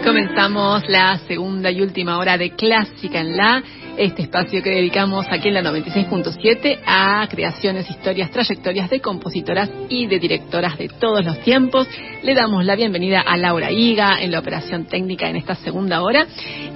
Comenzamos 0.01 0.87
la 0.87 1.17
segunda 1.27 1.71
y 1.71 1.81
última 1.81 2.17
hora 2.17 2.37
de 2.37 2.51
Clásica 2.55 3.19
en 3.19 3.35
la 3.35 3.61
este 3.99 4.21
espacio 4.21 4.63
que 4.63 4.69
dedicamos 4.69 5.25
aquí 5.29 5.49
en 5.49 5.55
la 5.55 5.61
96.7 5.61 6.79
a 6.85 7.27
creaciones, 7.29 7.89
historias, 7.89 8.31
trayectorias 8.31 8.89
de 8.89 9.01
compositoras 9.01 9.69
y 9.89 10.07
de 10.07 10.19
directoras 10.19 10.77
de 10.77 10.87
todos 10.87 11.25
los 11.25 11.37
tiempos. 11.41 11.85
Le 12.23 12.33
damos 12.33 12.63
la 12.63 12.77
bienvenida 12.77 13.19
a 13.19 13.35
Laura 13.35 13.71
Higa 13.71 14.21
en 14.21 14.31
la 14.31 14.39
operación 14.39 14.85
técnica 14.85 15.29
en 15.29 15.35
esta 15.35 15.55
segunda 15.55 16.01
hora. 16.01 16.25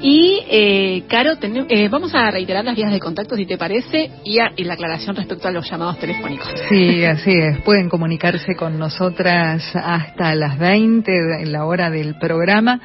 Y, 0.02 0.44
eh, 0.50 1.04
Caro, 1.08 1.32
eh, 1.70 1.88
vamos 1.88 2.14
a 2.14 2.30
reiterar 2.30 2.66
las 2.66 2.76
vías 2.76 2.92
de 2.92 3.00
contacto, 3.00 3.38
si 3.38 3.46
te 3.46 3.58
parece, 3.58 4.12
y, 4.26 4.40
y 4.58 4.64
la 4.66 4.74
aclaración 4.74 5.16
respecto 5.16 5.48
a 5.48 5.52
los 5.52 5.70
llamados 5.70 6.00
telefónicos. 6.00 6.50
Sí, 6.68 7.06
así 7.06 7.32
es. 7.32 7.62
Pueden 7.62 7.88
comunicarse 7.88 8.54
con 8.56 8.78
nosotras 8.78 9.64
hasta 9.74 10.36
las 10.36 10.60
20 10.60 11.12
en 11.42 11.54
la 11.54 11.66
hora 11.66 11.90
del 11.90 12.16
programa 12.20 12.82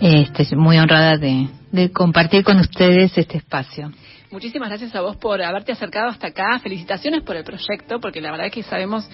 Este, 0.00 0.56
muy 0.56 0.78
honrada 0.78 1.16
de 1.16 1.92
compartir 1.92 2.42
con 2.42 2.58
ustedes 2.58 3.16
este 3.16 3.38
espacio. 3.38 3.92
Muchísimas 4.34 4.68
gracias 4.68 4.92
a 4.96 5.00
vos 5.00 5.16
por 5.16 5.40
haberte 5.40 5.70
acercado 5.70 6.08
hasta 6.08 6.26
acá. 6.26 6.58
Felicitaciones 6.58 7.22
por 7.22 7.36
el 7.36 7.44
proyecto, 7.44 8.00
porque 8.00 8.20
la 8.20 8.32
verdad 8.32 8.48
es 8.48 8.52
que 8.52 8.64
sabemos 8.64 9.08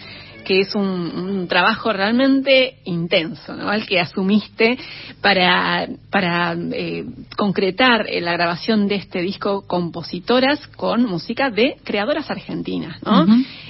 que 0.51 0.63
es 0.63 0.75
un, 0.75 1.47
trabajo 1.49 1.93
realmente 1.93 2.79
intenso, 2.85 3.55
¿no? 3.55 3.73
El 3.73 3.87
que 3.87 4.01
asumiste 4.01 4.77
para, 5.21 5.87
para 6.11 6.57
eh, 6.73 7.05
concretar 7.37 8.07
la 8.21 8.33
grabación 8.33 8.89
de 8.89 8.97
este 8.97 9.23
disco 9.23 9.65
Compositoras 9.69 10.67
con 10.67 11.05
música 11.05 11.51
de 11.51 11.77
creadoras 11.85 12.29
argentinas, 12.33 13.01
¿no? 13.05 13.27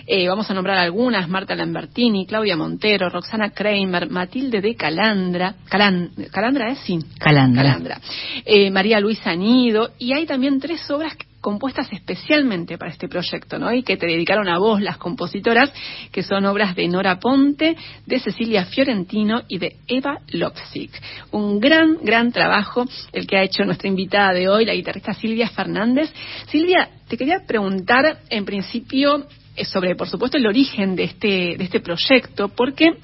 Eh, 0.07 0.27
vamos 0.27 0.51
a 0.51 0.55
nombrar 0.55 0.79
algunas, 0.79 1.29
Marta 1.29 1.55
Lambertini, 1.55 2.25
Claudia 2.25 2.57
Montero, 2.57 3.11
Roxana 3.11 3.51
Kramer, 3.51 4.09
Matilde 4.09 4.63
de 4.63 4.75
Calandra, 4.75 5.57
Calandra 5.69 6.71
es 6.71 6.79
sí, 6.79 6.99
Calandra, 7.19 7.63
Calandra. 7.63 8.01
Eh, 8.47 8.71
María 8.71 9.01
Luisa 9.01 9.35
Nido, 9.37 9.91
y 9.99 10.15
hay 10.15 10.25
también 10.25 10.59
tres 10.59 10.91
obras 10.91 11.15
que 11.15 11.27
compuestas 11.41 11.89
especialmente 11.93 12.79
para 12.79 12.91
este 12.91 13.09
proyecto, 13.09 13.59
¿no? 13.59 13.73
Y 13.73 13.83
que 13.83 13.97
te 13.97 14.07
dedicaron 14.07 14.49
a 14.49 14.59
vos, 14.59 14.81
las 14.81 14.99
compositoras, 14.99 15.73
que 16.13 16.23
son 16.23 16.45
obras 16.45 16.70
de 16.75 16.89
Nora 16.89 17.19
Ponte, 17.19 17.77
de 18.07 18.21
Cecilia 18.21 18.65
Fiorentino 18.67 19.43
y 19.49 19.59
de 19.59 19.77
Eva 19.87 20.19
Lopsik. 20.29 20.91
Un 21.33 21.61
gran, 21.61 21.99
gran 22.03 22.33
trabajo 22.33 22.85
el 23.13 23.27
que 23.27 23.37
ha 23.37 23.43
hecho 23.43 23.65
nuestra 23.65 23.89
invitada 23.89 24.33
de 24.33 24.49
hoy, 24.49 24.65
la 24.65 24.75
guitarrista 24.75 25.15
Silvia 25.15 25.49
Fernández. 25.49 26.13
Silvia, 26.49 26.89
te 27.09 27.17
quería 27.17 27.45
preguntar, 27.47 28.19
en 28.29 28.45
principio, 28.45 29.27
sobre, 29.65 29.95
por 29.97 30.09
supuesto, 30.09 30.37
el 30.37 30.47
origen 30.47 30.97
de 30.97 31.05
este, 31.05 31.57
de 31.57 31.65
este 31.65 31.81
proyecto, 31.81 32.49
porque 32.49 32.95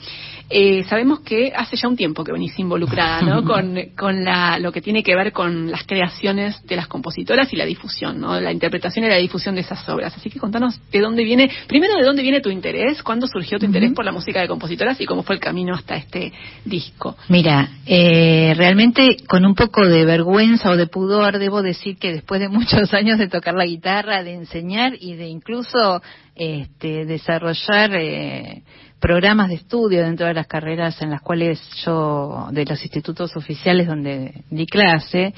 eh, 0.49 0.85
sabemos 0.85 1.21
que 1.21 1.53
hace 1.57 1.77
ya 1.77 1.89
un 1.89 1.97
tiempo 1.97 2.23
que 2.23 2.31
venís 2.31 2.57
involucrada 2.59 3.21
¿no? 3.23 3.45
con, 3.45 3.77
con 3.97 4.25
la, 4.25 4.61
lo 4.61 4.71
que 4.71 4.81
tiene 4.81 5.03
que 5.03 5.17
ver 5.17 5.33
con 5.33 5.71
las 5.71 5.85
creaciones 5.85 6.65
de 6.65 6.77
las 6.77 6.87
compositoras 6.87 7.53
y 7.53 7.57
la 7.57 7.65
difusión, 7.65 8.21
¿no? 8.21 8.41
la 8.41 8.53
interpretación 8.53 9.05
y 9.05 9.09
la 9.09 9.17
difusión 9.17 9.57
de 9.57 9.63
esas 9.63 9.89
obras. 9.89 10.17
Así 10.17 10.31
que 10.31 10.39
contanos 10.39 10.79
de 10.93 11.01
dónde 11.01 11.25
viene, 11.25 11.51
primero 11.67 11.97
de 11.97 12.05
dónde 12.05 12.23
viene 12.23 12.41
tu 12.41 12.51
interés, 12.51 13.03
cuándo 13.03 13.27
surgió 13.27 13.59
tu 13.59 13.65
interés 13.65 13.93
por 13.93 14.05
la 14.05 14.13
música 14.13 14.41
de 14.41 14.47
compositoras 14.47 15.01
y 15.01 15.07
cómo 15.07 15.25
fue 15.25 15.35
el 15.35 15.41
camino 15.41 15.75
hasta 15.75 15.97
este 15.97 16.33
disco. 16.65 17.17
Mira, 17.29 17.69
eh, 17.85 18.55
realmente 18.57 19.17
con 19.27 19.45
un 19.45 19.57
poco 19.57 19.85
de 19.85 20.05
vergüenza 20.05 20.71
o 20.71 20.77
de 20.77 20.87
pudor 20.87 21.39
debo 21.39 21.63
decir 21.63 21.99
que 21.99 22.13
después 22.13 22.41
de 22.41 22.49
muchos 22.49 22.95
años 22.95 23.19
de 23.19 23.29
tocar 23.29 23.55
la 23.55 23.67
guitarra, 23.67 24.23
de 24.23 24.35
enseñar 24.35 24.93
y 25.01 25.15
de 25.15 25.27
incluso 25.27 26.03
este, 26.37 27.07
desarrollar 27.07 27.95
eh, 27.95 28.63
programas 29.01 29.49
de 29.49 29.57
estudio 29.57 30.03
dentro 30.03 30.27
de 30.27 30.35
las 30.35 30.47
carreras 30.47 31.01
en 31.03 31.11
las 31.11 31.23
cuales 31.23 31.61
yo, 31.85 32.49
de 32.51 32.65
los 32.65 32.83
institutos 32.83 33.37
oficiales 33.37 33.87
donde 33.87 34.45
di 34.51 34.67
clase, 34.67 35.35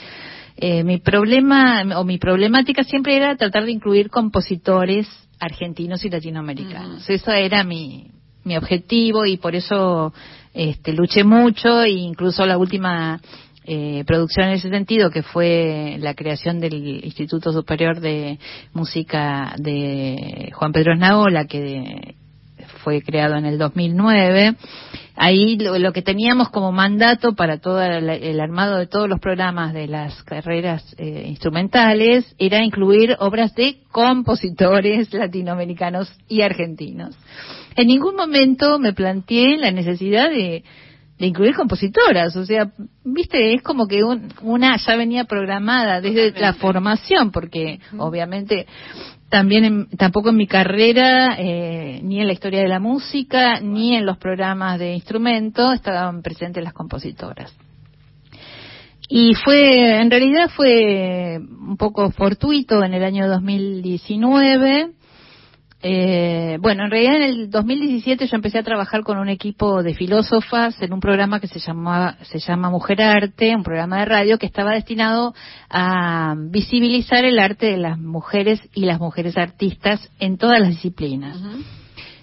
eh, 0.56 0.82
mi 0.82 0.98
problema 0.98 1.84
o 1.96 2.04
mi 2.04 2.18
problemática 2.18 2.82
siempre 2.82 3.16
era 3.16 3.36
tratar 3.36 3.64
de 3.64 3.72
incluir 3.72 4.10
compositores 4.10 5.06
argentinos 5.38 6.04
y 6.04 6.10
latinoamericanos. 6.10 7.08
Eso 7.08 7.30
era 7.30 7.62
mi, 7.62 8.10
mi 8.42 8.56
objetivo 8.56 9.24
y 9.24 9.36
por 9.36 9.54
eso 9.54 10.12
este, 10.52 10.92
luché 10.92 11.22
mucho 11.22 11.82
e 11.82 11.90
incluso 11.90 12.44
la 12.44 12.58
última 12.58 13.20
eh, 13.70 14.02
producción 14.06 14.46
en 14.48 14.54
ese 14.54 14.70
sentido, 14.70 15.10
que 15.10 15.22
fue 15.22 15.98
la 16.00 16.14
creación 16.14 16.58
del 16.58 17.04
Instituto 17.04 17.52
Superior 17.52 18.00
de 18.00 18.38
Música 18.72 19.54
de 19.58 20.50
Juan 20.54 20.72
Pedro 20.72 20.94
Esnaola, 20.94 21.44
que 21.44 22.16
fue 22.82 23.02
creado 23.02 23.36
en 23.36 23.44
el 23.44 23.58
2009. 23.58 24.54
Ahí 25.16 25.58
lo, 25.58 25.92
que 25.92 26.00
teníamos 26.00 26.48
como 26.48 26.72
mandato 26.72 27.34
para 27.34 27.58
todo 27.58 27.82
el, 27.82 28.40
armado 28.40 28.78
de 28.78 28.86
todos 28.86 29.06
los 29.06 29.20
programas 29.20 29.74
de 29.74 29.86
las 29.86 30.22
carreras 30.22 30.94
eh, 30.96 31.24
instrumentales 31.26 32.24
era 32.38 32.64
incluir 32.64 33.16
obras 33.18 33.54
de 33.54 33.80
compositores 33.90 35.12
latinoamericanos 35.12 36.10
y 36.26 36.40
argentinos. 36.40 37.14
En 37.76 37.88
ningún 37.88 38.16
momento 38.16 38.78
me 38.78 38.94
planteé 38.94 39.58
la 39.58 39.72
necesidad 39.72 40.30
de 40.30 40.64
de 41.18 41.26
incluir 41.26 41.54
compositoras, 41.54 42.36
o 42.36 42.46
sea, 42.46 42.70
viste, 43.04 43.54
es 43.54 43.62
como 43.62 43.86
que 43.88 44.02
una 44.42 44.76
ya 44.76 44.96
venía 44.96 45.24
programada 45.24 46.00
desde 46.00 46.38
la 46.38 46.54
formación, 46.54 47.32
porque 47.32 47.80
obviamente 47.98 48.66
también 49.28 49.88
tampoco 49.96 50.30
en 50.30 50.36
mi 50.36 50.46
carrera, 50.46 51.36
eh, 51.38 52.00
ni 52.02 52.20
en 52.20 52.26
la 52.28 52.32
historia 52.32 52.60
de 52.60 52.68
la 52.68 52.78
música, 52.78 53.60
ni 53.60 53.96
en 53.96 54.06
los 54.06 54.16
programas 54.16 54.78
de 54.78 54.94
instrumento 54.94 55.72
estaban 55.72 56.22
presentes 56.22 56.62
las 56.62 56.72
compositoras. 56.72 57.54
Y 59.08 59.34
fue, 59.34 60.00
en 60.00 60.10
realidad 60.10 60.50
fue 60.54 61.38
un 61.38 61.76
poco 61.76 62.10
fortuito 62.10 62.84
en 62.84 62.94
el 62.94 63.02
año 63.02 63.26
2019 63.26 64.92
eh, 65.80 66.58
bueno, 66.60 66.84
en 66.84 66.90
realidad 66.90 67.16
en 67.16 67.22
el 67.22 67.50
2017 67.50 68.26
yo 68.26 68.34
empecé 68.34 68.58
a 68.58 68.64
trabajar 68.64 69.04
con 69.04 69.16
un 69.16 69.28
equipo 69.28 69.82
de 69.84 69.94
filósofas 69.94 70.80
en 70.82 70.92
un 70.92 70.98
programa 70.98 71.38
que 71.38 71.46
se 71.46 71.60
llama, 71.60 72.16
se 72.22 72.40
llama 72.40 72.68
Mujer 72.68 73.00
Arte, 73.00 73.54
un 73.54 73.62
programa 73.62 74.00
de 74.00 74.04
radio 74.06 74.38
que 74.38 74.46
estaba 74.46 74.72
destinado 74.72 75.34
a 75.70 76.34
visibilizar 76.36 77.24
el 77.24 77.38
arte 77.38 77.66
de 77.66 77.76
las 77.76 77.96
mujeres 77.96 78.60
y 78.74 78.86
las 78.86 78.98
mujeres 78.98 79.36
artistas 79.36 80.10
en 80.18 80.36
todas 80.36 80.58
las 80.58 80.70
disciplinas. 80.70 81.38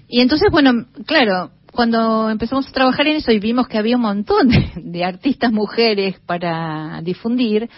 Y 0.09 0.19
entonces, 0.19 0.49
bueno, 0.51 0.85
claro, 1.05 1.51
cuando 1.71 2.29
empezamos 2.29 2.67
a 2.67 2.71
trabajar 2.71 3.07
en 3.07 3.17
eso 3.17 3.31
y 3.31 3.39
vimos 3.39 3.69
que 3.69 3.77
había 3.77 3.95
un 3.95 4.01
montón 4.01 4.49
de 4.75 5.03
artistas 5.05 5.53
mujeres 5.53 6.19
para 6.25 6.99
difundir, 7.03 7.69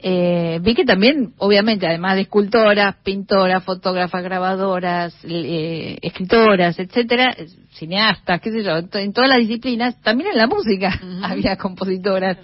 eh, 0.00 0.60
vi 0.62 0.74
que 0.74 0.84
también, 0.84 1.34
obviamente, 1.38 1.86
además 1.86 2.14
de 2.14 2.22
escultoras, 2.22 2.96
pintoras, 3.02 3.64
fotógrafas, 3.64 4.22
grabadoras, 4.22 5.16
eh, 5.24 5.98
escritoras, 6.02 6.78
etcétera, 6.78 7.34
cineastas, 7.72 8.40
qué 8.40 8.52
sé 8.52 8.62
yo, 8.62 8.76
en 8.76 9.12
todas 9.12 9.28
las 9.28 9.38
disciplinas, 9.38 10.00
también 10.02 10.30
en 10.30 10.38
la 10.38 10.46
música 10.46 11.00
había 11.22 11.56
compositoras. 11.56 12.38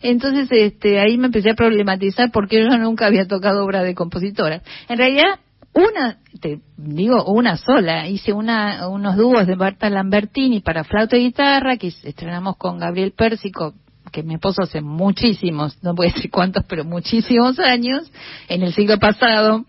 Entonces, 0.00 0.48
este, 0.52 1.00
ahí 1.00 1.16
me 1.18 1.26
empecé 1.26 1.50
a 1.50 1.54
problematizar 1.54 2.30
porque 2.30 2.60
yo 2.60 2.78
nunca 2.78 3.06
había 3.06 3.26
tocado 3.26 3.64
obra 3.64 3.82
de 3.82 3.94
compositora. 3.94 4.62
En 4.88 4.98
realidad, 4.98 5.40
una, 5.72 6.18
te 6.40 6.60
digo, 6.76 7.24
una 7.24 7.56
sola. 7.56 8.06
Hice 8.06 8.32
una, 8.32 8.88
unos 8.88 9.16
dúos 9.16 9.46
de 9.46 9.56
Berta 9.56 9.90
Lambertini 9.90 10.60
para 10.60 10.84
flauta 10.84 11.16
y 11.16 11.24
guitarra 11.24 11.76
que 11.76 11.88
estrenamos 11.88 12.56
con 12.56 12.78
Gabriel 12.78 13.12
Pérsico 13.12 13.74
que 14.16 14.22
mi 14.22 14.36
esposo 14.36 14.62
hace 14.62 14.80
muchísimos, 14.80 15.76
no 15.82 15.94
voy 15.94 16.06
a 16.08 16.12
decir 16.14 16.30
cuántos, 16.30 16.64
pero 16.64 16.86
muchísimos 16.86 17.58
años, 17.58 18.10
en 18.48 18.62
el 18.62 18.72
siglo 18.72 18.98
pasado, 18.98 19.66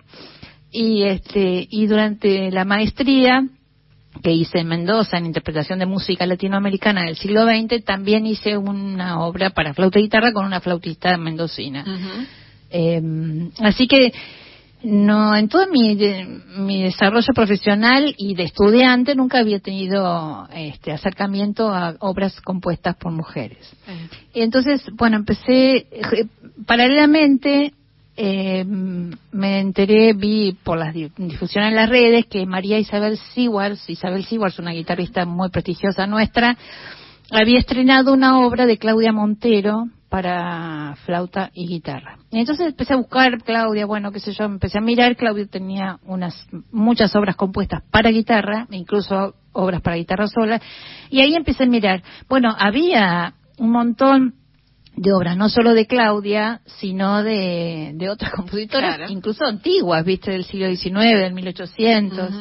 y 0.72 1.04
este, 1.04 1.68
y 1.70 1.86
durante 1.86 2.50
la 2.50 2.64
maestría 2.64 3.46
que 4.24 4.32
hice 4.32 4.60
en 4.60 4.70
Mendoza 4.70 5.18
en 5.18 5.26
interpretación 5.26 5.80
de 5.80 5.86
música 5.86 6.26
latinoamericana 6.26 7.04
del 7.04 7.18
siglo 7.18 7.44
XX, 7.44 7.84
también 7.84 8.26
hice 8.26 8.56
una 8.56 9.20
obra 9.20 9.50
para 9.50 9.74
flauta 9.74 10.00
y 10.00 10.04
guitarra 10.04 10.32
con 10.32 10.46
una 10.46 10.62
flautista 10.62 11.18
mendocina. 11.18 11.84
Em, 12.70 13.52
así 13.60 13.86
que 13.86 14.14
no, 14.84 15.36
en 15.36 15.50
todo 15.50 15.68
mi, 15.68 15.96
mi 16.58 16.84
desarrollo 16.84 17.34
profesional 17.34 18.14
y 18.18 18.36
de 18.36 18.44
estudiante 18.44 19.16
nunca 19.16 19.40
había 19.40 19.60
tenido 19.60 20.48
este 20.54 20.92
acercamiento 20.92 21.70
a 21.70 21.96
obras 22.00 22.40
compuestas 22.42 22.96
por 22.96 23.12
mujeres. 23.12 23.76
Y 24.34 24.42
entonces, 24.42 24.84
bueno, 24.94 25.18
empecé 25.18 25.88
eh, 25.92 26.28
paralelamente 26.66 27.74
eh, 28.20 28.66
me 28.66 29.60
enteré, 29.60 30.14
vi 30.14 30.58
por 30.64 30.78
la 30.78 30.92
difusión 30.92 31.64
en 31.64 31.76
las 31.76 31.88
redes 31.88 32.26
que 32.26 32.46
María 32.48 32.80
Isabel 32.80 33.18
Sewars, 33.36 33.88
Isabel 33.90 34.26
Sewars, 34.26 34.58
una 34.58 34.72
guitarrista 34.72 35.26
muy 35.26 35.50
prestigiosa 35.50 36.08
nuestra, 36.08 36.58
había 37.30 37.60
estrenado 37.60 38.14
una 38.14 38.40
obra 38.40 38.66
de 38.66 38.78
Claudia 38.78 39.12
Montero 39.12 39.88
para 40.10 40.96
flauta 41.06 41.52
y 41.54 41.68
guitarra. 41.68 42.18
Entonces 42.32 42.68
empecé 42.68 42.94
a 42.94 42.98
buscar 42.98 43.44
Claudia, 43.44 43.86
bueno, 43.86 44.12
qué 44.12 44.20
sé 44.20 44.32
yo, 44.32 44.46
empecé 44.46 44.78
a 44.78 44.82
mirar, 44.82 45.16
Claudia 45.18 45.46
tenía 45.48 46.00
unas 46.06 46.48
muchas 46.72 47.16
obras 47.16 47.36
compuestas 47.36 47.84
para 47.92 48.10
guitarra, 48.10 48.68
incluso 48.72 49.36
obras 49.52 49.82
para 49.82 49.98
guitarra 49.98 50.28
sola, 50.28 50.62
y 51.10 51.20
ahí 51.20 51.36
empecé 51.36 51.64
a 51.64 51.68
mirar, 51.68 52.04
bueno, 52.30 52.56
había 52.58 53.34
un 53.58 53.72
montón 53.72 54.36
de 54.96 55.14
obras, 55.14 55.38
no 55.38 55.50
solo 55.50 55.74
de 55.74 55.86
Claudia, 55.86 56.62
sino 56.66 57.22
de, 57.22 57.92
de 57.96 58.10
otras 58.10 58.32
compositoras, 58.32 59.12
incluso 59.12 59.46
antiguas, 59.46 60.06
viste, 60.06 60.32
del 60.32 60.46
siglo 60.46 60.74
XIX, 60.74 61.20
del 61.20 61.34
1800. 61.34 62.32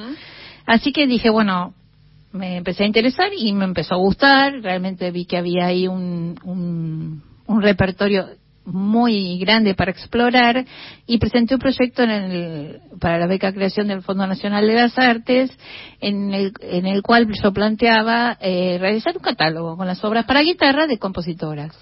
Así 0.66 0.92
que 0.92 1.06
dije, 1.06 1.30
bueno, 1.30 1.74
me 2.32 2.56
empecé 2.56 2.84
a 2.84 2.86
interesar 2.86 3.30
y 3.36 3.52
me 3.52 3.64
empezó 3.64 3.94
a 3.94 3.98
gustar, 3.98 4.62
realmente 4.62 5.10
vi 5.10 5.26
que 5.26 5.36
había 5.36 5.66
ahí 5.66 5.86
un, 5.86 6.38
un 6.44 7.22
un 7.46 7.62
repertorio 7.62 8.26
muy 8.66 9.38
grande 9.38 9.74
para 9.74 9.92
explorar 9.92 10.64
y 11.06 11.18
presenté 11.18 11.54
un 11.54 11.60
proyecto 11.60 12.02
en 12.02 12.10
el, 12.10 12.80
para 13.00 13.18
la 13.18 13.26
beca 13.26 13.52
creación 13.52 13.88
del 13.88 14.02
Fondo 14.02 14.26
Nacional 14.26 14.66
de 14.66 14.74
las 14.74 14.98
Artes 14.98 15.56
en 16.00 16.34
el, 16.34 16.52
en 16.60 16.86
el 16.86 17.02
cual 17.02 17.28
yo 17.42 17.52
planteaba 17.52 18.36
eh, 18.40 18.76
realizar 18.80 19.16
un 19.16 19.22
catálogo 19.22 19.76
con 19.76 19.86
las 19.86 20.04
obras 20.04 20.24
para 20.24 20.42
guitarra 20.42 20.86
de 20.86 20.98
compositoras. 20.98 21.72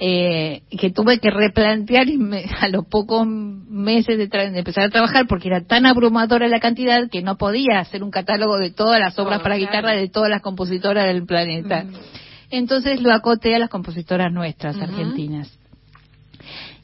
Eh, 0.00 0.62
que 0.76 0.90
tuve 0.90 1.20
que 1.20 1.30
replantear 1.30 2.06
a 2.60 2.68
los 2.68 2.84
pocos 2.86 3.26
meses 3.28 4.18
de, 4.18 4.28
empezar 4.58 4.84
a 4.84 4.90
trabajar 4.90 5.26
porque 5.28 5.46
era 5.46 5.62
tan 5.64 5.86
abrumadora 5.86 6.48
la 6.48 6.58
cantidad 6.58 7.08
que 7.08 7.22
no 7.22 7.36
podía 7.36 7.78
hacer 7.78 8.02
un 8.02 8.10
catálogo 8.10 8.58
de 8.58 8.72
todas 8.72 8.98
las 8.98 9.16
obras 9.20 9.40
para 9.40 9.56
guitarra 9.56 9.92
de 9.92 10.08
todas 10.08 10.30
las 10.30 10.42
compositoras 10.42 11.04
del 11.04 11.24
planeta. 11.24 11.84
Entonces 12.56 13.00
lo 13.00 13.12
acoté 13.12 13.54
a 13.54 13.58
las 13.58 13.70
compositoras 13.70 14.32
nuestras, 14.32 14.80
argentinas. 14.80 15.50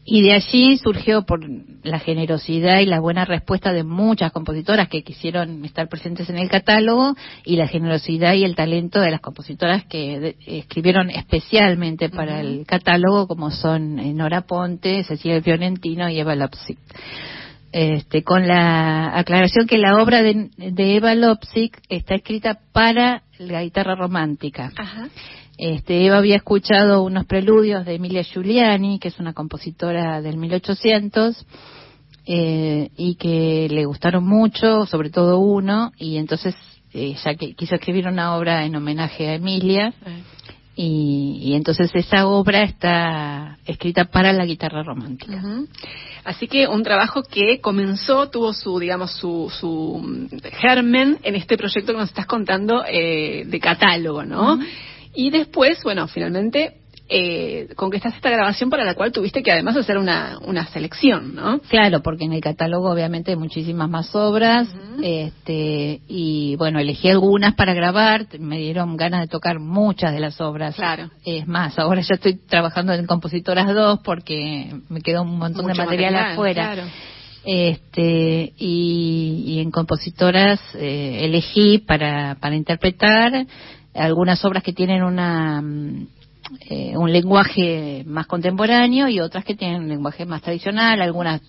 Y 0.05 0.23
de 0.23 0.33
allí 0.33 0.79
surgió 0.79 1.23
por 1.23 1.41
la 1.85 1.99
generosidad 1.99 2.81
y 2.81 2.87
la 2.87 3.01
buena 3.01 3.25
respuesta 3.25 3.73
de 3.73 3.85
muchas 3.85 4.33
compositoras 4.33 4.89
que 4.89 5.03
quisieron 5.03 5.65
estar 5.65 5.89
presentes 5.89 6.29
en 6.31 6.39
el 6.39 6.49
catálogo 6.49 7.15
y 7.45 7.57
la 7.57 7.69
generosidad 7.69 8.35
y 8.35 8.45
el 8.45 8.57
talento 8.57 9.01
de 9.01 9.11
las 9.11 9.21
compositoras 9.21 9.85
que 9.85 10.37
escribieron 10.47 11.11
especialmente 11.11 12.09
para 12.09 12.41
el 12.41 12.65
catálogo, 12.67 13.29
como 13.29 13.51
son 13.51 13.99
eh, 13.99 14.13
Nora 14.15 14.41
Ponte, 14.41 15.05
Cecilia 15.05 15.43
Fiorentino 15.43 16.09
y 16.09 16.19
Eva 16.19 16.35
Lopsic. 16.35 16.79
Este, 17.73 18.25
con 18.25 18.49
la 18.49 19.17
aclaración 19.17 19.69
que 19.69 19.79
la 19.79 20.03
obra 20.03 20.23
de, 20.23 20.51
de 20.57 20.97
Eva 20.97 21.15
Lopsic 21.15 21.81
está 21.89 22.17
escrita 22.17 22.59
para 22.73 23.23
la 23.39 23.63
guitarra 23.63 23.95
romántica. 23.95 24.73
Ajá. 24.77 25.09
Este, 25.63 26.07
Eva 26.07 26.17
había 26.17 26.37
escuchado 26.37 27.03
unos 27.03 27.27
preludios 27.27 27.85
de 27.85 27.97
Emilia 27.97 28.23
Giuliani, 28.23 28.99
que 28.99 29.09
es 29.09 29.19
una 29.19 29.35
compositora 29.35 30.23
del 30.23 30.39
1800, 30.39 31.47
eh, 32.25 32.89
y 32.97 33.17
que 33.17 33.69
le 33.71 33.85
gustaron 33.85 34.25
mucho, 34.25 34.87
sobre 34.87 35.11
todo 35.11 35.39
uno, 35.39 35.93
y 35.99 36.17
entonces 36.17 36.55
eh, 36.95 37.15
ya 37.23 37.35
que 37.35 37.53
quiso 37.53 37.75
escribir 37.75 38.09
una 38.09 38.37
obra 38.37 38.65
en 38.65 38.75
homenaje 38.75 39.29
a 39.29 39.35
Emilia. 39.35 39.93
Y, 40.77 41.53
entonces 41.55 41.91
esa 41.93 42.27
obra 42.27 42.63
está 42.63 43.59
escrita 43.67 44.07
para 44.07 44.33
la 44.33 44.47
guitarra 44.47 44.83
romántica. 44.83 45.43
Así 46.25 46.49
que 46.49 46.69
un 46.69 46.83
trabajo 46.83 47.23
que 47.23 47.61
comenzó, 47.61 48.31
tuvo 48.31 48.55
su, 48.55 48.79
digamos, 48.79 49.13
su, 49.13 49.53
su 49.61 50.27
germen 50.53 51.19
en 51.23 51.35
este 51.35 51.59
proyecto 51.59 51.93
que 51.93 51.99
nos 51.99 52.09
estás 52.09 52.25
contando 52.25 52.83
eh, 52.89 53.45
de 53.45 53.61
catálogo, 53.61 54.25
¿no? 54.25 54.59
Y 55.15 55.31
después, 55.31 55.83
bueno, 55.83 56.07
finalmente 56.09 56.81
eh, 57.13 57.69
conquistaste 57.75 58.19
esta 58.19 58.31
grabación 58.31 58.71
para 58.71 58.85
la 58.85 58.95
cual 58.95 59.11
tuviste 59.11 59.43
que 59.43 59.51
además 59.51 59.77
hacer 59.77 59.99
una, 59.99 60.39
una 60.43 60.69
selección, 60.69 61.35
¿no? 61.35 61.59
Claro, 61.69 62.03
porque 62.03 62.25
en 62.25 62.33
el 62.33 62.41
catálogo 62.41 62.89
obviamente 62.89 63.33
hay 63.33 63.37
muchísimas 63.37 63.91
más 63.91 64.15
obras, 64.15 64.69
este, 65.03 66.03
y 66.07 66.55
bueno, 66.55 66.79
elegí 66.79 67.09
algunas 67.09 67.55
para 67.55 67.75
grabar, 67.75 68.27
me 68.39 68.59
dieron 68.59 68.97
ganas 68.97 69.23
de 69.23 69.27
tocar 69.27 69.59
muchas 69.59 70.13
de 70.13 70.21
las 70.21 70.41
obras. 70.41 70.77
Claro. 70.77 71.11
Es 71.25 71.49
más, 71.49 71.77
ahora 71.81 72.01
ya 72.01 72.15
estoy 72.15 72.37
trabajando 72.37 72.93
en 72.93 73.07
Compositoras 73.07 73.75
2 73.75 74.01
porque 74.05 74.73
me 74.89 75.01
quedó 75.01 75.23
un 75.23 75.37
montón 75.37 75.67
de 75.67 75.75
material, 75.75 76.15
afuera. 76.15 76.77
Este, 77.43 78.53
y, 78.57 79.59
en 79.61 79.73
Compositoras 79.73 80.61
eh, 80.75 81.21
elegí 81.23 81.79
para, 81.79 82.37
para 82.39 82.55
interpretar 82.55 83.47
algunas 83.95 84.45
obras 84.45 84.63
que 84.63 84.73
tienen 84.73 85.03
una 85.03 85.61
mm, 85.63 86.07
eh, 86.69 86.97
un 86.97 87.13
lenguaje 87.13 88.03
más 88.07 88.27
contemporáneo 88.27 89.09
y 89.09 89.21
otras 89.21 89.45
que 89.45 89.55
tienen 89.55 89.83
un 89.83 89.89
lenguaje 89.89 90.27
más 90.27 90.43
tradicional, 90.43 91.01
algunas 91.01 91.41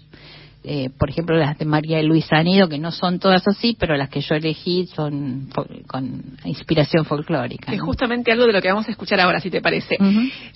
eh, 0.64 0.90
por 0.98 1.10
ejemplo 1.10 1.36
las 1.38 1.58
de 1.58 1.66
María 1.66 2.02
Luisa 2.04 2.38
Anido, 2.38 2.70
que 2.70 2.78
no 2.78 2.92
son 2.92 3.20
todas 3.20 3.48
así, 3.48 3.76
pero 3.80 3.96
las 3.98 4.10
que 4.10 4.22
yo 4.22 4.36
elegí 4.36 4.88
son 4.88 5.50
con 5.88 6.38
inspiración 6.46 7.06
folclórica. 7.06 7.74
Es 7.74 7.82
justamente 7.82 8.32
algo 8.32 8.46
de 8.46 8.54
lo 8.54 8.62
que 8.62 8.68
vamos 8.68 8.88
a 8.88 8.92
escuchar 8.92 9.20
ahora, 9.20 9.40
si 9.40 9.50
te 9.50 9.62
parece. 9.62 9.98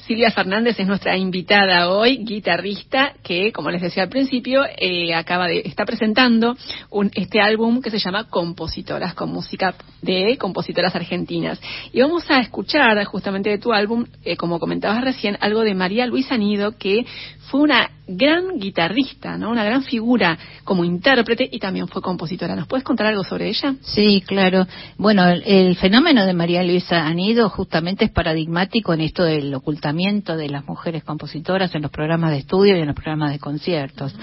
Silvia 0.06 0.32
Fernández 0.32 0.80
es 0.80 0.88
nuestra 0.88 1.18
invitada 1.18 1.90
hoy, 1.90 2.18
guitarrista, 2.18 3.14
que, 3.24 3.52
como 3.52 3.72
les 3.72 3.82
decía 3.82 4.04
al 4.04 4.10
principio, 4.10 4.64
eh, 4.78 5.14
acaba 5.14 5.48
de 5.48 5.64
está 5.66 5.86
presentando 5.86 6.56
un, 6.90 7.12
este 7.16 7.42
álbum 7.42 7.82
que 7.82 7.90
se 7.90 8.00
llama 8.00 8.26
Compositoras, 8.26 9.14
con 9.14 9.32
música 9.32 9.76
de 10.02 10.38
compositoras 10.38 10.96
argentinas. 10.96 11.60
Y 11.92 12.02
vamos 12.02 12.30
a 12.30 12.40
escuchar 12.40 13.04
justamente 13.06 13.50
de 13.50 13.58
tu 13.58 13.74
álbum, 13.74 14.06
eh, 14.24 14.38
como 14.38 14.60
comentabas 14.60 15.02
recién, 15.04 15.38
algo 15.42 15.62
de 15.62 15.74
María 15.74 16.06
Luisa 16.06 16.36
Anido, 16.36 16.78
que 16.78 17.06
fue 17.48 17.62
una 17.62 17.90
gran 18.08 18.60
guitarrista, 18.60 19.38
¿no? 19.38 19.50
Una 19.50 19.64
gran 19.64 19.84
figura 19.84 20.38
como 20.64 20.84
intérprete 20.84 21.48
y 21.52 21.60
también 21.60 21.88
fue 21.88 22.02
compositora. 22.02 22.56
¿Nos 22.56 22.68
puedes 22.68 22.84
contar 22.84 23.08
algo 23.08 23.24
sobre 23.24 23.50
ella? 23.50 23.76
Sí, 23.82 24.24
claro. 24.26 24.68
Bueno, 24.98 25.28
el, 25.28 25.76
fenómeno 25.76 26.26
de 26.26 26.34
María 26.34 26.64
Luisa 26.64 27.06
Anido 27.06 27.50
justamente 27.50 28.06
es 28.06 28.12
paradigmático 28.12 28.94
en 28.94 29.02
esto 29.02 29.24
del 29.24 29.54
ocultamiento 29.54 30.36
de 30.38 30.50
las 30.50 30.66
mujeres 30.66 31.04
compositoras 31.04 31.74
en 31.76 31.82
los 31.82 31.92
programas 31.92 32.32
de 32.32 32.40
estudio 32.40 32.78
y 32.78 32.82
en 32.82 32.88
los 32.88 32.96
programas 32.96 33.32
de 33.32 33.40
conciertos. 33.40 34.16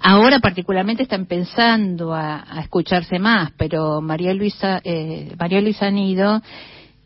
Ahora 0.00 0.38
particularmente 0.40 1.02
están 1.02 1.26
pensando 1.26 2.14
a, 2.14 2.44
escucharse 2.62 3.18
más, 3.18 3.52
pero 3.56 4.00
María 4.00 4.34
Luisa, 4.34 4.80
eh, 4.84 5.34
María 5.38 5.60
Luisa 5.60 5.86
Anido 5.86 6.40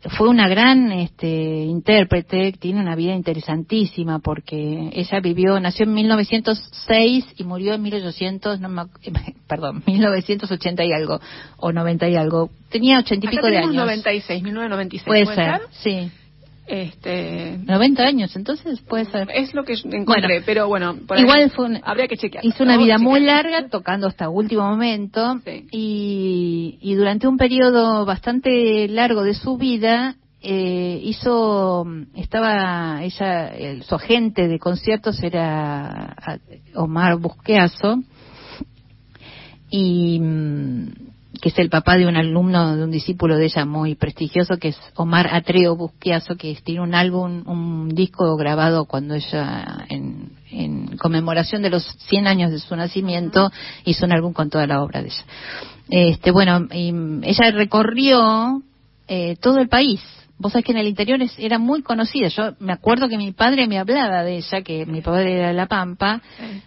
fue 0.09 0.29
una 0.29 0.47
gran 0.47 0.91
este, 0.91 1.27
intérprete, 1.27 2.53
tiene 2.53 2.79
una 2.79 2.95
vida 2.95 3.13
interesantísima 3.13 4.19
porque 4.19 4.89
ella 4.93 5.19
vivió, 5.19 5.59
nació 5.59 5.85
en 5.85 5.93
1906 5.93 7.25
y 7.37 7.43
murió 7.43 7.73
en 7.73 7.81
1800, 7.81 8.59
no 8.59 8.69
me, 8.69 8.83
perdón, 9.47 9.83
1980 9.85 10.83
y 10.85 10.91
algo, 10.91 11.19
o 11.57 11.71
90 11.71 12.09
y 12.09 12.15
algo. 12.15 12.49
Tenía 12.69 12.99
ochenta 12.99 13.27
y 13.27 13.29
pico 13.29 13.47
de 13.47 13.57
años. 13.57 13.75
96, 13.75 14.43
1996. 14.43 15.05
Puede, 15.05 15.35
ser, 15.35 15.61
sí. 15.71 16.11
Este, 16.67 17.59
90 17.63 18.03
años, 18.03 18.35
entonces 18.35 18.81
puede 18.81 19.05
ser. 19.05 19.29
Es 19.31 19.53
lo 19.53 19.63
que 19.63 19.75
encontré, 19.83 20.41
pero 20.41 20.67
bueno, 20.67 20.95
igual 21.15 21.51
fue 21.51 21.79
habría 21.83 22.07
que 22.07 22.17
chequear. 22.17 22.43
Hizo 22.43 22.63
una 22.63 22.77
vida 22.77 22.97
muy 22.97 23.19
larga 23.19 23.69
tocando 23.69 24.07
hasta 24.07 24.29
último 24.29 24.63
momento 24.63 25.39
y, 25.71 26.79
y 26.81 26.95
durante 26.95 27.27
un 27.27 27.37
periodo 27.37 28.05
bastante 28.05 28.87
largo 28.87 29.21
de 29.21 29.35
su 29.35 29.57
vida 29.57 30.15
eh, 30.47 30.99
hizo, 31.03 31.87
estaba 32.15 33.03
ella, 33.03 33.51
su 33.81 33.95
agente 33.95 34.47
de 34.47 34.59
conciertos 34.59 35.21
era 35.23 36.15
Omar 36.75 37.17
Busqueazo 37.17 37.99
y 39.71 40.19
mm, 40.19 40.89
que 41.45 41.49
es 41.49 41.59
el 41.59 41.69
papá 41.69 41.95
de 41.95 42.07
un 42.07 42.17
alumno, 42.17 42.75
de 42.75 42.83
un 42.85 42.89
discípulo 42.89 43.37
de 43.37 43.45
ella 43.45 43.65
muy 43.65 43.93
prestigioso, 43.93 44.57
que 44.57 44.69
es 44.69 44.77
Omar 44.95 45.29
Atreo 45.31 45.75
Busquiazo, 45.75 46.37
que 46.37 46.57
tiene 46.63 46.81
un 46.81 46.95
álbum, 46.95 47.43
un 47.45 47.89
disco 47.89 48.35
grabado 48.35 48.85
cuando 48.85 49.13
ella, 49.13 49.85
en, 49.87 50.97
conmemoración 50.97 51.61
de 51.61 51.69
los 51.69 51.83
100 52.09 52.25
años 52.25 52.49
de 52.49 52.57
su 52.57 52.75
nacimiento, 52.75 53.51
hizo 53.83 54.07
un 54.07 54.13
álbum 54.13 54.33
con 54.33 54.49
toda 54.49 54.65
la 54.65 54.81
obra 54.81 55.03
de 55.03 55.09
ella. 55.09 55.23
Este, 55.87 56.31
bueno, 56.31 56.65
ella 56.71 57.51
recorrió 57.51 58.63
eh, 59.07 59.35
todo 59.39 59.59
el 59.59 59.69
país, 59.69 60.01
Vos 60.37 60.51
sabés 60.51 60.65
que 60.65 60.73
en 60.73 60.79
el 60.79 60.87
interior 60.87 61.19
era 61.37 61.59
muy 61.59 61.81
conocida. 61.81 62.27
Yo 62.27 62.55
me 62.59 62.73
acuerdo 62.73 63.07
que 63.07 63.17
mi 63.17 63.31
padre 63.31 63.67
me 63.67 63.79
hablaba 63.79 64.23
de 64.23 64.37
ella, 64.37 64.61
que 64.61 64.85
mi 64.85 65.01
padre 65.01 65.37
era 65.37 65.47
de 65.47 65.53
La 65.53 65.67
Pampa, 65.67 66.21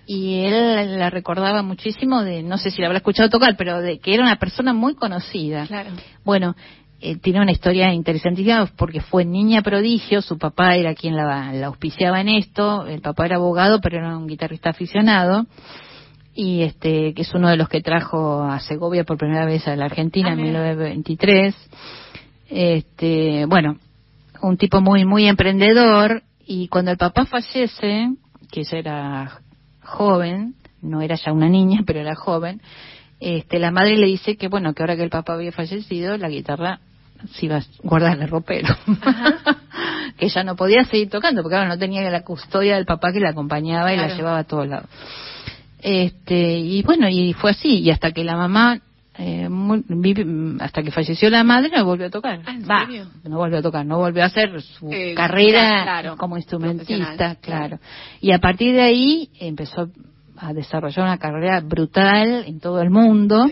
y 0.07 0.41
él 0.41 0.99
la 0.99 1.11
recordaba 1.11 1.63
muchísimo 1.63 2.23
de, 2.23 2.43
no 2.43 2.57
sé 2.57 2.71
si 2.71 2.81
la 2.81 2.87
habrá 2.87 2.99
escuchado 2.99 3.29
tocar, 3.29 3.57
pero 3.57 3.81
de 3.81 3.99
que 3.99 4.15
era 4.15 4.23
una 4.23 4.37
persona 4.37 4.73
muy 4.73 4.95
conocida. 4.95 5.67
Claro. 5.67 5.91
Bueno, 6.25 6.57
eh, 7.01 7.17
tiene 7.17 7.41
una 7.41 7.53
historia 7.53 7.93
interesantísima 7.93 8.67
porque 8.77 9.01
fue 9.01 9.25
niña 9.25 9.63
prodigio, 9.63 10.21
su 10.21 10.37
papá 10.37 10.75
era 10.75 10.95
quien 10.95 11.15
la, 11.15 11.65
auspiciaba 11.65 12.21
en 12.21 12.29
esto, 12.29 12.87
el 12.87 13.01
papá 13.01 13.27
era 13.27 13.37
abogado, 13.37 13.81
pero 13.81 13.99
era 13.99 14.17
un 14.17 14.27
guitarrista 14.27 14.71
aficionado 14.71 15.47
y 16.35 16.63
este 16.63 17.15
que 17.15 17.23
es 17.23 17.33
uno 17.35 17.51
de 17.51 17.57
los 17.57 17.69
que 17.69 17.83
trajo 17.83 18.43
a 18.43 18.59
Segovia 18.59 19.05
por 19.05 19.17
primera 19.17 19.45
vez 19.47 19.69
a 19.69 19.77
la 19.77 19.85
Argentina 19.85 20.33
en 20.33 20.43
1923 20.43 21.55
este, 22.49 23.45
bueno, 23.47 23.79
un 24.43 24.57
tipo 24.57 24.81
muy, 24.81 25.05
muy 25.05 25.27
emprendedor 25.27 26.23
y 26.47 26.69
cuando 26.69 26.91
el 26.91 26.97
papá 26.97 27.27
fallece, 27.27 28.11
que 28.51 28.61
ella 28.61 28.79
era 28.79 29.41
joven, 29.83 30.55
no 30.81 31.03
era 31.03 31.17
ya 31.17 31.33
una 31.33 31.49
niña, 31.49 31.83
pero 31.87 32.01
era 32.01 32.15
joven, 32.15 32.61
este, 33.21 33.59
la 33.59 33.71
madre 33.71 33.97
le 33.97 34.07
dice 34.07 34.37
que 34.37 34.49
bueno, 34.49 34.75
que 34.75 34.83
ahora 34.83 34.97
que 34.97 35.03
el 35.03 35.11
papá 35.11 35.35
había 35.35 35.53
fallecido, 35.53 36.17
la 36.17 36.29
guitarra 36.29 36.81
se 37.33 37.47
iba 37.47 37.57
a 37.57 37.65
guardar 37.83 38.17
en 38.17 38.23
el 38.23 38.29
ropero. 38.29 38.77
que 40.17 40.27
ella 40.27 40.45
no 40.45 40.57
podía 40.57 40.85
seguir 40.85 41.11
tocando, 41.11 41.43
porque 41.43 41.57
ahora 41.57 41.69
no 41.69 41.79
tenía 41.79 42.09
la 42.11 42.23
custodia 42.23 42.77
del 42.77 42.87
papá 42.87 43.13
que 43.13 43.21
la 43.21 43.31
acompañaba 43.31 43.93
y 43.93 43.97
la 43.97 44.17
llevaba 44.17 44.39
a 44.39 44.45
todos 44.45 44.69
lados. 44.69 44.89
Este, 45.81 46.59
y 46.59 46.83
bueno, 46.83 47.09
y 47.09 47.33
fue 47.35 47.53
así, 47.53 47.81
y 47.81 47.91
hasta 47.91 48.13
que 48.13 48.25
la 48.25 48.37
mamá 48.37 48.81
eh, 49.19 49.49
hasta 50.61 50.83
que 50.83 50.93
falleció 50.93 51.29
la 51.29 51.43
madre 51.43 51.71
no 51.77 51.85
volvió 51.85 52.07
a 52.07 52.11
tocar. 52.11 52.41
Ah, 52.47 52.87
no 53.25 53.37
volvió 53.37 53.59
a 53.59 53.63
tocar, 53.63 53.85
no 53.85 53.99
volvió 53.99 54.23
a 54.23 54.27
hacer 54.27 54.63
su 54.63 54.91
eh, 54.93 55.15
carrera 55.15 56.15
como 56.17 56.37
instrumentista, 56.37 57.35
claro. 57.37 57.81
Y 58.21 58.31
a 58.31 58.39
partir 58.39 58.75
de 58.75 58.83
ahí 58.83 59.31
empezó 59.41 59.91
a 60.37 60.53
desarrollar 60.53 61.05
una 61.05 61.19
carrera 61.19 61.61
brutal 61.61 62.45
en 62.47 62.61
todo 62.61 62.81
el 62.81 62.91
mundo. 62.91 63.51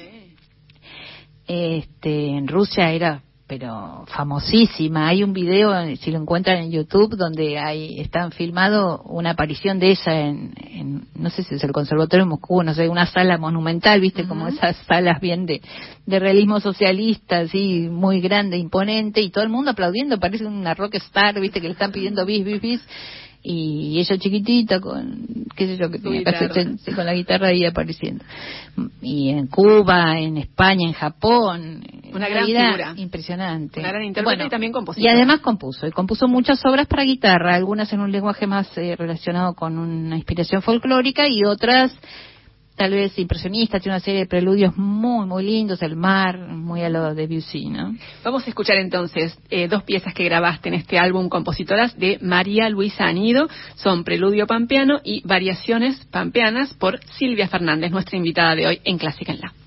Este, 1.49 2.29
en 2.29 2.47
Rusia 2.47 2.93
era 2.93 3.23
pero 3.47 4.05
famosísima. 4.09 5.09
Hay 5.09 5.23
un 5.23 5.33
video, 5.33 5.73
si 5.97 6.11
lo 6.11 6.19
encuentran 6.19 6.59
en 6.59 6.73
YouTube, 6.73 7.17
donde 7.17 7.59
hay, 7.59 8.01
están 8.01 8.33
filmado 8.33 9.03
una 9.05 9.31
aparición 9.31 9.79
de 9.79 9.91
ella 9.91 10.21
en, 10.21 11.07
no 11.15 11.31
sé 11.31 11.45
si 11.45 11.55
es 11.55 11.63
el 11.63 11.73
Conservatorio 11.73 12.25
de 12.25 12.31
Moscú, 12.31 12.63
no 12.63 12.75
sé, 12.75 12.89
una 12.89 13.07
sala 13.07 13.39
monumental, 13.39 14.01
viste, 14.01 14.27
como 14.27 14.49
esas 14.49 14.77
salas 14.89 15.21
bien 15.21 15.47
de, 15.47 15.63
de 16.07 16.19
realismo 16.19 16.59
socialista, 16.59 17.39
así, 17.39 17.89
muy 17.89 18.21
grande, 18.21 18.59
imponente, 18.59 19.21
y 19.21 19.31
todo 19.31 19.45
el 19.45 19.51
mundo 19.51 19.71
aplaudiendo, 19.71 20.19
parece 20.19 20.45
una 20.45 20.75
rockstar, 20.75 21.41
viste, 21.41 21.61
que 21.61 21.69
le 21.69 21.75
están 21.75 21.93
pidiendo 21.93 22.27
bis, 22.27 22.45
bis, 22.45 22.61
bis 22.61 22.81
y 23.49 24.01
ella 24.01 24.19
chiquitita 24.19 24.81
con 24.81 25.47
qué 25.55 25.69
sé 25.69 25.77
yo 25.77 25.89
que 25.89 26.01
tenía 26.01 26.25
con 26.97 27.07
la 27.07 27.15
guitarra 27.15 27.49
ahí 27.49 27.65
apareciendo. 27.65 28.25
Y 29.01 29.29
en 29.31 29.47
Cuba 29.47 30.19
en 30.19 30.37
España 30.37 30.85
en 30.85 30.93
Japón. 30.93 31.85
Una 32.13 32.29
gran 32.29 32.47
figura. 32.47 32.95
impresionante. 32.97 33.79
Una 33.79 33.91
gran 33.91 34.03
intérprete 34.03 34.47
y 34.47 34.49
también 34.49 34.73
compositor 34.73 35.09
y 35.09 35.15
además 35.15 35.41
compuso 35.41 35.87
y 35.87 35.93
compuso 35.93 36.27
muchas 36.27 36.65
obras 36.67 36.89
para 36.89 37.05
guitarra 37.05 37.55
algunas 37.55 37.93
en 37.93 38.01
un 38.01 38.11
lenguaje 38.11 38.49
más 38.49 38.77
eh, 38.79 38.97
relacionado 38.97 39.55
con 39.55 39.79
una 39.79 40.17
inspiración 40.17 40.61
folclórica 40.61 41.29
y 41.29 41.45
otras 41.45 41.97
tal 42.77 42.93
vez 42.93 43.19
impresionista, 43.19 43.81
tiene 43.81 43.97
una 43.97 44.05
serie 44.05 44.21
de 44.21 44.27
preludios 44.27 44.77
muy, 44.77 45.27
muy 45.27 45.45
lindos, 45.45 45.83
el 45.83 45.97
mar, 45.97 46.39
muy 46.39 46.83
a 46.83 46.89
lo 46.89 47.15
de 47.15 47.27
Debussy, 47.27 47.71
¿no? 47.71 47.97
Vamos 48.23 48.47
a 48.47 48.51
escuchar 48.51 48.77
entonces 48.77 49.37
eh, 49.51 49.67
dos 49.67 49.83
piezas 49.83 50.15
que 50.15 50.25
grabaste 50.25 50.69
en 50.69 50.75
este 50.75 50.99
álbum, 50.99 51.29
compositoras 51.29 51.99
de 51.99 52.19
María 52.21 52.69
Luisa 52.69 53.07
Anido, 53.07 53.49
son 53.77 54.05
Preludio 54.05 54.47
Pampeano 54.47 55.01
y 55.03 55.27
Variaciones 55.27 56.05
Pampeanas 56.11 56.75
por 56.75 57.01
Silvia 57.19 57.49
Fernández, 57.49 57.91
nuestra 57.91 58.17
invitada 58.17 58.55
de 58.55 58.67
hoy 58.67 58.81
en 58.85 58.99
Clásica 58.99 59.33
en 59.33 59.41
La. 59.41 59.66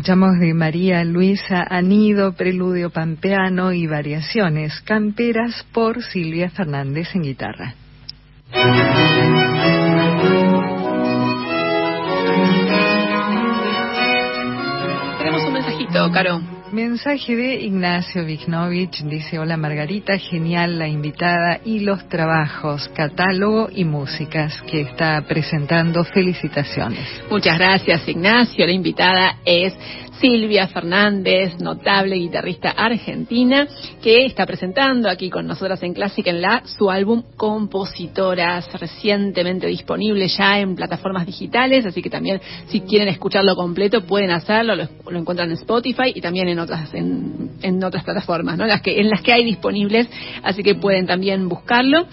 Escuchamos 0.00 0.38
de 0.38 0.54
María 0.54 1.04
Luisa 1.04 1.62
Anido, 1.68 2.32
Preludio 2.32 2.88
Pampeano 2.88 3.70
y 3.74 3.86
Variaciones 3.86 4.80
Camperas 4.80 5.66
por 5.74 6.02
Silvia 6.02 6.48
Fernández 6.48 7.14
en 7.14 7.20
guitarra. 7.20 7.74
Mensaje 17.02 17.34
de 17.34 17.54
Ignacio 17.54 18.26
Vignovich, 18.26 19.02
dice, 19.04 19.38
hola 19.38 19.56
Margarita, 19.56 20.18
genial 20.18 20.78
la 20.78 20.86
invitada 20.86 21.58
y 21.64 21.80
los 21.80 22.06
trabajos, 22.10 22.90
catálogo 22.94 23.70
y 23.74 23.86
músicas 23.86 24.60
que 24.70 24.82
está 24.82 25.22
presentando. 25.22 26.04
Felicitaciones. 26.04 27.08
Muchas 27.30 27.56
gracias 27.56 28.06
Ignacio, 28.06 28.66
la 28.66 28.72
invitada 28.72 29.36
es 29.46 29.74
Silvia 30.20 30.68
Fernández, 30.68 31.58
notable 31.60 32.16
guitarrista 32.16 32.70
argentina, 32.70 33.66
que 34.02 34.26
está 34.26 34.44
presentando 34.44 35.08
aquí 35.08 35.30
con 35.30 35.46
nosotras 35.46 35.82
en 35.82 35.94
Clásica 35.94 36.30
en 36.30 36.42
la 36.42 36.62
su 36.66 36.90
álbum 36.90 37.22
Compositoras, 37.36 38.70
recientemente 38.78 39.66
disponible 39.66 40.28
ya 40.28 40.58
en 40.58 40.76
plataformas 40.76 41.24
digitales, 41.24 41.86
así 41.86 42.02
que 42.02 42.10
también 42.10 42.40
si 42.66 42.82
quieren 42.82 43.08
escucharlo 43.08 43.56
completo 43.56 44.02
pueden 44.02 44.30
hacerlo, 44.30 44.74
lo, 44.76 45.18
encuentran 45.18 45.48
en 45.48 45.56
Spotify 45.56 46.12
y 46.14 46.20
también 46.20 46.48
en 46.48 46.58
otras 46.58 46.92
en, 46.92 47.82
otras 47.82 48.04
plataformas, 48.04 48.58
¿no? 48.58 48.66
Las 48.66 48.82
que 48.82 49.00
en 49.00 49.08
las 49.08 49.22
que 49.22 49.32
hay 49.32 49.44
disponibles, 49.44 50.06
así 50.42 50.62
que 50.62 50.74
pueden 50.74 51.06
también 51.06 51.48
buscarlo 51.48 52.06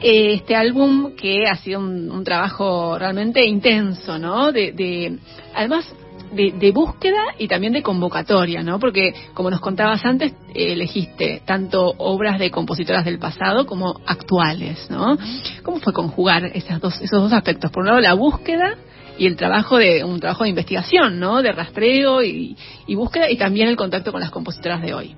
este 0.00 0.56
álbum 0.56 1.14
que 1.14 1.46
ha 1.46 1.56
sido 1.56 1.80
un, 1.80 2.24
trabajo 2.24 2.98
realmente 2.98 3.44
intenso, 3.44 4.18
¿no? 4.18 4.50
De, 4.52 4.72
de, 4.72 5.18
además 5.54 5.94
de, 6.32 6.72
búsqueda 6.72 7.22
y 7.38 7.48
también 7.48 7.72
de 7.72 7.82
convocatoria, 7.82 8.62
¿no? 8.62 8.78
Porque, 8.78 9.14
como 9.34 9.50
nos 9.50 9.60
contabas 9.60 10.04
antes, 10.04 10.34
elegiste 10.54 11.42
tanto 11.44 11.94
obras 11.98 12.38
de 12.38 12.50
compositoras 12.50 13.04
del 13.04 13.18
pasado 13.18 13.66
como 13.66 14.00
actuales, 14.06 14.90
¿no? 14.90 15.16
¿Cómo 15.62 15.78
fue 15.78 15.92
conjugar 15.92 16.44
esas 16.54 16.80
dos, 16.80 17.00
esos 17.00 17.22
dos 17.22 17.32
aspectos? 17.32 17.70
Por 17.70 17.82
un 17.82 17.88
lado, 17.88 18.00
la 18.00 18.14
búsqueda 18.14 18.76
y 19.18 19.26
el 19.26 19.36
trabajo 19.36 19.76
de 19.76 20.04
un 20.04 20.20
trabajo 20.20 20.44
de 20.44 20.50
investigación, 20.50 21.20
¿no? 21.20 21.42
De 21.42 21.52
rastreo 21.52 22.22
y, 22.22 22.56
y 22.86 22.94
búsqueda 22.94 23.30
y 23.30 23.36
también 23.36 23.68
el 23.68 23.76
contacto 23.76 24.10
con 24.10 24.20
las 24.20 24.30
compositoras 24.30 24.80
de 24.82 24.94
hoy. 24.94 25.14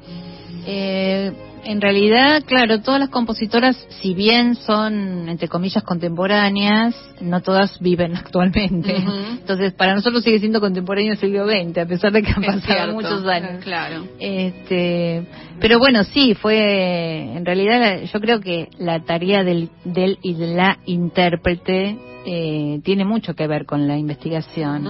Eh, 0.66 1.32
en 1.64 1.80
realidad, 1.80 2.42
claro, 2.46 2.80
todas 2.80 3.00
las 3.00 3.08
compositoras, 3.08 3.76
si 4.02 4.14
bien 4.14 4.54
son, 4.54 5.28
entre 5.28 5.48
comillas, 5.48 5.82
contemporáneas, 5.82 6.94
no 7.20 7.40
todas 7.40 7.78
viven 7.80 8.16
actualmente. 8.16 8.96
Entonces, 8.96 9.72
para 9.72 9.94
nosotros 9.94 10.22
sigue 10.22 10.38
siendo 10.38 10.60
contemporáneo 10.60 11.12
el 11.12 11.18
siglo 11.18 11.46
XX, 11.46 11.78
a 11.78 11.86
pesar 11.86 12.12
de 12.12 12.22
que 12.22 12.30
han 12.30 12.42
pasado 12.42 12.92
muchos 12.92 13.26
años. 13.26 13.62
Claro. 13.62 14.04
Este, 14.18 15.26
pero 15.60 15.78
bueno, 15.78 16.04
sí, 16.04 16.34
fue, 16.34 17.36
en 17.36 17.44
realidad, 17.44 18.02
yo 18.02 18.20
creo 18.20 18.40
que 18.40 18.68
la 18.78 19.04
tarea 19.04 19.42
del, 19.44 19.70
del 19.84 20.18
y 20.22 20.34
de 20.34 20.54
la 20.54 20.78
intérprete 20.86 21.98
eh, 22.26 22.80
tiene 22.82 23.04
mucho 23.04 23.34
que 23.34 23.46
ver 23.46 23.66
con 23.66 23.86
la 23.86 23.98
investigación. 23.98 24.86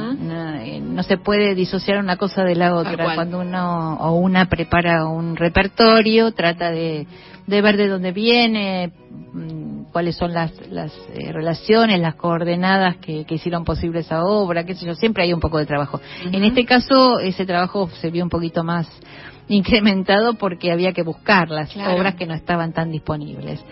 Eh, 0.61 0.81
no, 0.81 1.03
se 1.03 1.17
puede 1.17 1.55
disociar 1.55 1.99
una 1.99 2.17
cosa 2.17 2.45
de 2.45 2.55
la 2.55 2.75
otra. 2.77 3.15
Cuando 3.15 3.41
uno 3.41 3.97
o 3.97 4.13
una 4.15 4.49
prepara 4.49 5.07
un 5.07 5.35
repertorio, 5.35 6.33
trata 6.33 6.71
de, 6.71 7.07
ver 7.47 7.77
de 7.77 7.89
dónde 7.89 8.13
viene, 8.13 8.93
mm, 9.33 9.85
cuáles 9.91 10.17
son 10.17 10.33
las, 10.33 10.53
las 10.71 10.93
eh, 11.13 11.33
relaciones, 11.33 12.01
las 12.01 12.15
coordenadas 12.15 12.99
que, 12.99 13.27
hicieron 13.29 13.65
posible 13.65 14.01
esa 14.01 14.25
obra, 14.25 14.65
qué 14.65 14.75
sé 14.75 14.87
yo, 14.87 14.95
siempre 14.95 15.25
hay 15.25 15.33
un 15.33 15.41
poco 15.41 15.59
de 15.59 15.67
trabajo. 15.67 16.01
En 16.31 16.45
este 16.45 16.65
caso, 16.65 17.19
ese 17.19 17.47
trabajo 17.47 17.89
se 18.01 18.11
vio 18.11 18.23
un 18.23 18.31
poquito 18.31 18.63
más 18.63 18.89
incrementado 19.49 20.35
porque 20.35 20.71
había 20.71 20.93
que 20.93 21.03
buscar 21.03 21.51
las 21.51 21.77
obras 21.77 22.15
que 22.15 22.27
no 22.27 22.35
estaban 22.35 22.73
tan 22.73 22.93
disponibles 22.93 23.65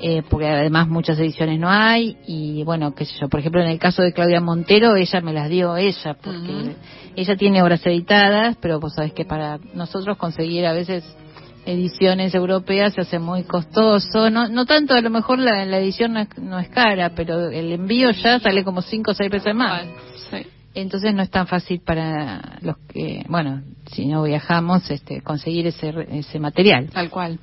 eh, 0.00 0.22
porque 0.28 0.46
además 0.46 0.88
muchas 0.88 1.18
ediciones 1.18 1.58
no 1.58 1.68
hay 1.68 2.16
y 2.26 2.62
bueno, 2.64 2.94
qué 2.94 3.04
sé 3.04 3.14
yo, 3.20 3.28
por 3.28 3.40
ejemplo 3.40 3.60
en 3.60 3.68
el 3.68 3.78
caso 3.78 4.02
de 4.02 4.12
Claudia 4.12 4.40
Montero, 4.40 4.96
ella 4.96 5.20
me 5.20 5.32
las 5.32 5.48
dio 5.48 5.76
ella, 5.76 6.14
porque 6.14 6.76
ella 7.16 7.36
tiene 7.36 7.62
obras 7.62 7.84
editadas, 7.84 8.56
pero 8.60 8.80
vos 8.80 8.94
sabés 8.94 9.12
que 9.12 9.24
para 9.24 9.58
nosotros 9.74 10.16
conseguir 10.16 10.66
a 10.66 10.72
veces 10.72 11.04
ediciones 11.66 12.34
europeas 12.34 12.94
se 12.94 13.00
hace 13.00 13.18
muy 13.18 13.42
costoso, 13.42 14.30
no, 14.30 14.48
no 14.48 14.66
tanto 14.66 14.94
a 14.94 15.00
lo 15.00 15.10
mejor 15.10 15.38
la, 15.38 15.64
la 15.64 15.78
edición 15.78 16.14
no 16.40 16.58
es, 16.58 16.68
cara, 16.68 17.12
pero 17.14 17.50
el 17.50 17.72
envío 17.72 18.10
ya 18.12 18.38
sale 18.40 18.64
como 18.64 18.82
cinco 18.82 19.10
o 19.10 19.14
seis 19.14 19.30
veces 19.30 19.54
más. 19.54 19.86
Entonces 20.74 21.12
no 21.12 21.22
es 21.22 21.30
tan 21.30 21.48
fácil 21.48 21.80
para 21.80 22.58
los 22.60 22.76
que, 22.86 23.24
bueno, 23.28 23.62
si 23.90 24.06
no 24.06 24.22
viajamos, 24.22 24.88
este, 24.90 25.22
conseguir 25.22 25.66
ese, 25.66 25.92
ese 26.10 26.38
material. 26.38 26.88
Tal 26.90 27.10
cual. 27.10 27.40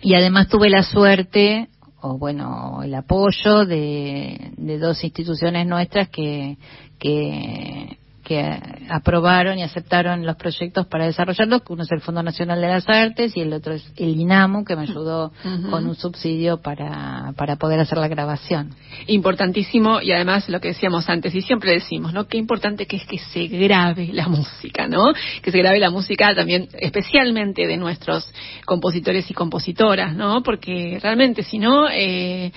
Y 0.00 0.14
además 0.14 0.48
tuve 0.48 0.70
la 0.70 0.84
suerte 0.84 1.68
o 2.00 2.16
bueno, 2.18 2.82
el 2.82 2.94
apoyo 2.94 3.64
de, 3.66 4.52
de 4.56 4.78
dos 4.78 5.02
instituciones 5.02 5.66
nuestras 5.66 6.08
que, 6.08 6.56
que 6.98 7.98
que 8.28 8.60
aprobaron 8.90 9.58
y 9.58 9.62
aceptaron 9.62 10.26
los 10.26 10.36
proyectos 10.36 10.86
para 10.86 11.06
desarrollarlos, 11.06 11.62
uno 11.70 11.82
es 11.82 11.90
el 11.90 12.02
Fondo 12.02 12.22
Nacional 12.22 12.60
de 12.60 12.68
las 12.68 12.86
Artes 12.86 13.34
y 13.34 13.40
el 13.40 13.54
otro 13.54 13.72
es 13.72 13.90
el 13.96 14.20
INAMU, 14.20 14.66
que 14.66 14.76
me 14.76 14.82
ayudó 14.82 15.32
con 15.70 15.86
un 15.86 15.94
subsidio 15.94 16.58
para, 16.58 17.32
para 17.36 17.56
poder 17.56 17.80
hacer 17.80 17.96
la 17.96 18.06
grabación. 18.06 18.74
Importantísimo, 19.06 20.02
y 20.02 20.12
además 20.12 20.46
lo 20.50 20.60
que 20.60 20.68
decíamos 20.68 21.08
antes, 21.08 21.34
y 21.34 21.40
siempre 21.40 21.72
decimos, 21.72 22.12
¿no? 22.12 22.26
Qué 22.26 22.36
importante 22.36 22.84
que 22.84 22.96
es 22.96 23.06
que 23.06 23.16
se 23.16 23.46
grabe 23.46 24.10
la 24.12 24.28
música, 24.28 24.86
¿no? 24.86 25.14
Que 25.42 25.50
se 25.50 25.58
grabe 25.58 25.78
la 25.78 25.88
música 25.88 26.34
también, 26.34 26.68
especialmente 26.78 27.66
de 27.66 27.78
nuestros 27.78 28.30
compositores 28.66 29.30
y 29.30 29.32
compositoras, 29.34 30.14
¿no? 30.14 30.42
Porque 30.42 30.98
realmente, 31.02 31.44
si 31.44 31.58
no, 31.58 31.88
eh, 31.90 32.52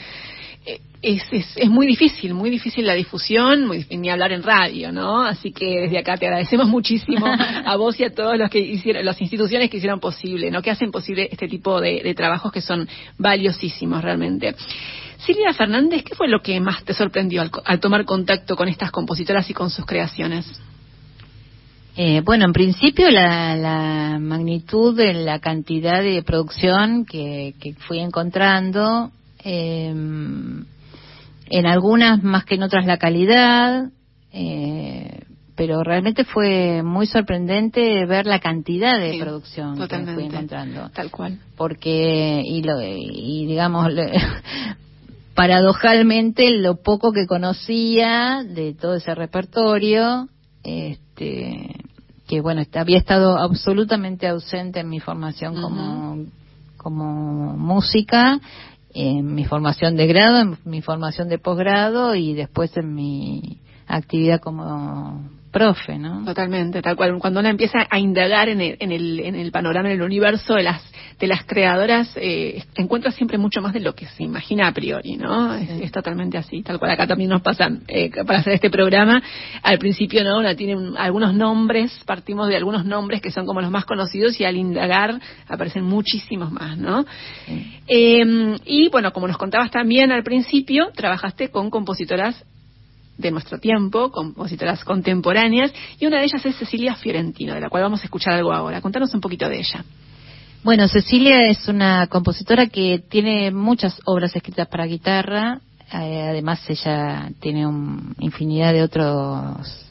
es, 1.02 1.24
es, 1.56 1.70
muy 1.70 1.88
difícil, 1.88 2.34
muy 2.36 2.52
difícil 2.52 2.86
la 2.86 2.94
difusión, 2.94 3.66
muy 3.66 3.86
ni 3.90 4.10
hablar 4.10 4.32
en 4.32 4.44
radio, 4.44 4.92
¿no? 4.92 5.24
Así 5.24 5.52
que 5.52 5.82
desde 5.82 5.98
acá 5.98 6.16
te 6.16 6.28
agradecemos 6.28 6.68
muchísimo 6.68 7.26
a 7.66 7.76
vos 7.76 8.00
y 8.00 8.04
a 8.04 8.14
todos 8.14 8.38
los 8.38 8.50
que 8.52 8.60
hicieron, 8.60 9.04
las 9.04 9.20
instituciones 9.20 9.70
que 9.70 9.78
hicieron 9.78 10.00
posible, 10.00 10.52
¿no? 10.52 10.62
Que 10.62 10.70
hacen 10.70 10.92
posible 10.92 11.28
este 11.32 11.48
tipo 11.48 11.82
de, 11.82 12.14
trabajos 12.14 12.52
que 12.52 12.62
son 12.62 12.88
valiosísimos 13.18 14.04
realmente. 14.04 14.56
Silvia 15.18 15.54
Fernández, 15.54 16.04
¿qué 16.04 16.14
fue 16.14 16.28
lo 16.28 16.42
que 16.42 16.60
más 16.60 16.84
te 16.84 16.94
sorprendió 16.94 17.42
al, 17.42 17.80
tomar 17.80 18.06
contacto 18.06 18.56
con 18.56 18.68
estas 18.68 18.92
compositoras 18.92 19.50
y 19.50 19.54
con 19.54 19.72
sus 19.72 19.86
creaciones? 19.86 20.46
Eh, 21.98 22.22
bueno, 22.24 22.46
en 22.46 22.54
principio 22.54 23.10
la, 23.10 24.18
magnitud 24.20 24.96
de 24.96 25.14
la 25.14 25.40
cantidad 25.40 26.02
de 26.02 26.22
producción 26.22 27.06
que, 27.06 27.56
que 27.60 27.74
fui 27.74 28.00
encontrando, 28.00 29.12
eh, 29.44 29.94
en 31.52 31.66
algunas 31.66 32.24
más 32.24 32.46
que 32.46 32.56
en 32.56 32.64
otras 32.64 32.86
la 32.86 32.98
calidad, 32.98 33.90
eh, 34.32 35.26
pero 35.56 35.84
realmente 35.84 36.24
fue 36.24 36.82
muy 36.82 37.06
sorprendente 37.06 38.06
ver 38.06 38.26
la 38.26 38.40
cantidad 38.40 39.00
de 39.00 39.20
producción 39.20 39.76
que 39.88 40.06
fui 40.14 40.24
encontrando. 40.24 40.90
Tal 40.90 41.12
cual. 41.12 41.40
Porque, 41.58 42.42
y, 42.46 42.64
lo, 42.64 42.82
y 42.82 43.46
digamos, 43.46 43.92
paradojalmente 45.36 46.50
lo 46.52 46.78
poco 46.78 47.12
que 47.12 47.28
conocía 47.28 48.44
de 48.48 48.74
todo 48.74 48.96
ese 48.96 49.14
repertorio, 49.14 50.30
este, 50.64 51.76
que 52.28 52.42
bueno, 52.42 52.64
había 52.74 52.98
estado 52.98 53.38
absolutamente 53.38 54.28
ausente 54.28 54.80
en 54.80 54.90
mi 54.90 55.02
formación 55.02 55.62
como, 55.62 56.26
como 56.78 57.58
música 57.58 58.40
en 58.94 59.34
mi 59.34 59.46
formación 59.46 59.96
de 59.96 60.08
grado, 60.08 60.42
en 60.42 60.58
mi 60.66 60.82
formación 60.82 61.30
de 61.30 61.38
posgrado 61.38 62.16
y 62.16 62.34
después 62.34 62.76
en 62.78 62.94
mi 62.94 63.60
actividad 63.88 64.40
como 64.40 65.30
profe, 65.52 65.98
¿no? 65.98 66.24
Totalmente, 66.26 66.82
tal 66.82 66.96
cual. 66.96 67.20
Cuando 67.20 67.42
uno 67.42 67.50
empieza 67.50 67.86
a 67.90 68.00
indagar 68.00 68.50
en 68.50 68.62
el, 68.62 68.78
en 68.80 68.92
el, 68.92 69.20
en 69.20 69.36
el 69.36 69.52
panorama, 69.52 69.90
en 69.90 69.96
el 69.96 70.02
universo 70.02 70.56
de 70.56 70.64
las 70.64 70.82
de 71.22 71.28
las 71.28 71.46
creadoras, 71.46 72.12
eh, 72.16 72.64
encuentra 72.76 73.12
siempre 73.12 73.38
mucho 73.38 73.62
más 73.62 73.74
de 73.74 73.80
lo 73.80 73.94
que 73.94 74.08
se 74.08 74.24
imagina 74.24 74.68
a 74.68 74.74
priori, 74.74 75.18
¿no? 75.18 75.54
Es, 75.54 75.92
totalmente 75.92 76.36
así, 76.40 76.64
tal 76.64 76.80
cual. 76.80 76.92
Acá 76.92 77.06
también 77.06 77.30
nos 77.30 77.44
pasan 77.44 77.84
eh, 77.88 78.10
para 78.26 78.40
hacer 78.40 78.54
este 78.54 78.72
programa. 78.72 79.22
Al 79.62 79.78
principio, 79.78 80.24
¿no? 80.24 80.40
Una 80.40 80.56
tiene 80.56 80.76
algunos 80.98 81.36
nombres, 81.36 81.92
partimos 82.08 82.48
de 82.48 82.58
algunos 82.58 82.86
nombres 82.86 83.22
que 83.22 83.30
son 83.30 83.46
como 83.46 83.62
los 83.62 83.70
más 83.70 83.86
conocidos 83.86 84.40
y 84.42 84.46
al 84.46 84.58
indagar 84.58 85.20
aparecen 85.48 85.84
muchísimos 85.84 86.52
más, 86.52 86.76
¿no? 86.76 87.06
Eh, 87.88 88.58
y 88.66 88.90
bueno, 88.90 89.14
como 89.14 89.28
nos 89.28 89.38
contabas 89.38 89.70
también 89.70 90.12
al 90.12 90.24
principio, 90.24 90.90
trabajaste 90.96 91.50
con 91.50 91.70
compositoras 91.70 92.44
de 93.16 93.30
nuestro 93.30 93.60
tiempo, 93.60 94.10
compositoras 94.10 94.84
contemporáneas, 94.84 95.72
y 96.00 96.08
una 96.08 96.18
de 96.18 96.24
ellas 96.24 96.44
es 96.44 96.56
Cecilia 96.56 96.96
Fiorentino, 96.96 97.54
de 97.54 97.62
la 97.62 97.70
cual 97.70 97.84
vamos 97.84 98.02
a 98.02 98.06
escuchar 98.06 98.34
algo 98.34 98.52
ahora. 98.52 98.82
Contanos 98.82 99.14
un 99.14 99.22
poquito 99.22 99.48
de 99.48 99.60
ella. 99.60 99.86
Bueno, 100.64 100.88
Cecilia 100.88 101.48
es 101.48 101.68
una 101.68 102.06
compositora 102.06 102.68
que 102.68 103.00
tiene 103.10 103.50
muchas 103.50 104.00
obras 104.06 104.36
escritas 104.36 104.68
para 104.68 104.86
guitarra, 104.86 105.60
eh, 105.92 106.22
además 106.30 106.62
ella 106.70 107.32
tiene 107.40 107.66
una 107.66 108.14
infinidad 108.20 108.72
de 108.72 108.84
otros 108.84 109.88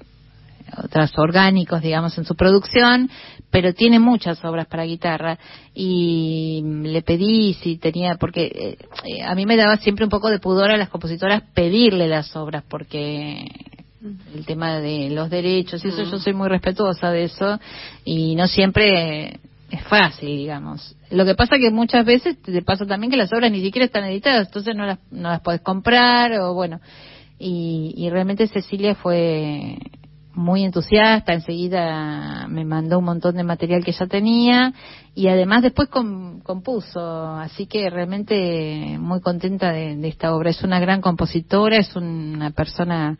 otras 0.84 1.10
orgánicos, 1.18 1.82
digamos, 1.82 2.16
en 2.18 2.24
su 2.24 2.36
producción, 2.36 3.10
pero 3.50 3.74
tiene 3.74 3.98
muchas 3.98 4.44
obras 4.44 4.68
para 4.68 4.84
guitarra. 4.84 5.36
Y 5.74 6.62
le 6.84 7.02
pedí 7.02 7.54
si 7.54 7.76
tenía, 7.76 8.14
porque 8.14 8.76
eh, 9.04 9.22
a 9.24 9.34
mí 9.34 9.46
me 9.46 9.56
daba 9.56 9.76
siempre 9.78 10.04
un 10.04 10.10
poco 10.10 10.30
de 10.30 10.38
pudor 10.38 10.70
a 10.70 10.76
las 10.76 10.88
compositoras 10.88 11.42
pedirle 11.52 12.06
las 12.06 12.36
obras, 12.36 12.62
porque 12.68 13.44
el 14.34 14.46
tema 14.46 14.78
de 14.78 15.10
los 15.10 15.28
derechos 15.28 15.84
y 15.84 15.88
eso 15.88 16.04
yo 16.04 16.18
soy 16.20 16.32
muy 16.32 16.48
respetuosa 16.48 17.10
de 17.10 17.24
eso. 17.24 17.58
Y 18.04 18.36
no 18.36 18.46
siempre 18.46 19.40
es 19.70 19.82
fácil, 19.84 20.36
digamos. 20.36 20.96
Lo 21.10 21.24
que 21.24 21.34
pasa 21.34 21.58
que 21.58 21.70
muchas 21.70 22.04
veces 22.04 22.40
te 22.42 22.62
pasa 22.62 22.86
también 22.86 23.10
que 23.10 23.16
las 23.16 23.32
obras 23.32 23.50
ni 23.50 23.60
siquiera 23.60 23.86
están 23.86 24.04
editadas, 24.04 24.48
entonces 24.48 24.74
no 24.74 24.84
las, 24.84 24.98
no 25.10 25.28
las 25.28 25.40
puedes 25.40 25.60
comprar 25.60 26.32
o 26.40 26.54
bueno. 26.54 26.80
Y, 27.38 28.08
realmente 28.10 28.46
Cecilia 28.48 28.94
fue 28.94 29.78
muy 30.34 30.62
entusiasta, 30.62 31.32
enseguida 31.32 32.46
me 32.48 32.66
mandó 32.66 32.98
un 32.98 33.06
montón 33.06 33.36
de 33.36 33.44
material 33.44 33.82
que 33.82 33.92
ya 33.92 34.06
tenía 34.06 34.74
y 35.14 35.28
además 35.28 35.62
después 35.62 35.88
compuso, 35.88 37.00
así 37.36 37.66
que 37.66 37.88
realmente 37.88 38.98
muy 38.98 39.20
contenta 39.22 39.72
de, 39.72 39.96
de, 39.96 40.08
esta 40.08 40.34
obra. 40.34 40.50
Es 40.50 40.62
una 40.62 40.80
gran 40.80 41.00
compositora, 41.00 41.78
es 41.78 41.96
una 41.96 42.50
persona 42.50 43.18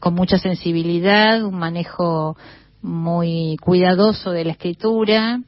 con 0.00 0.14
mucha 0.14 0.38
sensibilidad, 0.38 1.44
un 1.44 1.58
manejo 1.58 2.38
muy 2.80 3.56
cuidadoso 3.60 4.30
de 4.30 4.44
la 4.44 4.52
escritura 4.52 5.40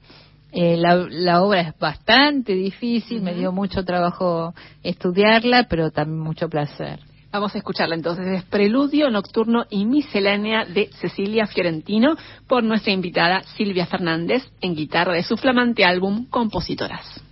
eh, 0.52 0.76
la, 0.76 1.42
obra 1.42 1.60
es 1.60 1.78
bastante 1.78 2.54
difícil, 2.54 3.22
me 3.22 3.34
dio 3.34 3.52
mucho 3.52 3.84
trabajo 3.84 4.54
estudiarla, 4.82 5.66
pero 5.68 5.90
también 5.90 6.20
mucho 6.20 6.48
placer. 6.48 7.00
Vamos 7.32 7.54
a 7.54 7.58
escucharla 7.58 7.94
entonces. 7.94 8.26
Es 8.26 8.44
Preludio 8.44 9.08
Nocturno 9.08 9.64
y 9.70 9.84
Miscelánea 9.84 10.64
de 10.64 10.90
Cecilia 11.00 11.46
Fiorentino 11.46 12.16
por 12.48 12.64
nuestra 12.64 12.92
invitada 12.92 13.42
Silvia 13.56 13.86
Fernández 13.86 14.42
en 14.60 14.74
guitarra 14.74 15.12
de 15.12 15.22
su 15.22 15.36
flamante 15.36 15.84
álbum 15.84 16.26
Compositoras. 16.28 17.22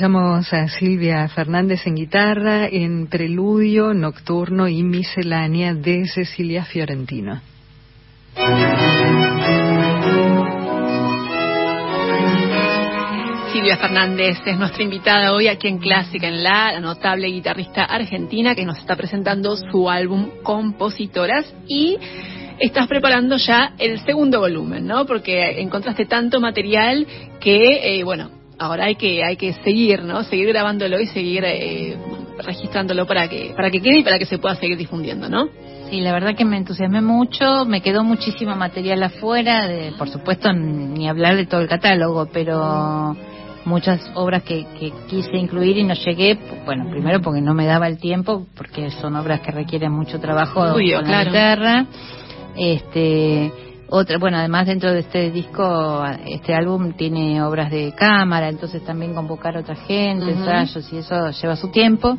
Escuchamos 0.00 0.50
a 0.54 0.66
Silvia 0.68 1.28
Fernández 1.28 1.86
en 1.86 1.94
guitarra, 1.94 2.66
en 2.66 3.06
Preludio, 3.06 3.92
Nocturno 3.92 4.66
y 4.66 4.82
Miscelánea 4.82 5.74
de 5.74 6.08
Cecilia 6.08 6.64
Fiorentino. 6.64 7.42
Silvia 13.52 13.76
Fernández 13.76 14.38
es 14.46 14.56
nuestra 14.56 14.82
invitada 14.82 15.34
hoy 15.34 15.48
aquí 15.48 15.68
en 15.68 15.76
Clásica 15.76 16.28
en 16.28 16.42
la, 16.42 16.72
la 16.72 16.80
notable 16.80 17.28
guitarrista 17.28 17.84
argentina 17.84 18.54
que 18.54 18.64
nos 18.64 18.78
está 18.78 18.96
presentando 18.96 19.54
su 19.54 19.90
álbum 19.90 20.30
Compositoras 20.42 21.44
y 21.68 21.98
estás 22.58 22.86
preparando 22.86 23.36
ya 23.36 23.74
el 23.76 24.00
segundo 24.06 24.40
volumen, 24.40 24.86
¿no? 24.86 25.04
Porque 25.04 25.60
encontraste 25.60 26.06
tanto 26.06 26.40
material 26.40 27.06
que, 27.38 27.98
eh, 27.98 28.02
bueno, 28.02 28.39
ahora 28.60 28.84
hay 28.84 28.94
que 28.94 29.24
hay 29.24 29.36
que 29.36 29.54
seguir, 29.64 30.04
¿no? 30.04 30.22
Seguir 30.22 30.48
grabándolo 30.48 31.00
y 31.00 31.06
seguir 31.06 31.42
eh, 31.44 31.96
registrándolo 32.38 33.06
para 33.06 33.26
que 33.26 33.52
para 33.56 33.70
que 33.70 33.80
quede 33.80 34.00
y 34.00 34.02
para 34.04 34.18
que 34.18 34.26
se 34.26 34.38
pueda 34.38 34.54
seguir 34.54 34.76
difundiendo, 34.76 35.28
¿no? 35.28 35.48
Sí, 35.88 36.00
la 36.00 36.12
verdad 36.12 36.36
que 36.36 36.44
me 36.44 36.58
entusiasmé 36.58 37.00
mucho, 37.00 37.64
me 37.64 37.80
quedó 37.80 38.04
muchísimo 38.04 38.54
material 38.54 39.02
afuera, 39.02 39.66
de, 39.66 39.92
por 39.98 40.08
supuesto 40.08 40.52
ni 40.52 41.08
hablar 41.08 41.34
de 41.34 41.46
todo 41.46 41.62
el 41.62 41.68
catálogo, 41.68 42.28
pero 42.32 43.16
muchas 43.64 44.00
obras 44.14 44.42
que, 44.44 44.66
que 44.78 44.92
quise 45.08 45.36
incluir 45.36 45.78
y 45.78 45.84
no 45.84 45.94
llegué, 45.94 46.38
bueno, 46.64 46.88
primero 46.90 47.20
porque 47.20 47.40
no 47.40 47.54
me 47.54 47.66
daba 47.66 47.88
el 47.88 47.98
tiempo, 47.98 48.46
porque 48.56 48.90
son 48.92 49.16
obras 49.16 49.40
que 49.40 49.50
requieren 49.50 49.90
mucho 49.90 50.20
trabajo 50.20 50.60
con 50.60 51.10
la 51.10 51.24
guitarra, 51.24 51.86
este 52.56 53.52
otra, 53.90 54.18
bueno, 54.18 54.38
además 54.38 54.66
dentro 54.66 54.92
de 54.92 55.00
este 55.00 55.30
disco, 55.30 56.04
este 56.26 56.54
álbum 56.54 56.92
tiene 56.92 57.42
obras 57.42 57.70
de 57.70 57.92
cámara, 57.96 58.48
entonces 58.48 58.84
también 58.84 59.14
convocar 59.14 59.56
a 59.56 59.60
otra 59.60 59.74
gente, 59.74 60.30
ensayos 60.30 60.92
y 60.92 60.98
eso 60.98 61.30
lleva 61.30 61.56
su 61.56 61.68
tiempo. 61.68 62.16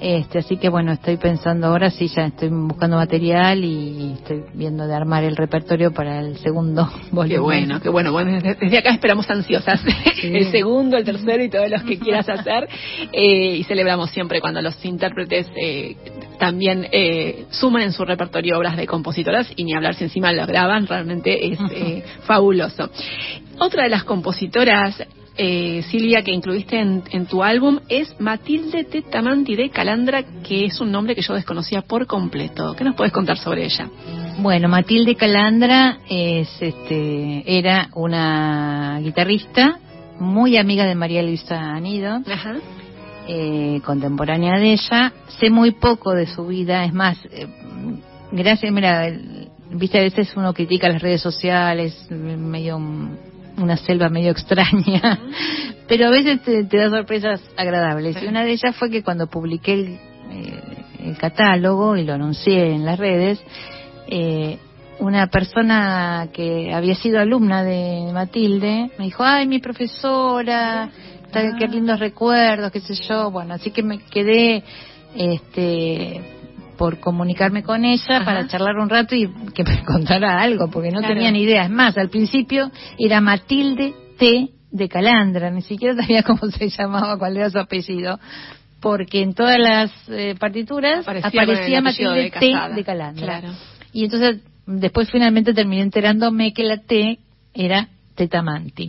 Este, 0.00 0.38
así 0.38 0.56
que 0.58 0.68
bueno, 0.68 0.92
estoy 0.92 1.16
pensando 1.16 1.66
ahora, 1.66 1.90
sí, 1.90 2.08
ya 2.08 2.26
estoy 2.26 2.50
buscando 2.50 2.96
material 2.96 3.64
y 3.64 4.12
estoy 4.14 4.44
viendo 4.54 4.86
de 4.86 4.94
armar 4.94 5.24
el 5.24 5.36
repertorio 5.36 5.92
para 5.92 6.20
el 6.20 6.38
segundo 6.38 6.88
volumen. 7.10 7.28
Qué 7.28 7.38
bueno, 7.38 7.80
qué 7.80 7.88
bueno. 7.88 8.12
Bueno, 8.12 8.40
desde, 8.40 8.78
acá 8.78 8.90
esperamos 8.90 9.28
ansiosas 9.28 9.80
el 10.22 10.50
segundo, 10.50 10.96
el 10.96 11.04
tercero 11.04 11.42
y 11.42 11.48
todos 11.48 11.68
los 11.68 11.82
que 11.82 11.98
quieras 11.98 12.28
hacer. 12.28 12.68
Eh, 13.12 13.56
y 13.56 13.64
celebramos 13.64 14.10
siempre 14.10 14.40
cuando 14.40 14.62
los 14.62 14.84
intérpretes 14.84 15.50
eh, 15.56 15.96
también 16.38 16.86
eh, 16.92 17.46
suman 17.50 17.82
en 17.82 17.92
su 17.92 18.04
repertorio 18.04 18.56
obras 18.56 18.76
de 18.76 18.86
compositoras 18.86 19.48
y 19.56 19.64
ni 19.64 19.74
hablar 19.74 19.94
si 19.94 20.04
encima 20.04 20.32
lo 20.32 20.46
graban, 20.46 20.86
realmente 20.86 21.52
es 21.52 21.58
eh, 21.72 22.04
fabuloso. 22.22 22.88
Otra 23.58 23.82
de 23.84 23.90
las 23.90 24.04
compositoras 24.04 25.02
eh, 25.40 25.84
Silvia, 25.88 26.22
que 26.22 26.32
incluiste 26.32 26.80
en, 26.80 27.26
tu 27.26 27.44
álbum 27.44 27.78
es 27.88 28.20
Matilde 28.20 28.82
Tetamanti 28.82 29.54
de 29.54 29.70
Calandra, 29.70 30.24
que 30.42 30.64
es 30.64 30.80
un 30.80 30.90
nombre 30.90 31.14
que 31.14 31.22
yo 31.22 31.34
desconocía 31.34 31.82
por 31.82 32.06
completo. 32.06 32.74
¿Qué 32.76 32.82
nos 32.82 32.96
puedes 32.96 33.12
contar 33.12 33.38
sobre 33.38 33.64
ella? 33.64 33.88
Bueno, 34.40 34.68
Matilde 34.68 35.14
Calandra 35.14 35.98
es, 36.10 36.48
este, 36.60 37.44
era 37.46 37.88
una 37.94 38.98
guitarrista 39.00 39.78
muy 40.18 40.56
amiga 40.56 40.84
de 40.84 40.96
María 40.96 41.22
Luisa 41.22 41.72
Anido, 41.72 42.20
eh, 43.28 43.80
contemporánea 43.84 44.58
de 44.58 44.72
ella. 44.72 45.12
Sé 45.38 45.50
muy 45.50 45.70
poco 45.70 46.14
de 46.14 46.26
su 46.26 46.48
vida, 46.48 46.84
es 46.84 46.92
más, 46.92 47.16
eh, 47.30 47.46
gracias, 48.32 48.72
mira, 48.72 49.08
viste, 49.70 49.98
a 49.98 50.02
veces 50.02 50.32
uno 50.34 50.52
critica 50.52 50.88
las 50.88 51.00
redes 51.00 51.20
sociales, 51.20 52.10
medio 52.10 52.80
una 53.58 53.76
selva 53.76 54.08
medio 54.08 54.30
extraña, 54.30 55.18
pero 55.88 56.06
a 56.06 56.10
veces 56.10 56.42
te, 56.42 56.64
da 56.64 56.90
sorpresas 56.90 57.40
agradables. 57.56 58.22
Y 58.22 58.26
una 58.26 58.44
de 58.44 58.52
ellas 58.52 58.76
fue 58.76 58.90
que 58.90 59.02
cuando 59.02 59.26
publiqué 59.26 59.74
el, 59.74 59.98
eh, 60.30 61.14
catálogo 61.18 61.96
y 61.96 62.04
lo 62.04 62.14
anuncié 62.14 62.74
en 62.74 62.84
las 62.84 62.98
redes, 62.98 63.40
eh, 64.08 64.58
una 65.00 65.28
persona 65.28 66.28
que 66.32 66.72
había 66.74 66.94
sido 66.94 67.20
alumna 67.20 67.62
de 67.62 68.10
Matilde 68.12 68.90
me 68.98 69.04
dijo, 69.04 69.22
ay, 69.22 69.46
mi 69.46 69.58
profesora, 69.60 70.90
qué 71.32 71.68
lindos 71.68 72.00
recuerdos, 72.00 72.72
qué 72.72 72.80
sé 72.80 72.94
yo. 73.08 73.30
Bueno, 73.30 73.54
así 73.54 73.70
que 73.70 73.82
me 73.82 73.98
quedé 73.98 74.64
este 75.14 76.37
por 76.78 77.00
comunicarme 77.00 77.62
con 77.62 77.84
ella 77.84 78.24
para 78.24 78.46
charlar 78.46 78.78
un 78.78 78.88
rato 78.88 79.14
y 79.14 79.28
que 79.52 79.64
me 79.64 79.84
contara 79.84 80.40
algo, 80.40 80.70
porque 80.70 80.90
no 80.90 81.02
tenía 81.02 81.30
ni 81.30 81.42
idea. 81.42 81.64
Es 81.64 81.70
más, 81.70 81.98
al 81.98 82.08
principio 82.08 82.70
era 82.96 83.20
Matilde 83.20 83.92
T. 84.16 84.48
de 84.70 84.88
Calandra, 84.88 85.50
ni 85.50 85.60
siquiera 85.60 85.94
sabía 86.00 86.22
cómo 86.26 86.50
se 86.50 86.70
llamaba, 86.70 87.18
cuál 87.18 87.36
era 87.36 87.50
su 87.50 87.58
apellido, 87.58 88.18
porque 88.80 89.20
en 89.20 89.34
todas 89.34 89.58
las 89.58 89.90
eh, 90.08 90.36
partituras 90.38 91.00
aparecía, 91.00 91.82
Matilde 91.82 92.30
T. 92.30 92.54
de 92.74 92.84
Calandra. 92.84 93.42
Y 93.92 94.04
entonces, 94.04 94.40
después 94.66 95.10
finalmente 95.10 95.52
terminé 95.52 95.82
enterándome 95.82 96.52
que 96.52 96.62
la 96.62 96.78
T 96.78 97.18
era 97.52 97.88
Tetamanti. 98.14 98.88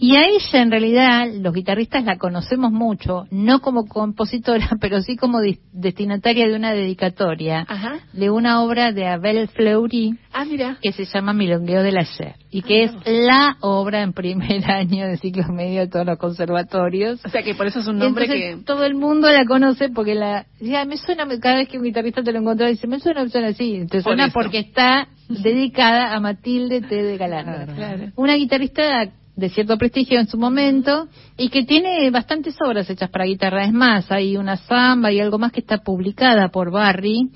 Y 0.00 0.14
a 0.14 0.26
ella, 0.26 0.62
en 0.62 0.70
realidad, 0.70 1.26
los 1.40 1.52
guitarristas 1.52 2.04
la 2.04 2.18
conocemos 2.18 2.70
mucho, 2.70 3.26
no 3.32 3.60
como 3.60 3.86
compositora, 3.86 4.68
pero 4.80 5.02
sí 5.02 5.16
como 5.16 5.40
destinataria 5.72 6.46
de 6.46 6.54
una 6.54 6.72
dedicatoria 6.72 7.66
de 8.12 8.30
una 8.30 8.62
obra 8.62 8.92
de 8.92 9.06
Abel 9.06 9.48
Fleury 9.48 10.16
ah, 10.32 10.44
que 10.80 10.92
se 10.92 11.04
llama 11.04 11.32
Milongueo 11.32 11.82
de 11.82 11.92
la 11.92 12.04
Ser 12.04 12.36
y 12.50 12.62
que 12.62 12.84
es 12.84 12.92
la 13.06 13.56
obra 13.60 14.02
en 14.02 14.12
primer 14.12 14.64
año 14.70 15.06
de 15.06 15.16
ciclo 15.18 15.48
medio 15.52 15.80
de 15.80 15.88
todos 15.88 16.06
los 16.06 16.18
conservatorios. 16.18 17.20
O 17.24 17.28
sea 17.28 17.42
que 17.42 17.54
por 17.54 17.66
eso 17.66 17.80
es 17.80 17.88
un 17.88 17.98
nombre 17.98 18.26
que 18.26 18.58
todo 18.64 18.84
el 18.84 18.94
mundo 18.94 19.30
la 19.30 19.44
conoce 19.46 19.88
porque 19.88 20.14
la 20.14 20.46
ya 20.60 20.84
me 20.84 20.96
suena 20.96 21.26
cada 21.40 21.56
vez 21.56 21.68
que 21.68 21.78
un 21.78 21.84
guitarrista 21.84 22.22
te 22.22 22.32
lo 22.32 22.38
encuentra 22.38 22.68
dice 22.68 22.86
me 22.86 23.00
suena, 23.00 23.24
me 23.24 23.30
suena 23.30 23.48
así, 23.48 23.84
te 23.90 24.02
suena 24.02 24.30
porque 24.30 24.60
está 24.60 25.08
dedicada 25.28 26.14
a 26.14 26.20
Matilde 26.20 26.80
T. 26.80 27.02
de 27.02 27.16
Galán. 27.16 28.12
Una 28.16 28.34
guitarrista 28.34 29.10
de 29.38 29.50
cierto 29.50 29.78
prestigio 29.78 30.18
en 30.18 30.26
su 30.26 30.36
momento 30.36 31.06
y 31.36 31.48
que 31.48 31.62
tiene 31.62 32.10
bastantes 32.10 32.56
obras 32.60 32.90
hechas 32.90 33.08
para 33.08 33.24
guitarra. 33.24 33.64
Es 33.64 33.72
más, 33.72 34.10
hay 34.10 34.36
una 34.36 34.56
samba 34.56 35.12
y 35.12 35.20
algo 35.20 35.38
más 35.38 35.52
que 35.52 35.60
está 35.60 35.78
publicada 35.78 36.48
por 36.48 36.72
Barry. 36.72 37.30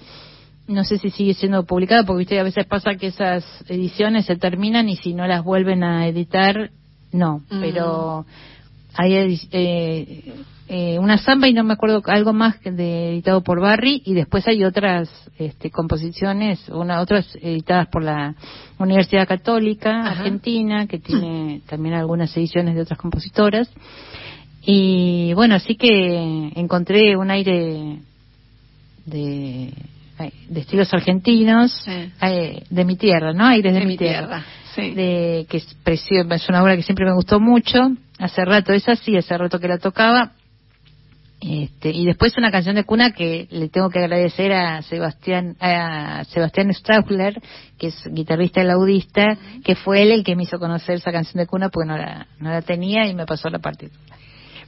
No 0.66 0.82
sé 0.82 0.98
si 0.98 1.10
sigue 1.10 1.32
siendo 1.32 1.64
publicada 1.64 2.02
porque 2.02 2.18
¿viste? 2.18 2.40
a 2.40 2.42
veces 2.42 2.66
pasa 2.66 2.96
que 2.96 3.06
esas 3.06 3.44
ediciones 3.68 4.26
se 4.26 4.34
terminan 4.34 4.88
y 4.88 4.96
si 4.96 5.14
no 5.14 5.28
las 5.28 5.44
vuelven 5.44 5.84
a 5.84 6.08
editar, 6.08 6.72
no. 7.12 7.38
Mm. 7.48 7.60
Pero 7.60 8.26
hay 8.94 9.38
eh, 9.52 10.34
eh, 10.74 10.99
una 10.99 11.19
samba 11.19 11.49
y 11.49 11.53
no 11.53 11.65
me 11.65 11.74
acuerdo 11.74 12.01
algo 12.07 12.32
más 12.32 12.59
de, 12.65 13.11
editado 13.11 13.43
por 13.43 13.61
Barry 13.61 14.01
y 14.07 14.15
después 14.15 14.49
hay 14.49 14.65
otras 14.65 15.11
este, 15.36 15.70
composiciones, 15.70 16.66
una, 16.70 17.03
otras 17.03 17.27
editadas 17.43 17.89
por 17.89 18.03
la 18.03 18.35
Universidad 18.78 19.28
Católica 19.28 20.01
Argentina 20.01 20.86
que 20.86 20.99
tiene 20.99 21.61
también 21.69 21.94
algunas 21.94 22.35
ediciones 22.39 22.74
de 22.74 22.81
otras 22.81 22.99
compositoras 22.99 23.69
y 24.62 25.35
bueno 25.35 25.57
así 25.57 25.77
que 25.77 26.53
encontré 26.55 27.19
un 27.19 27.31
aire 27.31 27.99
de 29.05 29.74
de 30.49 30.61
estilos 30.61 30.94
argentinos 30.94 31.85
eh, 31.86 32.62
de 32.70 32.85
mi 32.86 32.97
tierra, 32.97 33.35
¿no? 33.35 33.44
Aires 33.44 33.74
de, 33.74 33.85
mi 33.85 33.99
tierra. 33.99 34.43
De, 34.77 35.44
que 35.51 35.59
es, 35.59 35.77
es 35.85 36.49
una 36.49 36.62
obra 36.62 36.77
que 36.77 36.82
siempre 36.82 37.05
me 37.05 37.12
gustó 37.12 37.40
mucho. 37.40 37.78
Hace 38.19 38.44
rato 38.47 38.73
es 38.73 38.89
así, 38.89 39.16
hace 39.19 39.36
rato 39.36 39.59
que 39.59 39.69
la 39.69 39.77
tocaba. 39.78 40.32
Este, 41.44 41.90
y 41.90 42.06
después 42.06 42.39
una 42.39 42.52
canción 42.52 42.77
de 42.77 42.85
cuna 42.85 43.10
que 43.10 43.48
le 43.51 43.69
tengo 43.69 43.90
que 43.90 43.98
agradecer 43.98 44.52
a 44.52 44.81
Sebastián 44.82 45.56
a 45.59 46.23
Sebastián 46.24 46.73
Strausler, 46.73 47.43
que 47.77 47.89
es 47.89 47.97
guitarrista 48.12 48.62
y 48.62 48.66
laudista, 48.66 49.36
que 49.64 49.74
fue 49.74 50.02
él 50.02 50.12
el 50.12 50.23
que 50.23 50.36
me 50.36 50.44
hizo 50.44 50.60
conocer 50.60 50.97
esa 50.97 51.10
canción 51.10 51.40
de 51.40 51.48
cuna 51.48 51.69
porque 51.69 51.89
no 51.89 51.98
la, 51.98 52.28
no 52.39 52.51
la 52.51 52.62
tenía 52.62 53.09
y 53.09 53.14
me 53.14 53.27
pasó 53.27 53.48
la 53.51 53.59
partitura. 53.59 54.11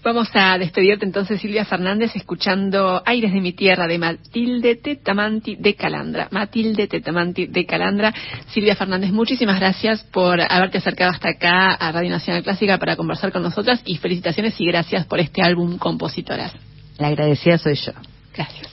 Vamos 0.04 0.28
a 0.34 0.58
despedirte 0.58 1.06
entonces, 1.06 1.40
Silvia 1.40 1.64
Fernández, 1.64 2.14
escuchando 2.14 3.02
Aires 3.06 3.32
de 3.32 3.40
mi 3.40 3.54
tierra 3.54 3.86
de 3.86 3.98
Matilde 3.98 4.76
Tetamanti 4.76 5.56
de 5.56 5.74
Calandra. 5.74 6.28
Matilde 6.30 6.86
Tetamanti 6.86 7.46
de 7.46 7.64
Calandra. 7.64 8.12
Silvia 8.48 8.76
Fernández, 8.76 9.12
muchísimas 9.12 9.58
gracias 9.58 10.02
por 10.02 10.42
haberte 10.42 10.76
acercado 10.76 11.10
hasta 11.10 11.30
acá 11.30 11.72
a 11.72 11.90
Radio 11.90 12.10
Nacional 12.10 12.42
Clásica 12.42 12.76
para 12.76 12.96
conversar 12.96 13.32
con 13.32 13.42
nosotras 13.42 13.80
y 13.86 13.96
felicitaciones 13.96 14.60
y 14.60 14.66
gracias 14.66 15.06
por 15.06 15.20
este 15.20 15.40
álbum 15.40 15.78
Compositoras. 15.78 16.52
La 16.98 17.08
agradecida 17.08 17.56
soy 17.56 17.74
yo. 17.74 17.92
Gracias. 18.34 18.68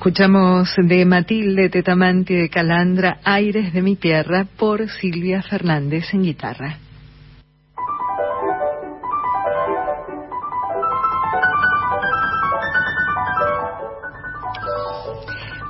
Escuchamos 0.00 0.70
de 0.78 1.04
Matilde 1.04 1.68
Tetamanti 1.68 2.34
de 2.34 2.48
Calandra, 2.48 3.18
Aires 3.22 3.74
de 3.74 3.82
mi 3.82 3.96
tierra, 3.96 4.46
por 4.56 4.88
Silvia 4.88 5.42
Fernández 5.42 6.14
en 6.14 6.22
guitarra. 6.22 6.78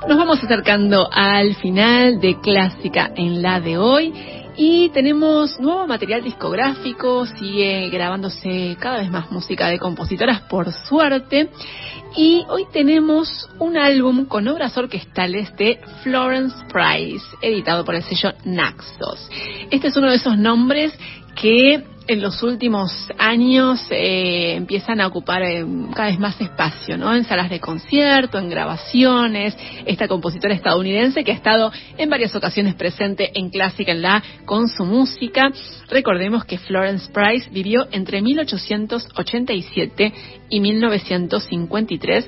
Nos 0.09 0.17
vamos 0.17 0.45
acercando 0.45 1.09
al 1.11 1.57
final 1.57 2.21
de 2.21 2.41
Clásica 2.41 3.11
en 3.17 3.43
la 3.43 3.59
de 3.59 3.79
hoy 3.79 4.15
y 4.63 4.91
tenemos 4.91 5.59
nuevo 5.59 5.87
material 5.87 6.23
discográfico, 6.23 7.25
sigue 7.25 7.89
grabándose 7.89 8.77
cada 8.79 8.99
vez 8.99 9.11
más 9.11 9.33
música 9.33 9.69
de 9.69 9.79
compositoras 9.79 10.43
por 10.43 10.71
suerte. 10.71 11.49
Y 12.15 12.45
hoy 12.47 12.67
tenemos 12.71 13.49
un 13.59 13.79
álbum 13.79 14.27
con 14.27 14.47
obras 14.49 14.77
orquestales 14.77 15.57
de 15.57 15.81
Florence 16.03 16.55
Price, 16.71 17.25
editado 17.41 17.87
por 17.87 17.95
el 17.95 18.03
sello 18.03 18.35
Naxos. 18.45 19.31
Este 19.71 19.89
es 19.89 19.97
uno 19.97 20.11
de 20.11 20.17
esos 20.17 20.37
nombres 20.37 20.93
que 21.41 21.83
en 22.11 22.21
los 22.21 22.43
últimos 22.43 22.91
años 23.19 23.87
eh, 23.89 24.57
empiezan 24.57 25.01
a 25.01 25.07
ocupar 25.07 25.45
eh, 25.45 25.65
cada 25.95 26.09
vez 26.09 26.19
más 26.19 26.41
espacio, 26.41 26.97
¿no? 26.97 27.15
En 27.15 27.23
salas 27.23 27.49
de 27.49 27.61
concierto, 27.61 28.37
en 28.37 28.51
grabaciones. 28.51 29.57
Esta 29.87 30.09
compositora 30.09 30.53
estadounidense 30.53 31.23
que 31.23 31.31
ha 31.31 31.37
estado 31.37 31.71
en 31.97 32.11
varias 32.11 32.35
ocasiones 32.35 32.75
presente 32.75 33.31
en 33.39 33.49
Clásica 33.49 33.95
la 33.95 34.25
con 34.45 34.69
su 34.69 34.85
música. 34.85 35.53
Recordemos 35.89 36.45
que 36.45 36.59
Florence 36.59 37.13
Price 37.13 37.49
vivió 37.51 37.87
entre 37.93 38.23
1887 38.23 40.13
y 40.49 40.59
1953 40.59 42.27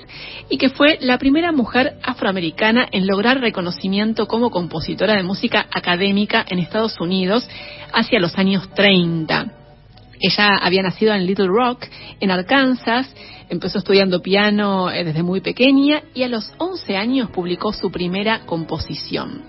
y 0.48 0.58
que 0.58 0.68
fue 0.68 0.98
la 1.00 1.18
primera 1.18 1.50
mujer 1.50 1.94
afroamericana 2.04 2.86
en 2.92 3.08
lograr 3.08 3.40
reconocimiento 3.40 4.28
como 4.28 4.52
compositora 4.52 5.16
de 5.16 5.24
música 5.24 5.66
académica 5.74 6.46
en 6.48 6.60
Estados 6.60 7.00
Unidos 7.00 7.48
hacia 7.92 8.20
los 8.20 8.38
años 8.38 8.72
30. 8.76 9.58
Ella 10.22 10.56
había 10.62 10.82
nacido 10.82 11.12
en 11.12 11.26
Little 11.26 11.48
Rock, 11.48 11.84
en 12.20 12.30
Arkansas, 12.30 13.12
empezó 13.48 13.78
estudiando 13.78 14.22
piano 14.22 14.88
eh, 14.88 15.02
desde 15.02 15.24
muy 15.24 15.40
pequeña 15.40 16.02
y 16.14 16.22
a 16.22 16.28
los 16.28 16.52
11 16.58 16.96
años 16.96 17.30
publicó 17.30 17.72
su 17.72 17.90
primera 17.90 18.46
composición. 18.46 19.42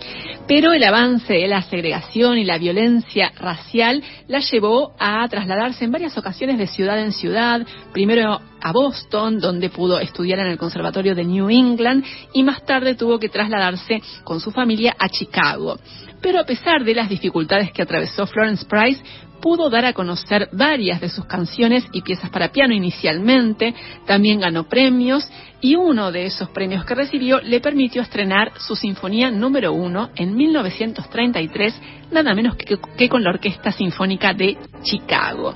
Pero 0.48 0.74
el 0.74 0.84
avance 0.84 1.32
de 1.32 1.48
la 1.48 1.62
segregación 1.62 2.40
y 2.40 2.44
la 2.44 2.58
violencia 2.58 3.32
racial 3.40 4.04
la 4.28 4.40
llevó 4.40 4.94
a 5.00 5.28
trasladarse 5.30 5.86
en 5.86 5.91
varias 5.91 6.18
ocasiones 6.18 6.58
de 6.58 6.66
ciudad 6.66 7.00
en 7.00 7.12
ciudad, 7.12 7.66
primero 7.94 8.41
a 8.60 8.72
Boston, 8.72 9.40
donde 9.40 9.70
pudo 9.70 10.00
estudiar 10.00 10.40
en 10.40 10.48
el 10.48 10.58
Conservatorio 10.58 11.14
de 11.14 11.24
New 11.24 11.50
England, 11.50 12.04
y 12.34 12.44
más 12.44 12.66
tarde 12.66 12.95
tuvo 12.95 13.20
que 13.20 13.30
trasladarse 13.30 14.02
con 14.24 14.40
su 14.40 14.52
familia 14.52 14.95
a 14.98 15.08
Chicago. 15.08 15.78
Pero 16.20 16.40
a 16.40 16.45
pesar 16.45 16.84
de 16.84 16.95
las 16.95 17.10
dificultades 17.10 17.72
que 17.72 17.82
atravesó 17.82 18.26
Florence 18.26 18.66
Price, 18.66 19.02
pudo 19.44 19.70
dar 19.70 19.84
a 19.84 19.91
conocer 19.91 20.48
varias 20.53 21.02
de 21.02 21.10
sus 21.10 21.26
canciones 21.26 21.84
y 21.91 22.02
piezas 22.02 22.30
para 22.30 22.53
piano 22.53 22.74
inicialmente, 22.74 23.76
también 24.07 24.40
ganó 24.40 24.70
premios 24.70 25.30
y 25.60 25.76
uno 25.76 26.14
de 26.14 26.28
esos 26.28 26.48
premios 26.49 26.86
que 26.86 26.95
recibió 26.95 27.41
le 27.41 27.60
permitió 27.60 28.02
estrenar 28.02 28.53
su 28.57 28.78
sinfonía 28.78 29.32
número 29.32 29.74
uno 29.74 30.11
en 30.15 30.34
1933, 30.34 31.76
nada 32.11 32.34
menos 32.34 32.56
que, 32.56 32.80
que, 32.98 33.10
con 33.10 33.22
la 33.22 33.32
Orquesta 33.32 33.74
Sinfónica 33.74 34.34
de 34.34 34.57
Chicago. 34.82 35.56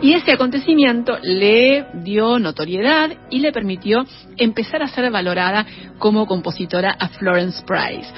Y 0.00 0.14
ese 0.14 0.32
acontecimiento 0.32 1.18
le 1.22 1.84
dio 2.02 2.38
notoriedad 2.38 3.10
y 3.28 3.40
le 3.40 3.52
permitió 3.52 4.06
empezar 4.38 4.82
a 4.82 4.88
ser 4.88 5.10
valorada 5.10 5.66
como 5.98 6.26
compositora 6.26 6.96
a 6.98 7.08
Florence 7.08 7.62
Price. 7.66 8.08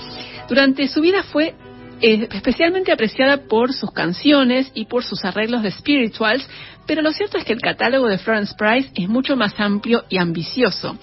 Durante 0.49 0.87
su 0.87 1.01
vida 1.01 1.25
fue 1.25 1.55
especialmente 2.01 2.93
apreciada 2.93 3.49
por 3.49 3.73
sus 3.73 3.91
canciones 3.91 4.71
y 4.75 4.87
por 4.87 5.05
sus 5.05 5.25
arreglos 5.25 5.63
de 5.63 5.71
spirituals, 5.71 6.49
pero 6.87 7.03
lo 7.03 7.13
cierto 7.13 7.39
es 7.39 7.45
que 7.45 7.53
el 7.53 7.61
catálogo 7.61 8.09
de 8.09 8.19
Florence 8.19 8.55
Price 8.57 8.91
es 8.95 9.09
mucho 9.09 9.37
más 9.37 9.55
amplio 9.59 10.05
y 10.09 10.19
ambicioso. 10.19 10.97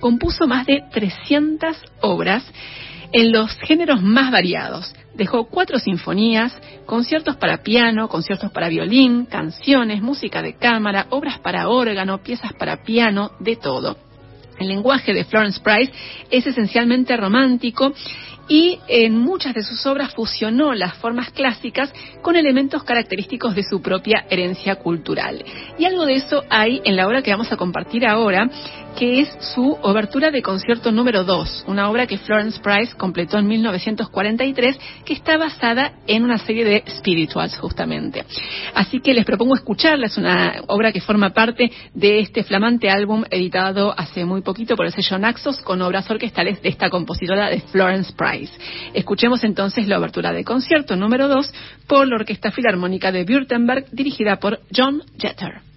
Compuso 0.00 0.46
más 0.46 0.66
de 0.66 0.82
300 0.92 1.76
obras 2.00 2.44
en 3.12 3.32
los 3.32 3.56
géneros 3.58 4.02
más 4.02 4.30
variados. 4.30 4.94
Dejó 5.14 5.44
cuatro 5.44 5.78
sinfonías, 5.78 6.56
conciertos 6.86 7.36
para 7.36 7.62
piano, 7.62 8.08
conciertos 8.08 8.50
para 8.50 8.68
violín, 8.68 9.26
canciones, 9.26 10.00
música 10.00 10.42
de 10.42 10.56
cámara, 10.56 11.06
obras 11.10 11.38
para 11.38 11.68
órgano, 11.68 12.22
piezas 12.22 12.52
para 12.54 12.82
piano, 12.82 13.32
de 13.38 13.56
todo. 13.56 13.96
El 14.58 14.68
lenguaje 14.68 15.12
de 15.12 15.24
Florence 15.24 15.60
Price 15.60 15.92
es 16.30 16.46
esencialmente 16.46 17.16
romántico 17.16 17.92
y 18.52 18.78
en 18.86 19.16
muchas 19.16 19.54
de 19.54 19.62
sus 19.62 19.86
obras 19.86 20.12
fusionó 20.12 20.74
las 20.74 20.98
formas 20.98 21.30
clásicas 21.30 21.90
con 22.20 22.36
elementos 22.36 22.84
característicos 22.84 23.54
de 23.54 23.62
su 23.62 23.80
propia 23.80 24.26
herencia 24.28 24.76
cultural. 24.76 25.42
Y 25.78 25.86
algo 25.86 26.04
de 26.04 26.16
eso 26.16 26.44
hay 26.50 26.82
en 26.84 26.96
la 26.96 27.08
obra 27.08 27.22
que 27.22 27.30
vamos 27.30 27.50
a 27.50 27.56
compartir 27.56 28.04
ahora, 28.04 28.50
que 28.96 29.20
es 29.20 29.28
su 29.54 29.78
obertura 29.82 30.30
de 30.30 30.42
concierto 30.42 30.92
número 30.92 31.24
2, 31.24 31.64
una 31.66 31.90
obra 31.90 32.06
que 32.06 32.18
Florence 32.18 32.60
Price 32.60 32.94
completó 32.96 33.38
en 33.38 33.46
1943, 33.46 34.78
que 35.04 35.14
está 35.14 35.36
basada 35.36 35.92
en 36.06 36.24
una 36.24 36.38
serie 36.38 36.64
de 36.64 36.84
spirituals, 36.86 37.56
justamente. 37.58 38.24
Así 38.74 39.00
que 39.00 39.14
les 39.14 39.24
propongo 39.24 39.54
escucharla, 39.54 40.06
es 40.06 40.16
una 40.18 40.62
obra 40.68 40.92
que 40.92 41.00
forma 41.00 41.30
parte 41.30 41.70
de 41.94 42.20
este 42.20 42.44
flamante 42.44 42.90
álbum 42.90 43.24
editado 43.30 43.94
hace 43.96 44.24
muy 44.24 44.42
poquito 44.42 44.76
por 44.76 44.86
el 44.86 44.92
sello 44.92 45.18
Naxos, 45.18 45.60
con 45.60 45.82
obras 45.82 46.10
orquestales 46.10 46.62
de 46.62 46.68
esta 46.68 46.90
compositora 46.90 47.48
de 47.48 47.60
Florence 47.60 48.12
Price. 48.12 48.52
Escuchemos 48.94 49.44
entonces 49.44 49.88
la 49.88 49.98
obertura 49.98 50.32
de 50.32 50.44
concierto 50.44 50.96
número 50.96 51.28
2 51.28 51.52
por 51.86 52.06
la 52.06 52.16
Orquesta 52.16 52.50
Filarmónica 52.50 53.12
de 53.12 53.24
Württemberg, 53.24 53.86
dirigida 53.90 54.36
por 54.36 54.60
John 54.74 55.02
Jeter. 55.18 55.71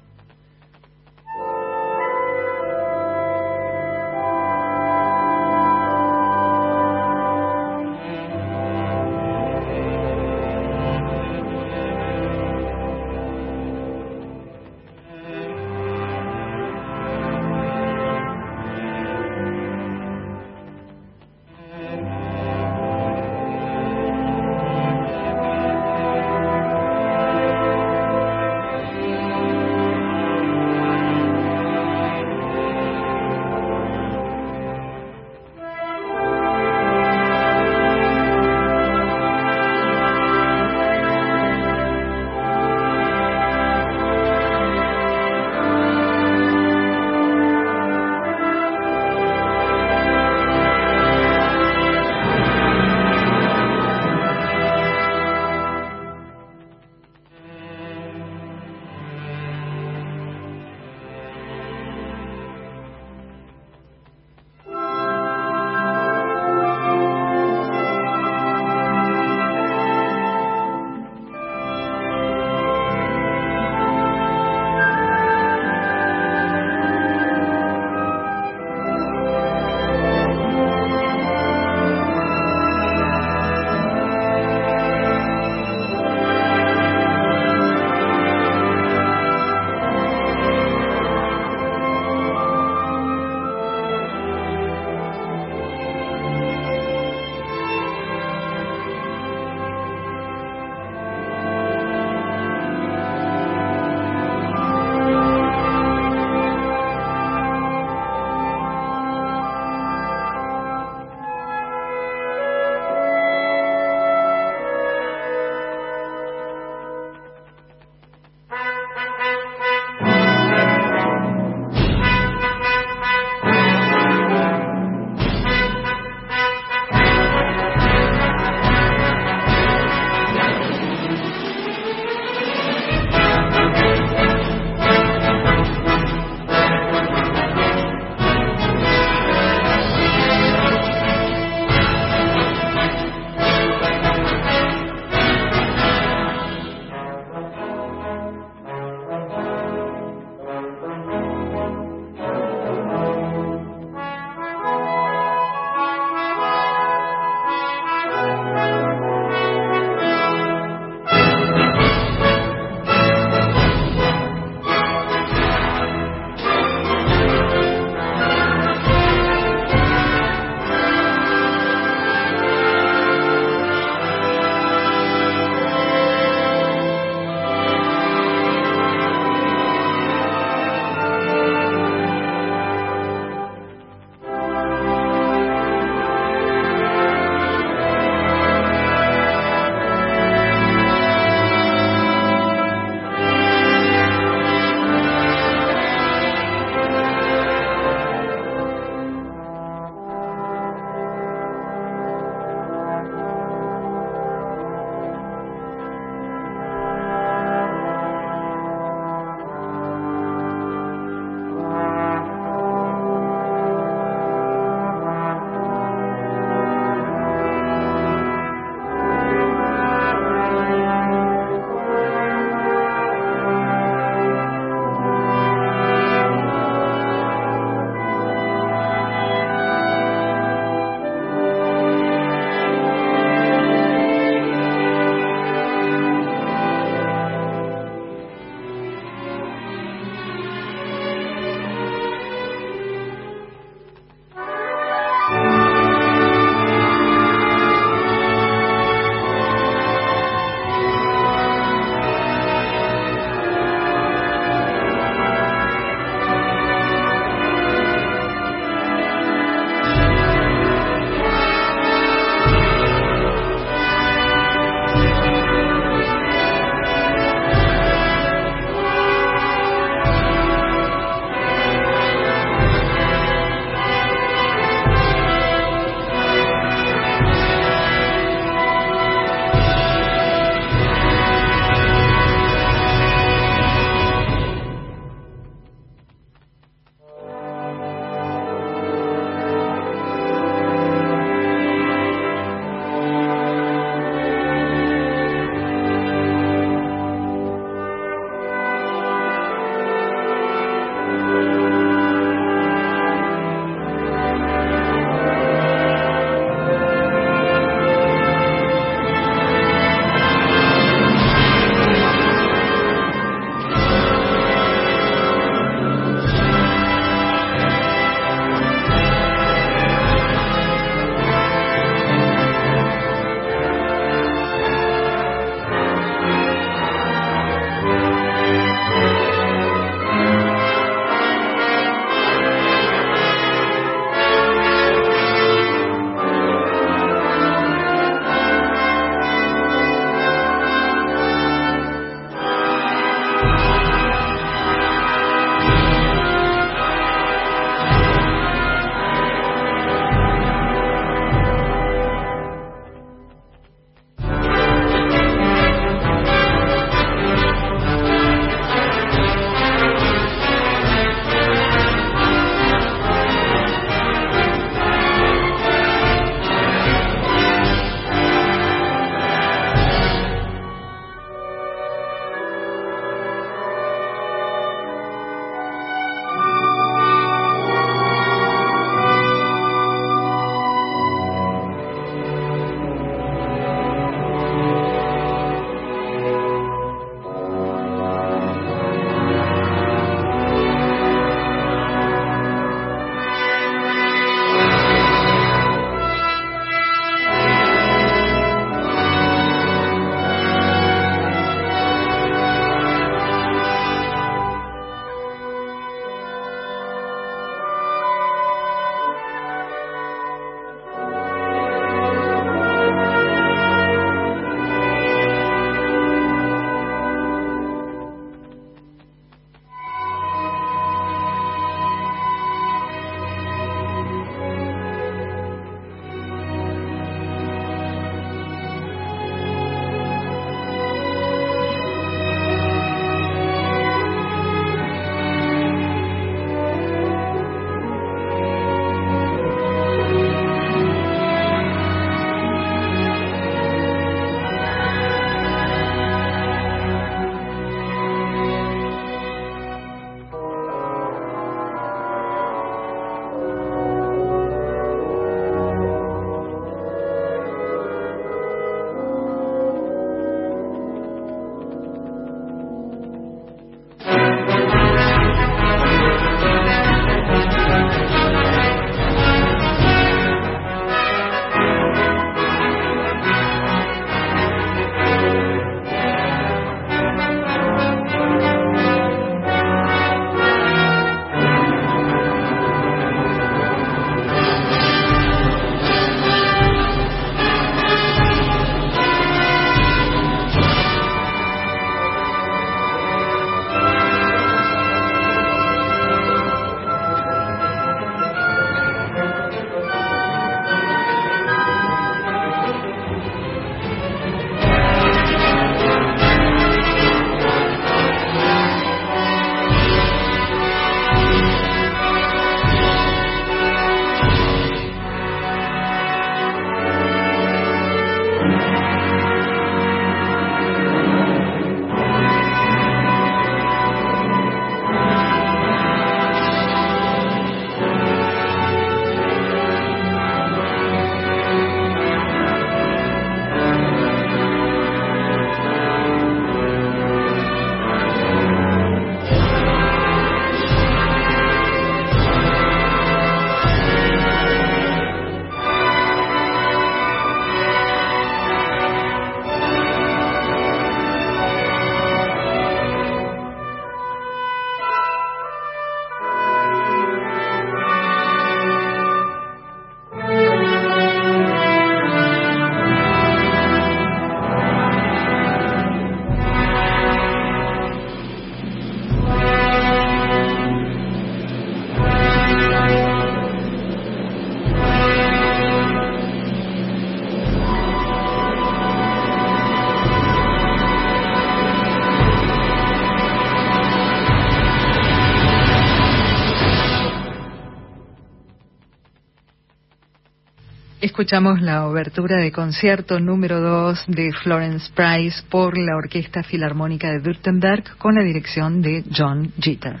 Escuchamos 591.28 591.60
la 591.60 591.86
obertura 591.86 592.38
de 592.38 592.50
concierto 592.50 593.20
número 593.20 593.60
2 593.60 594.04
de 594.06 594.32
Florence 594.32 594.90
Price 594.94 595.42
por 595.50 595.76
la 595.76 595.94
Orquesta 595.94 596.42
Filarmónica 596.42 597.10
de 597.10 597.18
Württemberg 597.18 597.98
con 597.98 598.14
la 598.14 598.22
dirección 598.22 598.80
de 598.80 599.04
John 599.14 599.52
Jeter. 599.60 600.00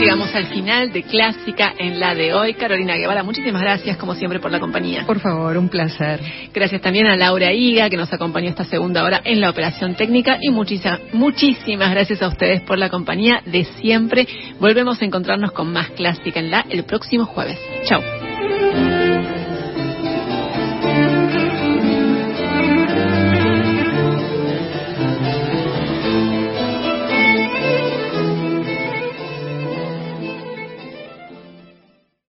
Llegamos 0.00 0.34
al 0.34 0.46
final 0.46 0.92
de 0.92 1.02
Clásica 1.02 1.74
en 1.76 2.00
la 2.00 2.14
de 2.14 2.32
hoy. 2.32 2.54
Carolina 2.54 2.96
Guevara, 2.96 3.22
muchísimas 3.22 3.60
gracias 3.60 3.98
como 3.98 4.14
siempre 4.14 4.40
por 4.40 4.50
la 4.50 4.58
compañía. 4.58 5.04
Por 5.06 5.20
favor, 5.20 5.58
un 5.58 5.68
placer. 5.68 6.20
Gracias 6.54 6.80
también 6.80 7.06
a 7.06 7.16
Laura 7.16 7.52
Higa 7.52 7.90
que 7.90 7.98
nos 7.98 8.10
acompañó 8.10 8.48
esta 8.48 8.64
segunda 8.64 9.04
hora 9.04 9.20
en 9.22 9.40
la 9.42 9.50
operación 9.50 9.94
técnica 9.96 10.38
y 10.40 10.48
muchísimas, 10.48 11.00
muchísimas 11.12 11.90
gracias 11.90 12.22
a 12.22 12.28
ustedes 12.28 12.62
por 12.62 12.78
la 12.78 12.88
compañía 12.88 13.42
de 13.44 13.64
siempre. 13.64 14.26
Volvemos 14.58 15.02
a 15.02 15.04
encontrarnos 15.04 15.52
con 15.52 15.70
más 15.70 15.90
Clásica 15.90 16.40
en 16.40 16.50
la 16.50 16.64
el 16.70 16.84
próximo 16.84 17.26
jueves. 17.26 17.58
Chao. 17.84 18.00